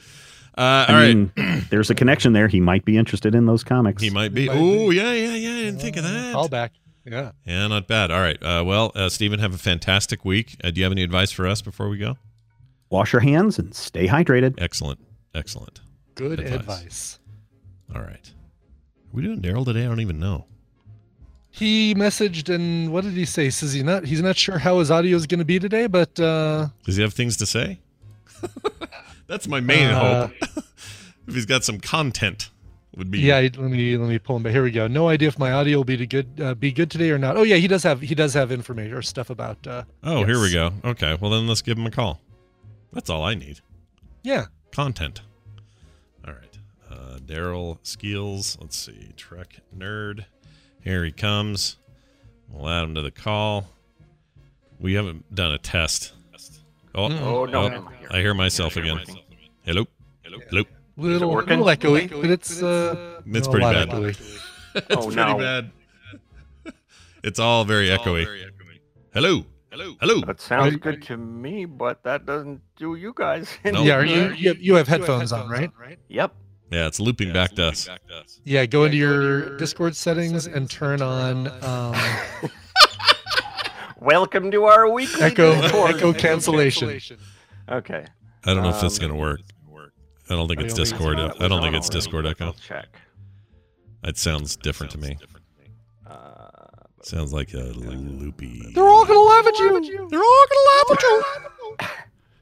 [0.57, 2.47] Uh, I all right, mean, there's a connection there.
[2.47, 4.01] He might be interested in those comics.
[4.01, 4.47] he might be.
[4.47, 5.49] might Oh yeah, yeah, yeah.
[5.49, 6.33] I didn't think of that.
[6.33, 6.71] Call back.
[7.05, 7.31] Yeah.
[7.45, 8.09] Yeah, not bad.
[8.09, 8.41] All right.
[8.41, 10.55] Uh, well, uh, Stephen, have a fantastic week.
[10.63, 12.17] Uh, do you have any advice for us before we go?
[12.89, 14.55] Wash your hands and stay hydrated.
[14.57, 14.99] Excellent.
[15.35, 15.81] Excellent.
[16.15, 16.55] Good Advice.
[16.55, 17.19] advice.
[17.93, 18.31] All right.
[18.33, 19.83] Are we doing Daryl today?
[19.83, 20.45] I don't even know.
[21.51, 23.49] He messaged and what did he say?
[23.49, 26.19] Says he not he's not sure how his audio is going to be today, but
[26.19, 27.79] uh, Does he have things to say?
[29.27, 30.31] That's my main Uh, hope.
[31.27, 32.49] if he's got some content,
[32.97, 33.39] would be yeah.
[33.39, 34.43] Let me let me pull him.
[34.43, 34.87] But here we go.
[34.87, 37.37] No idea if my audio will be to good uh, be good today or not.
[37.37, 39.65] Oh yeah, he does have he does have information or stuff about.
[39.65, 40.71] Uh, Oh, here we go.
[40.83, 41.17] Okay.
[41.19, 42.19] Well, then let's give him a call.
[42.91, 43.61] That's all I need.
[44.23, 44.45] Yeah.
[44.71, 45.21] Content.
[47.29, 47.43] All right.
[47.43, 48.57] Daryl Skeels.
[48.61, 49.09] Let's see.
[49.17, 50.25] Trek Nerd.
[50.81, 51.77] Here he comes.
[52.49, 53.67] We'll add him to the call.
[54.79, 56.13] We haven't done a test.
[56.93, 57.61] Oh, Oh, no.
[57.73, 58.99] oh, I hear myself again.
[59.63, 59.85] Hello.
[60.23, 60.39] Hello.
[60.49, 60.63] Hello.
[60.97, 61.59] Little, working?
[61.59, 63.89] little echoey, but it's uh, It's pretty lot bad.
[63.89, 64.09] echoey.
[64.75, 65.37] it's Oh, pretty no.
[65.37, 65.71] bad.
[67.23, 68.25] It's all very echoey.
[69.13, 69.43] Hello.
[69.71, 69.95] Hello.
[69.99, 70.21] Hello.
[70.21, 73.49] That sounds Are- good to me, but that doesn't do you guys.
[73.65, 73.81] No.
[73.83, 74.39] Yeah, are you good.
[74.39, 75.71] you have, you have headphones on, right?
[76.07, 76.33] Yep.
[76.75, 77.87] Yeah, it's looping back to us.
[78.43, 81.95] Yeah, go into your Discord settings and turn on um,
[84.01, 85.95] Welcome to our weekly echo Discord.
[85.95, 86.99] echo cancellation.
[87.69, 88.05] Okay.
[88.43, 89.39] I don't know if that's Um, going to work.
[90.29, 91.19] I don't think I it's don't think Discord.
[91.19, 92.53] it's- I don't think it's Discord Echo.
[92.67, 92.87] Check.
[94.03, 95.17] It sounds different to me.
[96.05, 96.49] Uh,
[97.03, 98.71] Sounds like a loopy.
[98.73, 99.69] They're all gonna laugh at you.
[100.09, 101.23] They're all gonna laugh at you.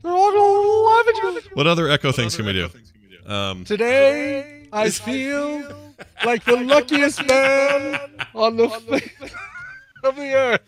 [0.01, 1.49] They're all gonna laugh at you.
[1.53, 2.69] What other echo things can we do?
[3.25, 5.61] Um, Today, I feel
[6.25, 7.99] like the luckiest man
[8.33, 9.11] on the face
[10.03, 10.61] of the earth.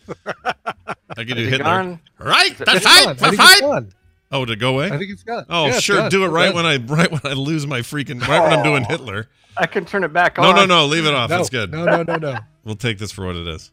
[1.17, 1.63] I can do is Hitler.
[1.65, 1.99] gone?
[2.19, 3.15] Right, that's It's fight, gone.
[3.17, 3.61] the I think it's fight.
[3.61, 3.91] gone.
[4.31, 4.87] Oh, to go away?
[4.91, 5.45] I think it's gone.
[5.49, 5.97] Oh, Yeah, sure.
[5.97, 6.11] done.
[6.11, 8.83] Do it right when I right when I lose my freaking right when I'm doing
[8.85, 9.27] Hitler.
[9.57, 10.55] I can turn it back No, on.
[10.55, 10.79] no, no.
[10.81, 10.85] No.
[10.87, 11.29] Leave it off.
[11.29, 11.71] No, That's good.
[11.71, 12.37] No, no, no, no.
[12.65, 13.71] We'll take this for what it is.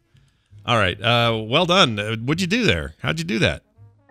[0.65, 0.99] All right.
[1.01, 1.99] Uh, well done.
[1.99, 2.93] Uh, what'd you do there?
[3.01, 3.63] How'd you do that?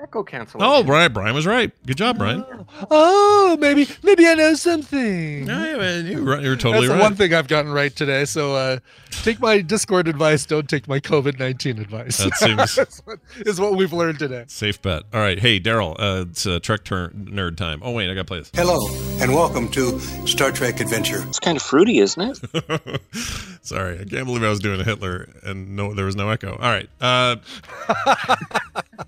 [0.03, 0.69] Echo cancellation.
[0.69, 1.13] Oh, Brian.
[1.13, 1.71] Brian was right.
[1.87, 2.45] Good job, Brian.
[2.91, 5.47] Oh, maybe, maybe I know something.
[5.47, 7.01] Yeah, man, you were, you were totally That's the right.
[7.03, 8.25] one thing I've gotten right today.
[8.25, 8.79] So uh,
[9.11, 10.45] take my Discord advice.
[10.45, 12.17] Don't take my COVID nineteen advice.
[12.19, 14.45] That seems- That's what- is what we've learned today.
[14.49, 15.05] Safe bet.
[15.15, 15.39] All right.
[15.39, 15.95] Hey, Daryl.
[15.97, 17.81] Uh, it's uh, Trek turn nerd time.
[17.85, 18.51] Oh wait, I got to play this.
[18.55, 18.81] Hello,
[19.23, 21.23] and welcome to Star Trek Adventure.
[21.29, 22.21] It's kind of fruity, isn't
[22.53, 23.01] it?
[23.63, 26.53] Sorry, I can't believe I was doing a Hitler and no, there was no echo.
[26.55, 26.89] All right.
[27.01, 27.37] Uh,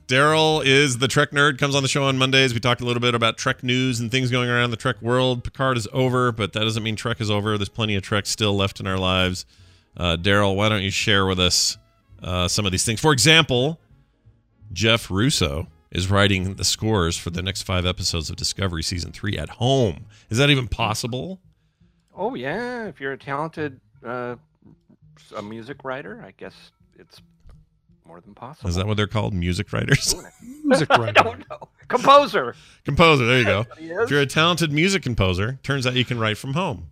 [0.06, 1.58] Daryl is the Trek nerd.
[1.58, 2.52] Comes on the show on Mondays.
[2.52, 5.42] We talked a little bit about Trek news and things going around the Trek world.
[5.42, 7.56] Picard is over, but that doesn't mean Trek is over.
[7.56, 9.46] There's plenty of Trek still left in our lives.
[9.96, 11.78] Uh, Daryl, why don't you share with us
[12.22, 13.00] uh, some of these things?
[13.00, 13.80] For example,
[14.72, 19.38] Jeff Russo is writing the scores for the next five episodes of Discovery season three
[19.38, 20.06] at home.
[20.28, 21.40] Is that even possible?
[22.14, 24.36] Oh yeah, if you're a talented uh,
[25.36, 26.54] a music writer, I guess
[26.98, 27.20] it's
[28.06, 28.68] more than possible.
[28.68, 29.32] Is that what they're called?
[29.34, 30.14] Music writers?
[30.62, 31.02] Music writer.
[31.02, 31.22] I writer.
[31.22, 31.68] don't know.
[31.88, 32.54] Composer.
[32.84, 33.26] composer.
[33.26, 33.66] There you go.
[33.78, 34.04] He is.
[34.04, 36.88] If you're a talented music composer, turns out you can write from home.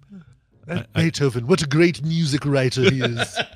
[0.67, 3.39] That Beethoven, what a great music writer he is.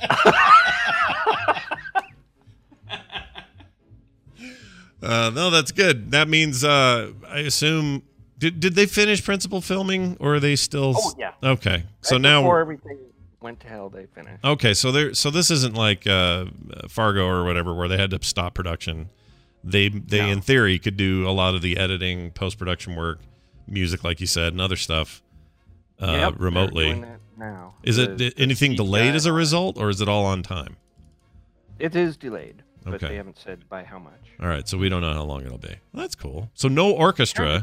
[5.02, 6.10] Uh, no, that's good.
[6.10, 8.02] That means uh, I assume
[8.38, 10.94] did did they finish principal filming or are they still?
[10.96, 11.32] Oh, yeah.
[11.44, 12.98] Okay, so Right now before everything
[13.40, 14.44] went to hell, they finished.
[14.44, 16.46] okay, so there so this isn't like uh,
[16.88, 19.10] Fargo or whatever where they had to stop production.
[19.64, 20.28] They they No.
[20.28, 23.18] in theory could do a lot of the editing, post production work,
[23.66, 25.22] music like you said, and other stuff
[26.00, 27.04] uh, Yep, remotely.
[27.36, 27.74] now.
[27.82, 29.38] Is it The- anything delayed as a and all that.
[29.38, 30.76] result, or is it all on time?
[31.78, 33.08] It is delayed, but Okay.
[33.08, 34.12] they haven't said by how much.
[34.40, 35.74] All right, so we don't know how long it'll be.
[35.92, 36.50] Well, that's cool.
[36.54, 37.62] So no orchestra.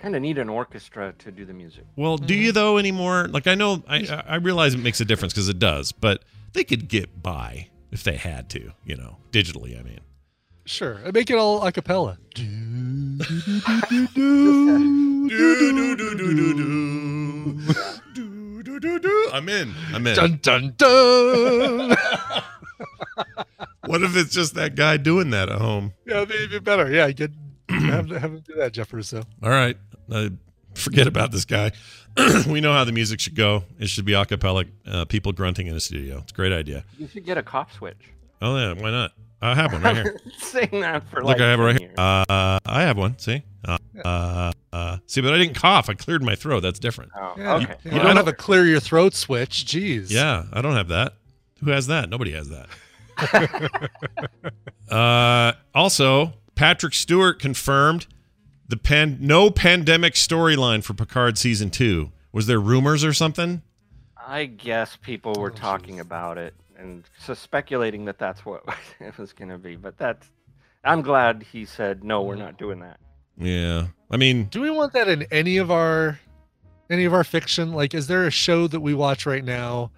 [0.00, 1.84] Kind of need a, kind of need an orchestra to do the music.
[1.96, 2.42] Well, do mm-hmm.
[2.42, 3.28] you though anymore?
[3.28, 6.24] Like I know I I I realize it makes a difference because it does, but
[6.52, 9.78] they could get by if they had to, you know, digitally.
[9.78, 10.00] I mean,
[10.64, 12.18] Sure, and make it all a cappella.
[19.32, 19.74] I'm in.
[19.92, 20.16] I'm in.
[20.16, 21.96] Dun dun dun.
[23.86, 25.94] What if it's just that guy doing that at home?
[26.06, 26.92] yeah, maybe better.
[26.92, 27.32] Yeah, get
[27.70, 29.22] have, to, have him do that, Jeff Russo.
[29.42, 29.76] All right,
[30.10, 30.30] uh,
[30.74, 31.72] forget about this guy.
[32.48, 33.64] we know how the music should go.
[33.78, 36.18] It should be a cappella, uh, people grunting in a studio.
[36.18, 36.84] It's a great idea.
[36.98, 38.10] You should get a cop switch.
[38.42, 39.12] Oh yeah, why not?
[39.42, 40.20] I have one right here.
[40.38, 41.94] Saying that for Look, like I have it right 10 here.
[41.96, 43.18] Uh, I have one.
[43.18, 45.88] See, uh, uh, uh, see, but I didn't cough.
[45.88, 46.60] I cleared my throat.
[46.60, 47.12] That's different.
[47.16, 47.76] Oh, Yeah, okay.
[47.84, 49.64] you, Yeah, I don't have a clear your throat switch.
[49.64, 50.10] Jeez.
[50.10, 51.14] Yeah, I don't have that.
[51.64, 52.10] Who has that?
[52.10, 52.68] Nobody has that.
[54.90, 58.06] uh, also, Patrick Stewart confirmed
[58.68, 62.12] the pan no pandemic storyline for Picard season two.
[62.32, 63.62] Was there rumors or something?
[64.18, 68.62] I guess people Oh, were talking about it and so speculating that that's what
[69.00, 69.76] it was going to be.
[69.76, 70.28] But that's.
[70.84, 72.20] I'm glad he said no.
[72.20, 73.00] We're not doing that.
[73.38, 76.20] Yeah, I mean, Do we want that in any of our
[76.90, 77.72] any of our fiction?
[77.72, 79.92] Like, is there a show that we watch right now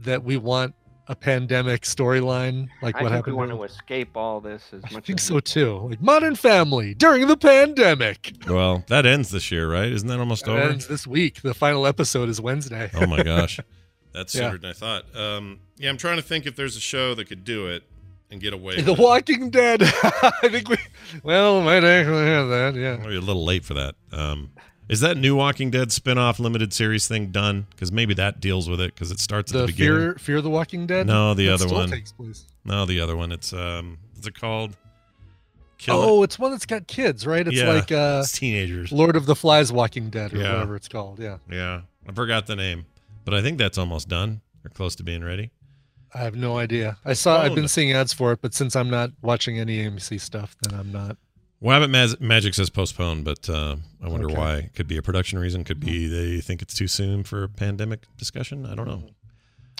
[0.00, 0.74] that we want
[1.08, 2.68] a pandemic storyline?
[2.82, 3.36] Like I what think we happened?
[3.36, 5.88] want to- to escape all this as I much think as so too.
[5.90, 8.32] Like Modern Family during the pandemic.
[8.48, 9.90] well, that ends this year, right?
[9.90, 10.60] Isn't that almost It over?
[10.62, 11.42] ends this week.
[11.42, 12.90] The final episode is Wednesday.
[12.94, 13.58] Oh my gosh,
[14.12, 14.48] that's Yeah.
[14.48, 15.16] sooner than I thought.
[15.16, 17.84] Um, yeah, I'm trying to think if there's a show that could do it
[18.30, 18.80] and get away.
[18.82, 19.02] The with it.
[19.02, 19.82] Walking Dead.
[20.02, 20.76] I think we
[21.22, 22.74] well might actually have that.
[22.74, 22.96] Yeah.
[22.98, 23.94] Maybe a little late for that.
[24.12, 24.50] Um,
[24.88, 27.66] is that new Walking Dead spin-off limited series thing done?
[27.70, 29.92] Because maybe that deals with it because it starts at the, The beginning.
[30.00, 31.06] Fear Fear the Walking Dead.
[31.06, 31.90] No, the That other one.
[31.90, 32.44] takes place.
[32.64, 33.32] No, the other one.
[33.32, 34.76] It's um, what's it called?
[35.78, 37.46] Kill oh, it's one that's got kids, right?
[37.46, 38.90] It's Yeah, like uh, it's teenagers.
[38.90, 40.52] Lord of the Flies Walking Dead or Yeah.
[40.54, 41.20] whatever it's called.
[41.20, 41.36] Yeah.
[41.48, 42.86] Yeah, I forgot the name,
[43.24, 45.52] but I think that's almost done or close to being ready.
[46.12, 46.96] I have no idea.
[47.04, 47.40] I saw.
[47.42, 47.68] I've Oh, been no.
[47.68, 51.16] seeing ads for it, but since I'm not watching any AMC stuff, then I'm not.
[51.62, 54.34] Wabbit Mag- Magic says postponed, but uh, I wonder Okay.
[54.34, 54.40] Hmm.
[54.40, 54.70] why.
[54.74, 55.64] Could be a production reason.
[55.64, 58.64] Could be they think it's too soon for a pandemic discussion.
[58.64, 59.02] I don't know.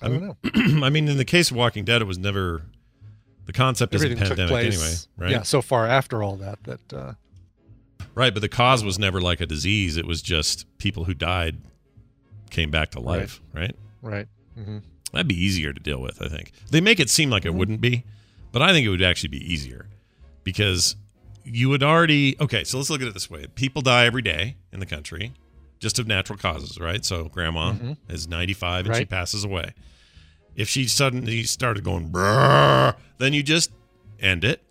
[0.03, 0.37] I don't know.
[0.85, 2.63] I mean, in the case of Walking Dead, it was never
[3.47, 4.75] the concept Everything took pandemic place.
[4.75, 5.31] anyway, right?
[5.39, 5.43] Yeah.
[5.43, 7.13] So far after all that, that uh,
[8.15, 9.97] Right, but the cause was never like a disease.
[9.97, 11.59] It was just people who died
[12.51, 13.75] came back to life, right?
[14.03, 14.27] right.
[14.57, 14.79] hmm
[15.13, 16.53] That'd be easier to deal with, I think.
[16.71, 18.05] They make it seem like it wouldn't be,
[18.53, 19.87] but I think it would actually be easier
[20.45, 20.97] because
[21.51, 23.47] you would already Okay, so let's look at it this way.
[23.55, 25.33] People die every day in the country
[25.81, 27.05] just of natural causes, right?
[27.05, 27.97] So grandma Mhm.
[28.09, 29.75] is 95 and she passes away.
[30.57, 32.11] If she suddenly started going
[33.19, 33.71] then you just
[34.21, 34.63] end it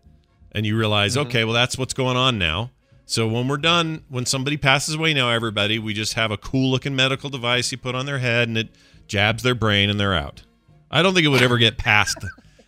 [0.51, 1.27] and you realize, Mm-hmm.
[1.27, 2.71] okay, well that's what's going on now.
[3.05, 6.69] So when we're done, when somebody passes away now, everybody, we just have a cool
[6.71, 8.69] looking medical device you put on their head and it
[9.07, 10.43] jabs their brain and they're out.
[10.91, 12.17] I don't think it would ever get past.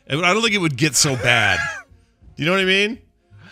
[0.09, 1.59] I don't think it would get so bad.
[2.37, 2.99] Do you know what I mean?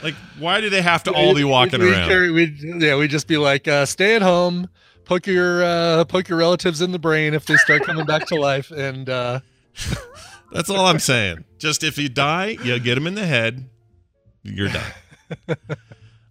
[0.03, 2.07] Like, why do they have to all be walking we'd, around?
[2.07, 4.69] Carry, we'd, yeah, we'd just be like, uh, stay at home,
[5.05, 8.35] poke your uh, poke your relatives in the brain if they start coming back to
[8.35, 9.39] life, and uh,
[10.51, 11.45] That's all I'm saying.
[11.57, 13.69] Just if you die, you get them in the head,
[14.43, 14.91] you're done.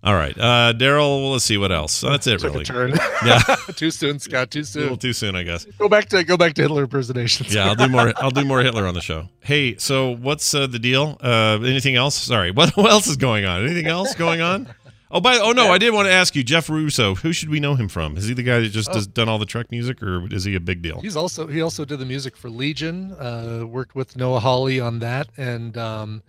[0.07, 1.33] All right, uh, Daryl.
[1.33, 2.01] Let's see what else.
[2.01, 2.63] That's it, took really.
[2.63, 2.93] a turn.
[3.25, 3.41] Yeah,
[3.75, 4.53] too soon, Scott.
[4.53, 4.83] Too soon.
[4.83, 5.65] a little too soon, I guess.
[5.65, 7.53] Go back to go back to Hitler impersonations.
[7.53, 8.13] Yeah, I'll do more.
[8.23, 9.29] I'll do more Hitler on the show.
[9.41, 11.19] Hey, so what's uh, the deal?
[11.21, 12.15] Uh, anything else?
[12.15, 13.65] Sorry, what, what else is going on?
[13.65, 14.73] Anything else going on?
[15.11, 17.17] Oh, by oh no, I did want to ask you, Jeff Russo.
[17.17, 18.17] Who should we know him from?
[18.17, 18.95] Is he the guy that just Oh.
[18.95, 21.01] has done all the Trek music, or is he a big deal?
[21.01, 23.11] He's also he also did the music for Legion.
[23.13, 26.23] Uh, worked with Noah Hawley on that, and um,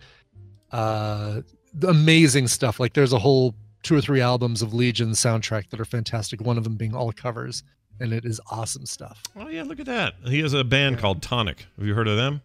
[0.72, 1.42] uh,
[1.86, 2.80] amazing stuff.
[2.80, 3.54] Like there's a whole
[3.88, 6.42] two or three albums of Legion soundtrack that are fantastic.
[6.42, 7.62] One of them being all covers,
[7.98, 9.22] and it is awesome stuff.
[9.34, 10.14] Oh yeah, look at that.
[10.26, 11.64] He has a band called Tonic.
[11.78, 12.42] Have you heard of them?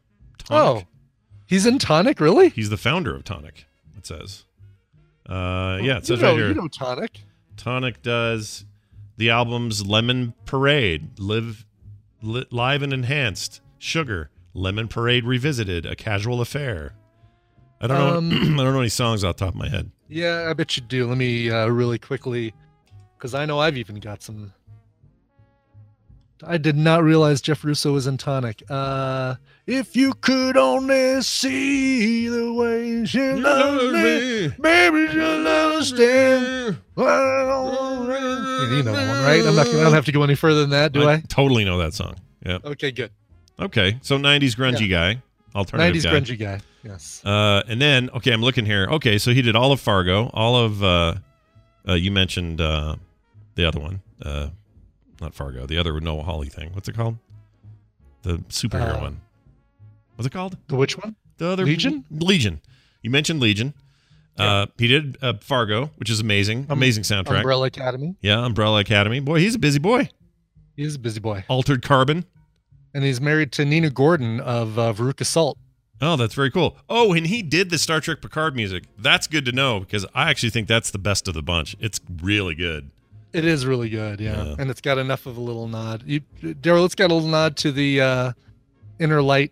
[0.49, 0.83] Oh,
[1.45, 2.47] he's in Tonic, really?
[2.47, 3.65] He's the founder of Tonic.
[3.97, 4.45] It says.
[5.27, 6.47] Uh, yeah, it you says know, right here.
[6.47, 7.19] you know Tonic.
[7.57, 8.63] Tonic does
[9.17, 11.65] the albums Lemon Parade, Live,
[12.21, 16.93] li, Live and Enhanced, Sugar, Lemon Parade Revisited, A Casual Affair.
[17.81, 18.17] I don't know.
[18.17, 19.91] Um, I don't know any songs off the top of my head.
[20.13, 21.07] Yeah, I bet you do.
[21.07, 22.53] Let me uh, really quickly,
[23.17, 24.53] because I know I've even got some.
[26.45, 28.61] I did not realize Jeff Russo was in Tonic.
[28.69, 29.35] Uh,
[29.65, 36.77] if you could only see the way she loves me, maybe she'll understand.
[36.95, 37.03] You
[38.83, 39.43] know that one, right?
[39.43, 39.67] I'm not.
[39.67, 41.21] I don't have to go any further than that, do I?
[41.27, 42.17] Totally know that song.
[42.45, 42.59] Yeah.
[42.63, 43.09] Okay, good.
[43.59, 43.97] Okay.
[44.01, 45.23] So 90s grungy guy,
[45.55, 46.19] alternative 90s guy.
[46.19, 46.59] grungy guy.
[46.83, 47.21] Yes.
[47.25, 48.87] Uh, and then, okay, I'm looking here.
[48.91, 51.15] Okay, so he did all of Fargo, all of, uh,
[51.87, 52.95] uh, you mentioned uh,
[53.55, 54.49] the other one, uh,
[55.21, 56.71] not Fargo, the other Noah Hawley thing.
[56.73, 57.17] What's it called?
[58.23, 59.21] The superhero Uh, one.
[60.15, 60.57] What's it called?
[60.67, 61.15] The which one?
[61.37, 62.05] The other Legion?
[62.11, 62.61] Legion.
[63.01, 63.73] You mentioned Legion.
[64.37, 66.65] Uh, he did uh, Fargo, which is amazing.
[66.69, 67.37] Um, amazing soundtrack.
[67.37, 68.15] Umbrella Academy.
[68.21, 69.19] Yeah, Umbrella Academy.
[69.19, 70.09] Boy, he's a busy boy.
[70.75, 72.25] He's a busy boy, Altered Carbon.
[72.93, 75.57] And he's married to Nina Gordon of uh, Veruca Salt.
[76.01, 76.77] Oh, that's very cool.
[76.89, 78.83] Oh, and he did the Star Trek Picard music.
[78.97, 81.75] That's good to know because I actually think that's the best of the bunch.
[81.79, 82.89] It's really good.
[83.31, 84.43] It is really good, yeah.
[84.43, 84.55] Yeah.
[84.59, 86.03] And it's got enough of a little nod.
[86.05, 88.31] You, Daryl, it's got a little nod to the uh,
[88.99, 89.51] inner light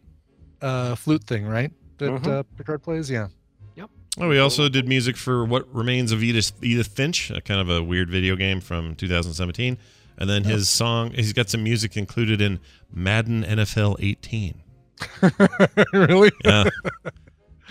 [0.62, 1.72] uh, flute thing, right?
[1.98, 2.28] That Mhm.
[2.28, 3.28] uh, Picard plays, yeah.
[3.76, 3.90] Yep.
[4.20, 7.70] Oh, we also did music for What Remains of Edith, Edith Finch, a kind of
[7.70, 9.78] a weird video game from 2017.
[10.18, 12.60] And then his song, he's got some music included in
[12.94, 14.62] Madden NFL 18.
[15.94, 16.32] really?
[16.46, 16.70] Yeah.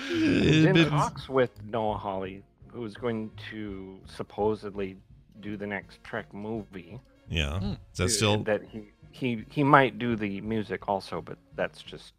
[0.09, 4.97] He's in Bit- talks with Noah Hawley, who's going to supposedly
[5.41, 6.99] do the next Trek movie.
[7.29, 7.59] Yeah.
[7.61, 7.73] Hmm.
[7.93, 12.13] Is that still that he he he might do the music also, but that's just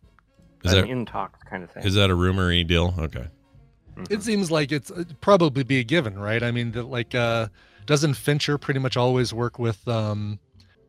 [0.64, 1.84] Is an that- in talks kind of thing.
[1.84, 2.94] is that a rumory deal?
[2.98, 3.28] Okay.
[4.10, 4.90] It seems like it's
[5.20, 6.42] probably be a given, right?
[6.42, 7.50] I mean, that like, uh,
[7.92, 10.40] doesn't Fincher pretty much always work with um,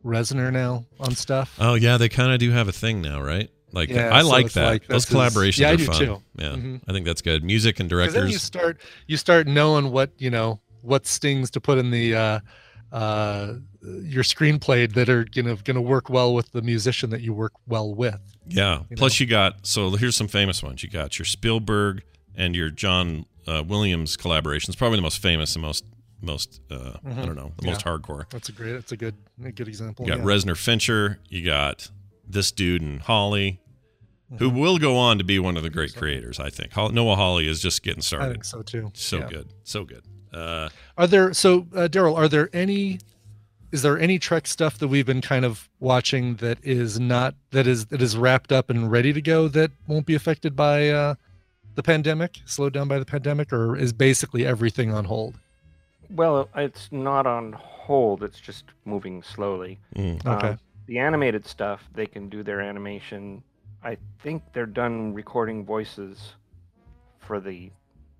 [0.03, 1.55] Reznor now on stuff?
[1.59, 3.49] Oh yeah, they kind of do have a thing now, right?
[3.71, 4.65] Like Yeah, I so like that.
[4.65, 5.99] like Those this is- collaborations yeah, I are do fun.
[5.99, 6.21] too.
[6.37, 6.81] Yeah, Mhm.
[6.87, 7.43] I think that's good.
[7.43, 11.59] Music and 'Cause then you start you start knowing what you know what stings to
[11.61, 12.39] put in the uh,
[12.91, 17.21] uh, your screenplay that are you know going to work well with the musician that
[17.21, 18.19] you work well with.
[18.47, 18.81] Yeah.
[18.89, 20.83] you Plus, you got so here's some famous ones.
[20.83, 22.03] You got your Spielberg
[22.35, 24.77] and your John uh, Williams collaborations.
[24.77, 25.83] Probably the most famous and most
[26.23, 27.25] most uh, I Mhm.
[27.25, 27.71] don't know the Yeah.
[27.73, 28.29] most hardcore.
[28.29, 28.73] That's a great.
[28.73, 29.15] That's a good.
[29.43, 30.05] A good example.
[30.05, 30.25] You got yeah.
[30.25, 31.19] Reznor Fincher.
[31.29, 31.89] You got
[32.27, 33.59] this dude and Hawley,
[34.39, 34.57] who Mm-hmm.
[34.59, 36.39] will go on to be one of the great creators.
[36.39, 38.25] I think Noah Hawley is just getting started.
[38.27, 38.91] I think so too.
[38.95, 39.27] So Yeah.
[39.29, 40.03] good, so good.
[40.33, 42.15] Uh, Are there so uh, Daryl?
[42.17, 42.99] Are there any?
[43.71, 47.65] Is there any Trek stuff that we've been kind of watching that is not that
[47.67, 51.15] is that is wrapped up and ready to go that won't be affected by uh,
[51.75, 55.39] the pandemic, slowed down by the pandemic, or is basically everything on hold?
[56.13, 58.23] Well, it's not on hold.
[58.23, 59.79] It's just moving slowly.
[59.95, 60.25] Mm.
[60.25, 60.57] Um, Okay.
[60.87, 63.43] the animated stuff, they can do their animation.
[63.83, 66.33] I think they're done recording voices
[67.19, 67.71] for the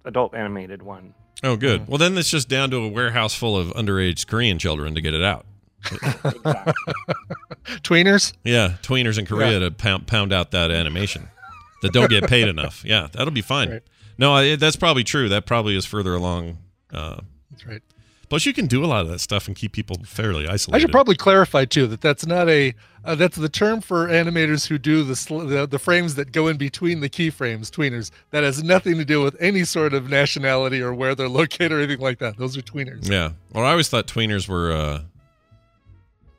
[0.06, 1.14] adult animated one.
[1.44, 1.60] oh, Mm.
[1.60, 1.88] good.
[1.88, 5.14] Well, then it's just down to a warehouse full of underage Korean children to get
[5.14, 5.46] it out.
[7.84, 8.34] Tweeners.
[8.44, 11.28] Yeah, tweeners in Korea to pound, pound out that animation
[11.82, 12.84] that don't get paid enough.
[12.86, 13.70] Yeah, that'll be fine.
[13.70, 13.82] Right.
[14.18, 15.28] No, I, that's probably true.
[15.30, 16.60] That probably is further along.
[16.92, 17.22] Uh,
[17.64, 17.82] That's right.
[18.30, 20.76] plus, you can do a lot of that stuff and keep people fairly isolated.
[20.76, 22.74] I should probably clarify too that that's not a
[23.06, 26.48] uh, that's the term for animators who do the, sl- the the frames that go
[26.48, 28.12] in between the keyframes, tweeners.
[28.32, 31.80] That has nothing to do with any sort of nationality or where they're located or
[31.80, 32.38] anything like that.
[32.38, 33.10] Those are tweeners.
[33.10, 33.32] Yeah.
[33.52, 35.02] Well, I always thought tweeners were uh,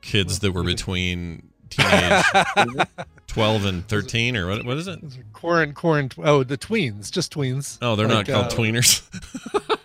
[0.01, 2.23] kids that were between teenage
[3.27, 4.65] twelve and thirteen, or what?
[4.65, 4.99] What is it?
[5.33, 6.15] Quarant, quarant.
[6.23, 7.77] Oh, the tweens, just tweens.
[7.81, 9.03] Oh, they're Like, not called uh, tweeners.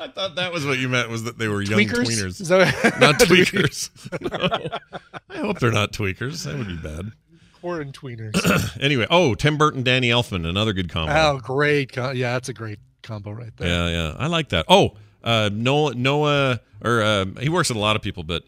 [0.00, 2.40] I thought that was what you meant was that they were young Tweakers?
[2.40, 3.90] tweeners, not tweakers.
[4.20, 4.78] No.
[5.30, 6.44] I hope they're not tweakers.
[6.44, 7.12] That would be bad.
[7.60, 8.78] Quarant tweeners.
[8.80, 11.12] anyway, oh, Tim Burton, Danny Elfman, another good combo.
[11.12, 11.96] oh, great.
[11.96, 13.68] Yeah, that's a great combo right there.
[13.68, 14.66] Yeah, yeah, I like that.
[14.68, 14.94] Oh,
[15.24, 18.44] uh, Noah, Noah, or uh, he works with a lot of people, but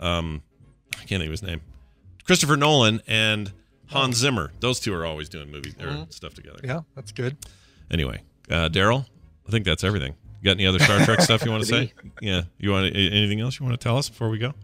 [0.00, 0.42] um,
[0.94, 1.60] I can't think of his name.
[2.24, 3.52] Christopher Nolan and
[3.86, 4.50] Hans Zimmer.
[4.60, 6.12] Those two are always doing movies or Mhm.
[6.12, 6.58] stuff together.
[6.64, 7.36] Yeah, that's good.
[7.90, 9.06] Anyway, uh, Daryl,
[9.46, 10.14] I think that's everything.
[10.40, 11.92] You got any other Star Trek stuff you want to say?
[12.20, 14.54] Yeah, you want a- anything else you want to tell us before we go?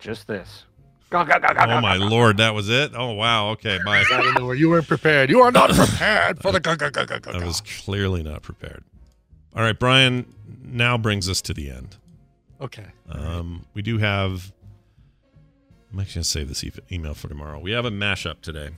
[0.00, 0.64] Just this.
[1.10, 2.10] Go, go, go, go, Oh go, my go, go.
[2.10, 2.92] lord, that was it.
[2.96, 3.50] Oh wow.
[3.50, 4.02] Okay, bye.
[4.12, 4.54] Out of nowhere.
[4.54, 5.28] You weren't prepared.
[5.30, 6.58] You are not prepared for the.
[6.60, 8.82] Go, go, go, go, go, I was clearly not prepared.
[9.54, 10.32] All right, Brian
[10.64, 11.96] now brings us to the end.
[12.60, 12.86] Okay.
[13.10, 14.52] Um, we do have.
[15.92, 17.58] I'm actually going to save this e- email for tomorrow.
[17.58, 18.70] We have a mashup today,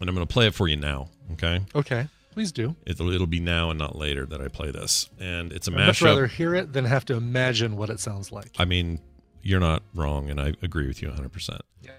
[0.00, 1.08] and I'm going to play it for you now.
[1.34, 1.60] Okay.
[1.76, 2.08] Okay.
[2.38, 2.76] Please do.
[2.86, 5.86] It'll, it'll be now and not later that I play this, and it's a I'd
[5.86, 6.04] much mashup.
[6.04, 8.52] rather hear it than have to imagine what it sounds like.
[8.60, 9.00] I mean,
[9.42, 11.32] you're not wrong, and I agree with you 100.
[11.32, 11.90] percent Yeah.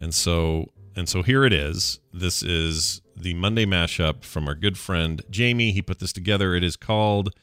[0.00, 1.98] And so, and so here it is.
[2.12, 5.72] This is the Monday mashup from our good friend Jamie.
[5.72, 6.54] He put this together.
[6.54, 7.34] It is called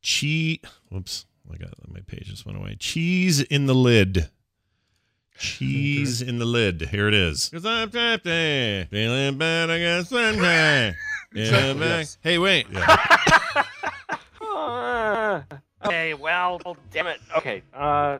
[0.00, 0.58] Cheese.
[0.90, 2.76] Whoops, I got my page just went away.
[2.78, 4.30] Cheese in the lid.
[5.36, 6.82] Cheese in the lid.
[6.92, 7.48] Here it is.
[7.48, 9.70] Cause I'm thirsty, feeling bad.
[9.70, 10.94] I got sunshine.
[11.32, 11.98] Feeling back.
[11.98, 12.18] Yes.
[12.22, 12.66] Hey, wait.
[14.42, 15.44] Ah,
[15.84, 17.20] okay, well, oh, damn it.
[17.36, 18.18] Okay, uh,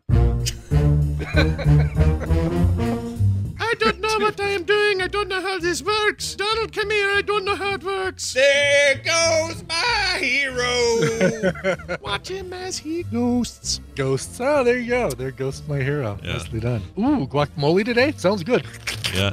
[3.59, 5.03] I don't know what I am doing.
[5.03, 6.37] I don't know how this works.
[6.37, 7.11] Donald, come here.
[7.11, 8.32] I don't know how it works.
[8.32, 11.99] There goes my hero.
[12.03, 13.81] Watch him as he ghosts.
[13.97, 14.41] Ghosts.
[14.41, 15.11] Oh, there you go.
[15.11, 16.16] There goes my hero.
[16.23, 16.35] Yeah.
[16.35, 16.82] Nicely done.
[16.97, 18.12] Ooh, guacamole today?
[18.16, 18.65] Sounds good.
[19.12, 19.32] Yeah.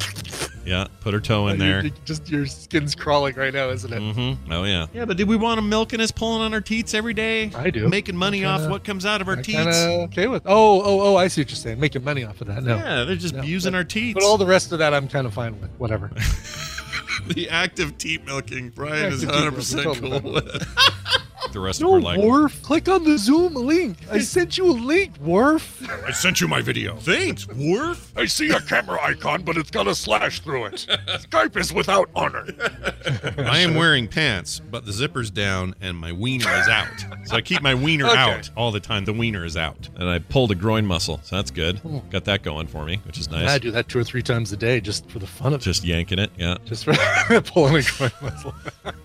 [0.67, 0.87] Yeah.
[0.99, 1.85] Put her toe in You- there.
[1.85, 3.99] you- Just your skin's crawling right now, isn't it?
[4.01, 4.51] Mm-hmm.
[4.51, 4.87] Oh yeah.
[4.93, 7.51] Yeah, but do we want him milking us, pulling on our teats every day?
[7.55, 7.87] I do.
[7.87, 9.77] Making money I'm off what comes out of our I'm teats.
[9.77, 10.43] okay with.
[10.45, 11.15] Oh, oh, oh!
[11.15, 11.79] I see what you're saying.
[11.79, 12.63] Making money off of that.
[12.63, 12.75] No.
[12.75, 14.15] Yeah, they're just No, using but- our teats.
[14.15, 15.71] But all the rest of that, I'm kind of fine with.
[15.77, 16.11] Whatever.
[17.27, 20.67] the act of teat milking, Brian is 100 percent cool with.
[21.53, 22.19] the rest no, of her like.
[22.19, 22.61] Worf.
[22.63, 23.97] Click on the Zoom link.
[24.11, 25.81] I sent you a link, Worf.
[26.05, 26.95] I sent you my video.
[26.97, 28.11] Thanks, Worf.
[28.17, 30.85] I see a camera icon, but it's got a slash through it.
[31.07, 32.45] Skype is without honor.
[33.37, 36.87] I am wearing pants, but the zipper's down and my wiener is out.
[37.25, 38.17] So I keep my wiener Okay.
[38.17, 39.05] out all the time.
[39.05, 39.89] The wiener is out.
[39.95, 41.81] And I pulled a groin muscle, so that's good.
[41.85, 42.01] Oh.
[42.09, 43.49] Got that going for me, which is nice.
[43.49, 45.63] I do that two or three times a day just for the fun of it.
[45.63, 46.57] Just yanking it, yeah.
[46.65, 46.93] Just for
[47.41, 48.55] pulling a groin muscle.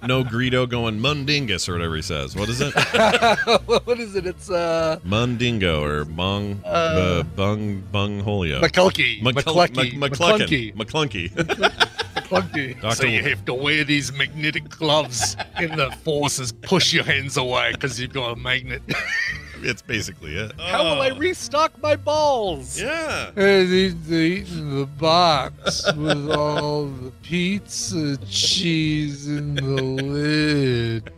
[0.06, 2.31] No Greedo going mundingus or whatever he says.
[2.34, 2.72] What is it?
[3.86, 4.26] what is it?
[4.26, 8.60] It's uh Mundingo or bung Uh, uh, bung bungholio.
[8.60, 9.20] McCulkey.
[9.22, 9.96] McCul- McClucky.
[9.96, 10.74] Mc- McClunky.
[10.74, 11.92] McClunky.
[12.80, 16.52] Doctor- So you have to wear these magnetic gloves in the forces.
[16.52, 18.80] Push your hands away because you've got a magnet.
[19.62, 20.52] it's basically it.
[20.58, 22.80] How will I restock my balls?
[22.80, 23.30] Yeah.
[23.34, 31.12] They, they eating the box with all the pizza cheese in the lid.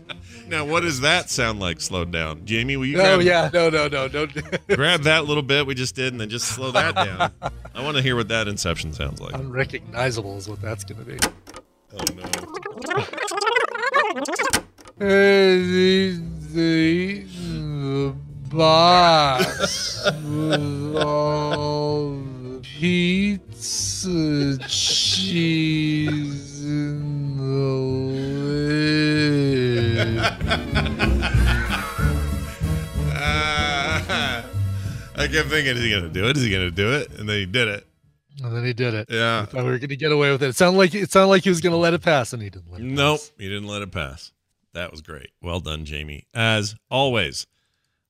[0.54, 1.80] Now, what does that sound like?
[1.80, 2.76] Slowed down, Jamie.
[2.76, 3.00] Will you?
[3.00, 4.30] Oh grab, yeah, no, no, no, don't.
[4.68, 7.32] grab that little bit we just did, and then just slow that down.
[7.74, 9.34] I want to hear what that Inception sounds like.
[9.34, 11.18] Unrecognizable is what that's gonna be.
[11.92, 12.22] Oh no.
[14.96, 16.20] They,
[16.52, 18.14] they the
[18.50, 28.13] box with all the pizza cheese in the
[33.16, 34.44] Ah,
[35.16, 36.36] I kept thinking, is he gonna do it?
[36.36, 37.10] Is he gonna do it?
[37.18, 37.86] And then he did it.
[38.42, 39.06] And then he did it.
[39.10, 39.42] Yeah.
[39.42, 40.48] I thought we were gonna get away with it.
[40.48, 42.70] It sounded like it sounded like he was gonna let it pass, and he didn't
[42.70, 44.32] let it Nope, he didn't let it pass.
[44.72, 45.30] That was great.
[45.40, 46.26] Well done, Jamie.
[46.34, 47.46] As always,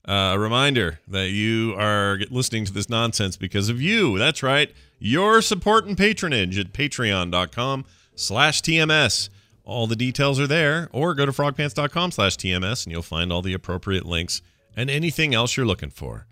[0.07, 4.17] uh, a reminder that you are listening to this nonsense because of you.
[4.17, 4.73] That's right.
[4.97, 7.85] Your support and patronage at patreon.com
[8.15, 9.29] slash TMS.
[9.65, 13.41] All the details are there, or go to frogpants.com slash TMS and you'll find all
[13.41, 14.41] the appropriate links
[14.77, 16.27] and anything else you're looking for.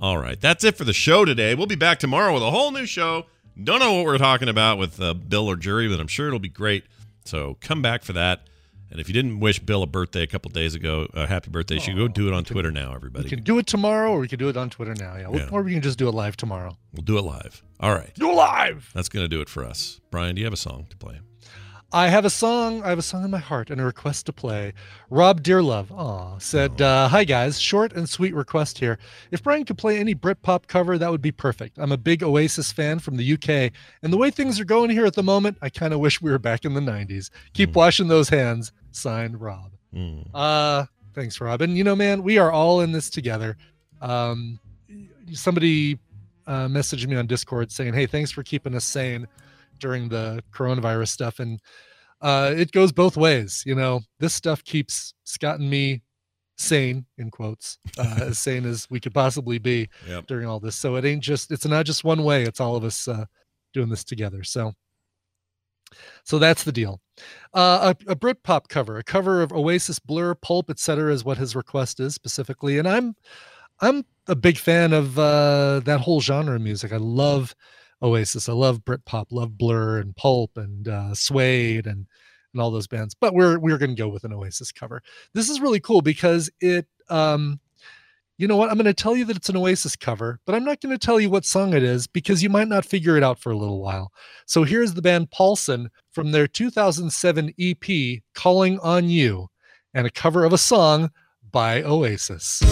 [0.00, 1.56] All right, that's it for the show today.
[1.56, 3.26] We'll be back tomorrow with a whole new show.
[3.60, 6.38] Don't know what we're talking about with uh, Bill or Jury, but I'm sure it'll
[6.38, 6.84] be great.
[7.24, 8.42] So come back for that.
[8.90, 11.74] And if you didn't wish Bill a birthday a couple days ago, uh, happy birthday,
[11.74, 13.24] you should go do it on Twitter now, everybody.
[13.24, 15.16] We can do it tomorrow, or we can do it on Twitter now.
[15.16, 15.48] Yeah, Yeah.
[15.50, 16.78] or we can just do it live tomorrow.
[16.94, 17.62] We'll do it live.
[17.80, 18.14] All right.
[18.14, 18.88] Do live.
[18.94, 20.00] That's going to do it for us.
[20.10, 21.18] Brian, do you have a song to play?
[21.90, 22.82] I have a song.
[22.82, 24.74] I have a song in my heart and a request to play.
[25.08, 28.98] Rob Dearlove, aw, said, uh, "Hi guys, short and sweet request here.
[29.30, 31.78] If Brian could play any Britpop cover, that would be perfect.
[31.78, 35.06] I'm a big Oasis fan from the UK, and the way things are going here
[35.06, 37.30] at the moment, I kind of wish we were back in the '90s.
[37.54, 39.72] Keep washing those hands." Signed, Rob.
[39.94, 40.22] Hmm.
[40.34, 40.84] Uh,
[41.14, 41.62] thanks, Rob.
[41.62, 43.56] And you know, man, we are all in this together.
[44.02, 44.60] Um,
[45.32, 45.98] somebody
[46.46, 49.26] uh, messaged me on Discord saying, "Hey, thanks for keeping us sane
[49.78, 51.60] during the coronavirus stuff." And
[52.20, 53.62] uh, it goes both ways.
[53.66, 56.02] You know, this stuff keeps Scott and me
[56.56, 60.26] sane in quotes, uh, as sane as we could possibly be Yep.
[60.26, 60.74] during all this.
[60.76, 62.42] So it ain't just it's not just one way.
[62.44, 63.24] It's all of us uh,
[63.72, 64.42] doing this together.
[64.44, 64.72] So.
[66.24, 67.00] So that's the deal.
[67.54, 71.56] Uh, a, a Britpop cover, a cover of Oasis, Blur, Pulp, etc., is what his
[71.56, 72.78] request is specifically.
[72.78, 73.16] And I'm,
[73.80, 76.92] I'm a big fan of uh, that whole genre of music.
[76.92, 77.54] I love
[78.02, 78.48] Oasis.
[78.48, 79.26] I love Britpop.
[79.30, 82.06] Love Blur and Pulp and uh, Suede and
[82.52, 83.14] and all those bands.
[83.14, 85.02] But we're we're going to go with an Oasis cover.
[85.34, 86.86] This is really cool because it.
[87.08, 87.60] Um,
[88.38, 88.70] you know what?
[88.70, 91.06] I'm going to tell you that it's an Oasis cover, but I'm not going to
[91.06, 93.56] tell you what song it is because you might not figure it out for a
[93.56, 94.12] little while.
[94.46, 99.48] So here's the band Paulson from their 2007 EP, Calling on You,
[99.92, 101.10] and a cover of a song
[101.50, 102.62] by Oasis.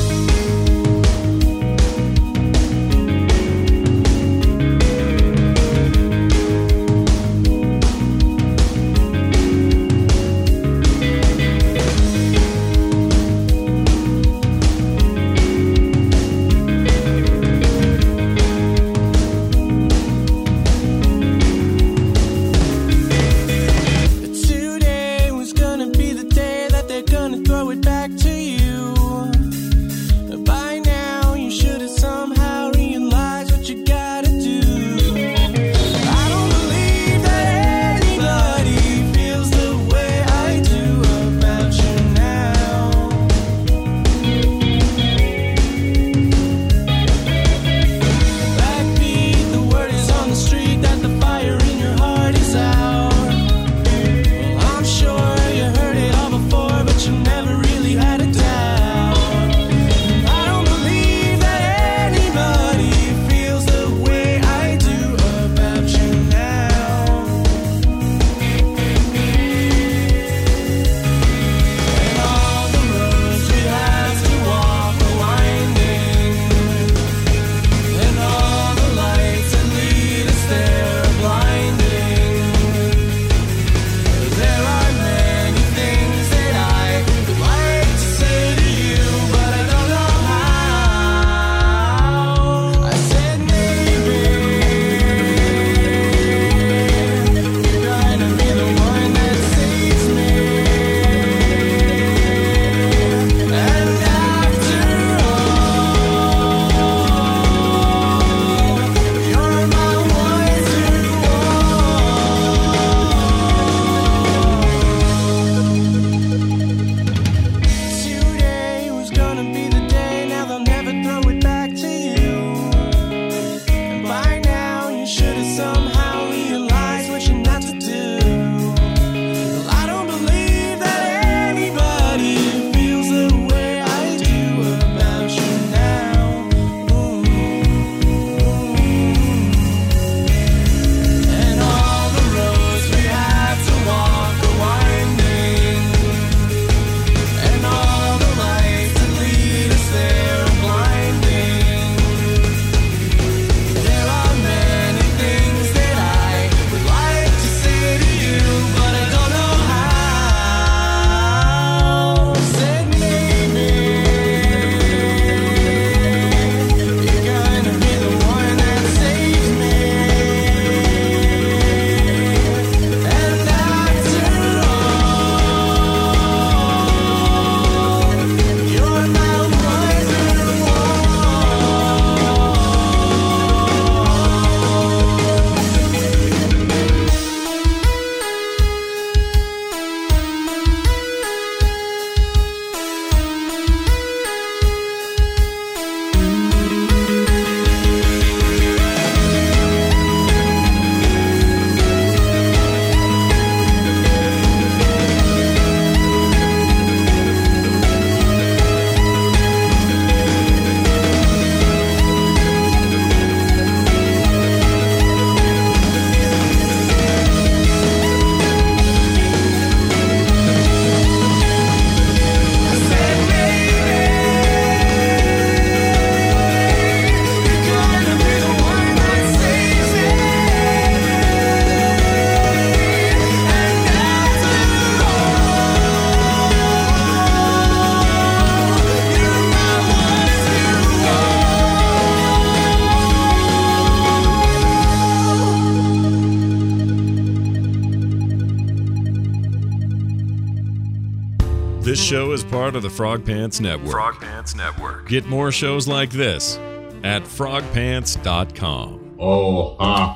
[252.96, 253.90] Frog Pants Network.
[253.90, 255.06] Frog Pants Network.
[255.06, 256.56] Get more shows like this
[257.04, 259.16] at frogpants.com.
[259.18, 260.15] Oh, ha,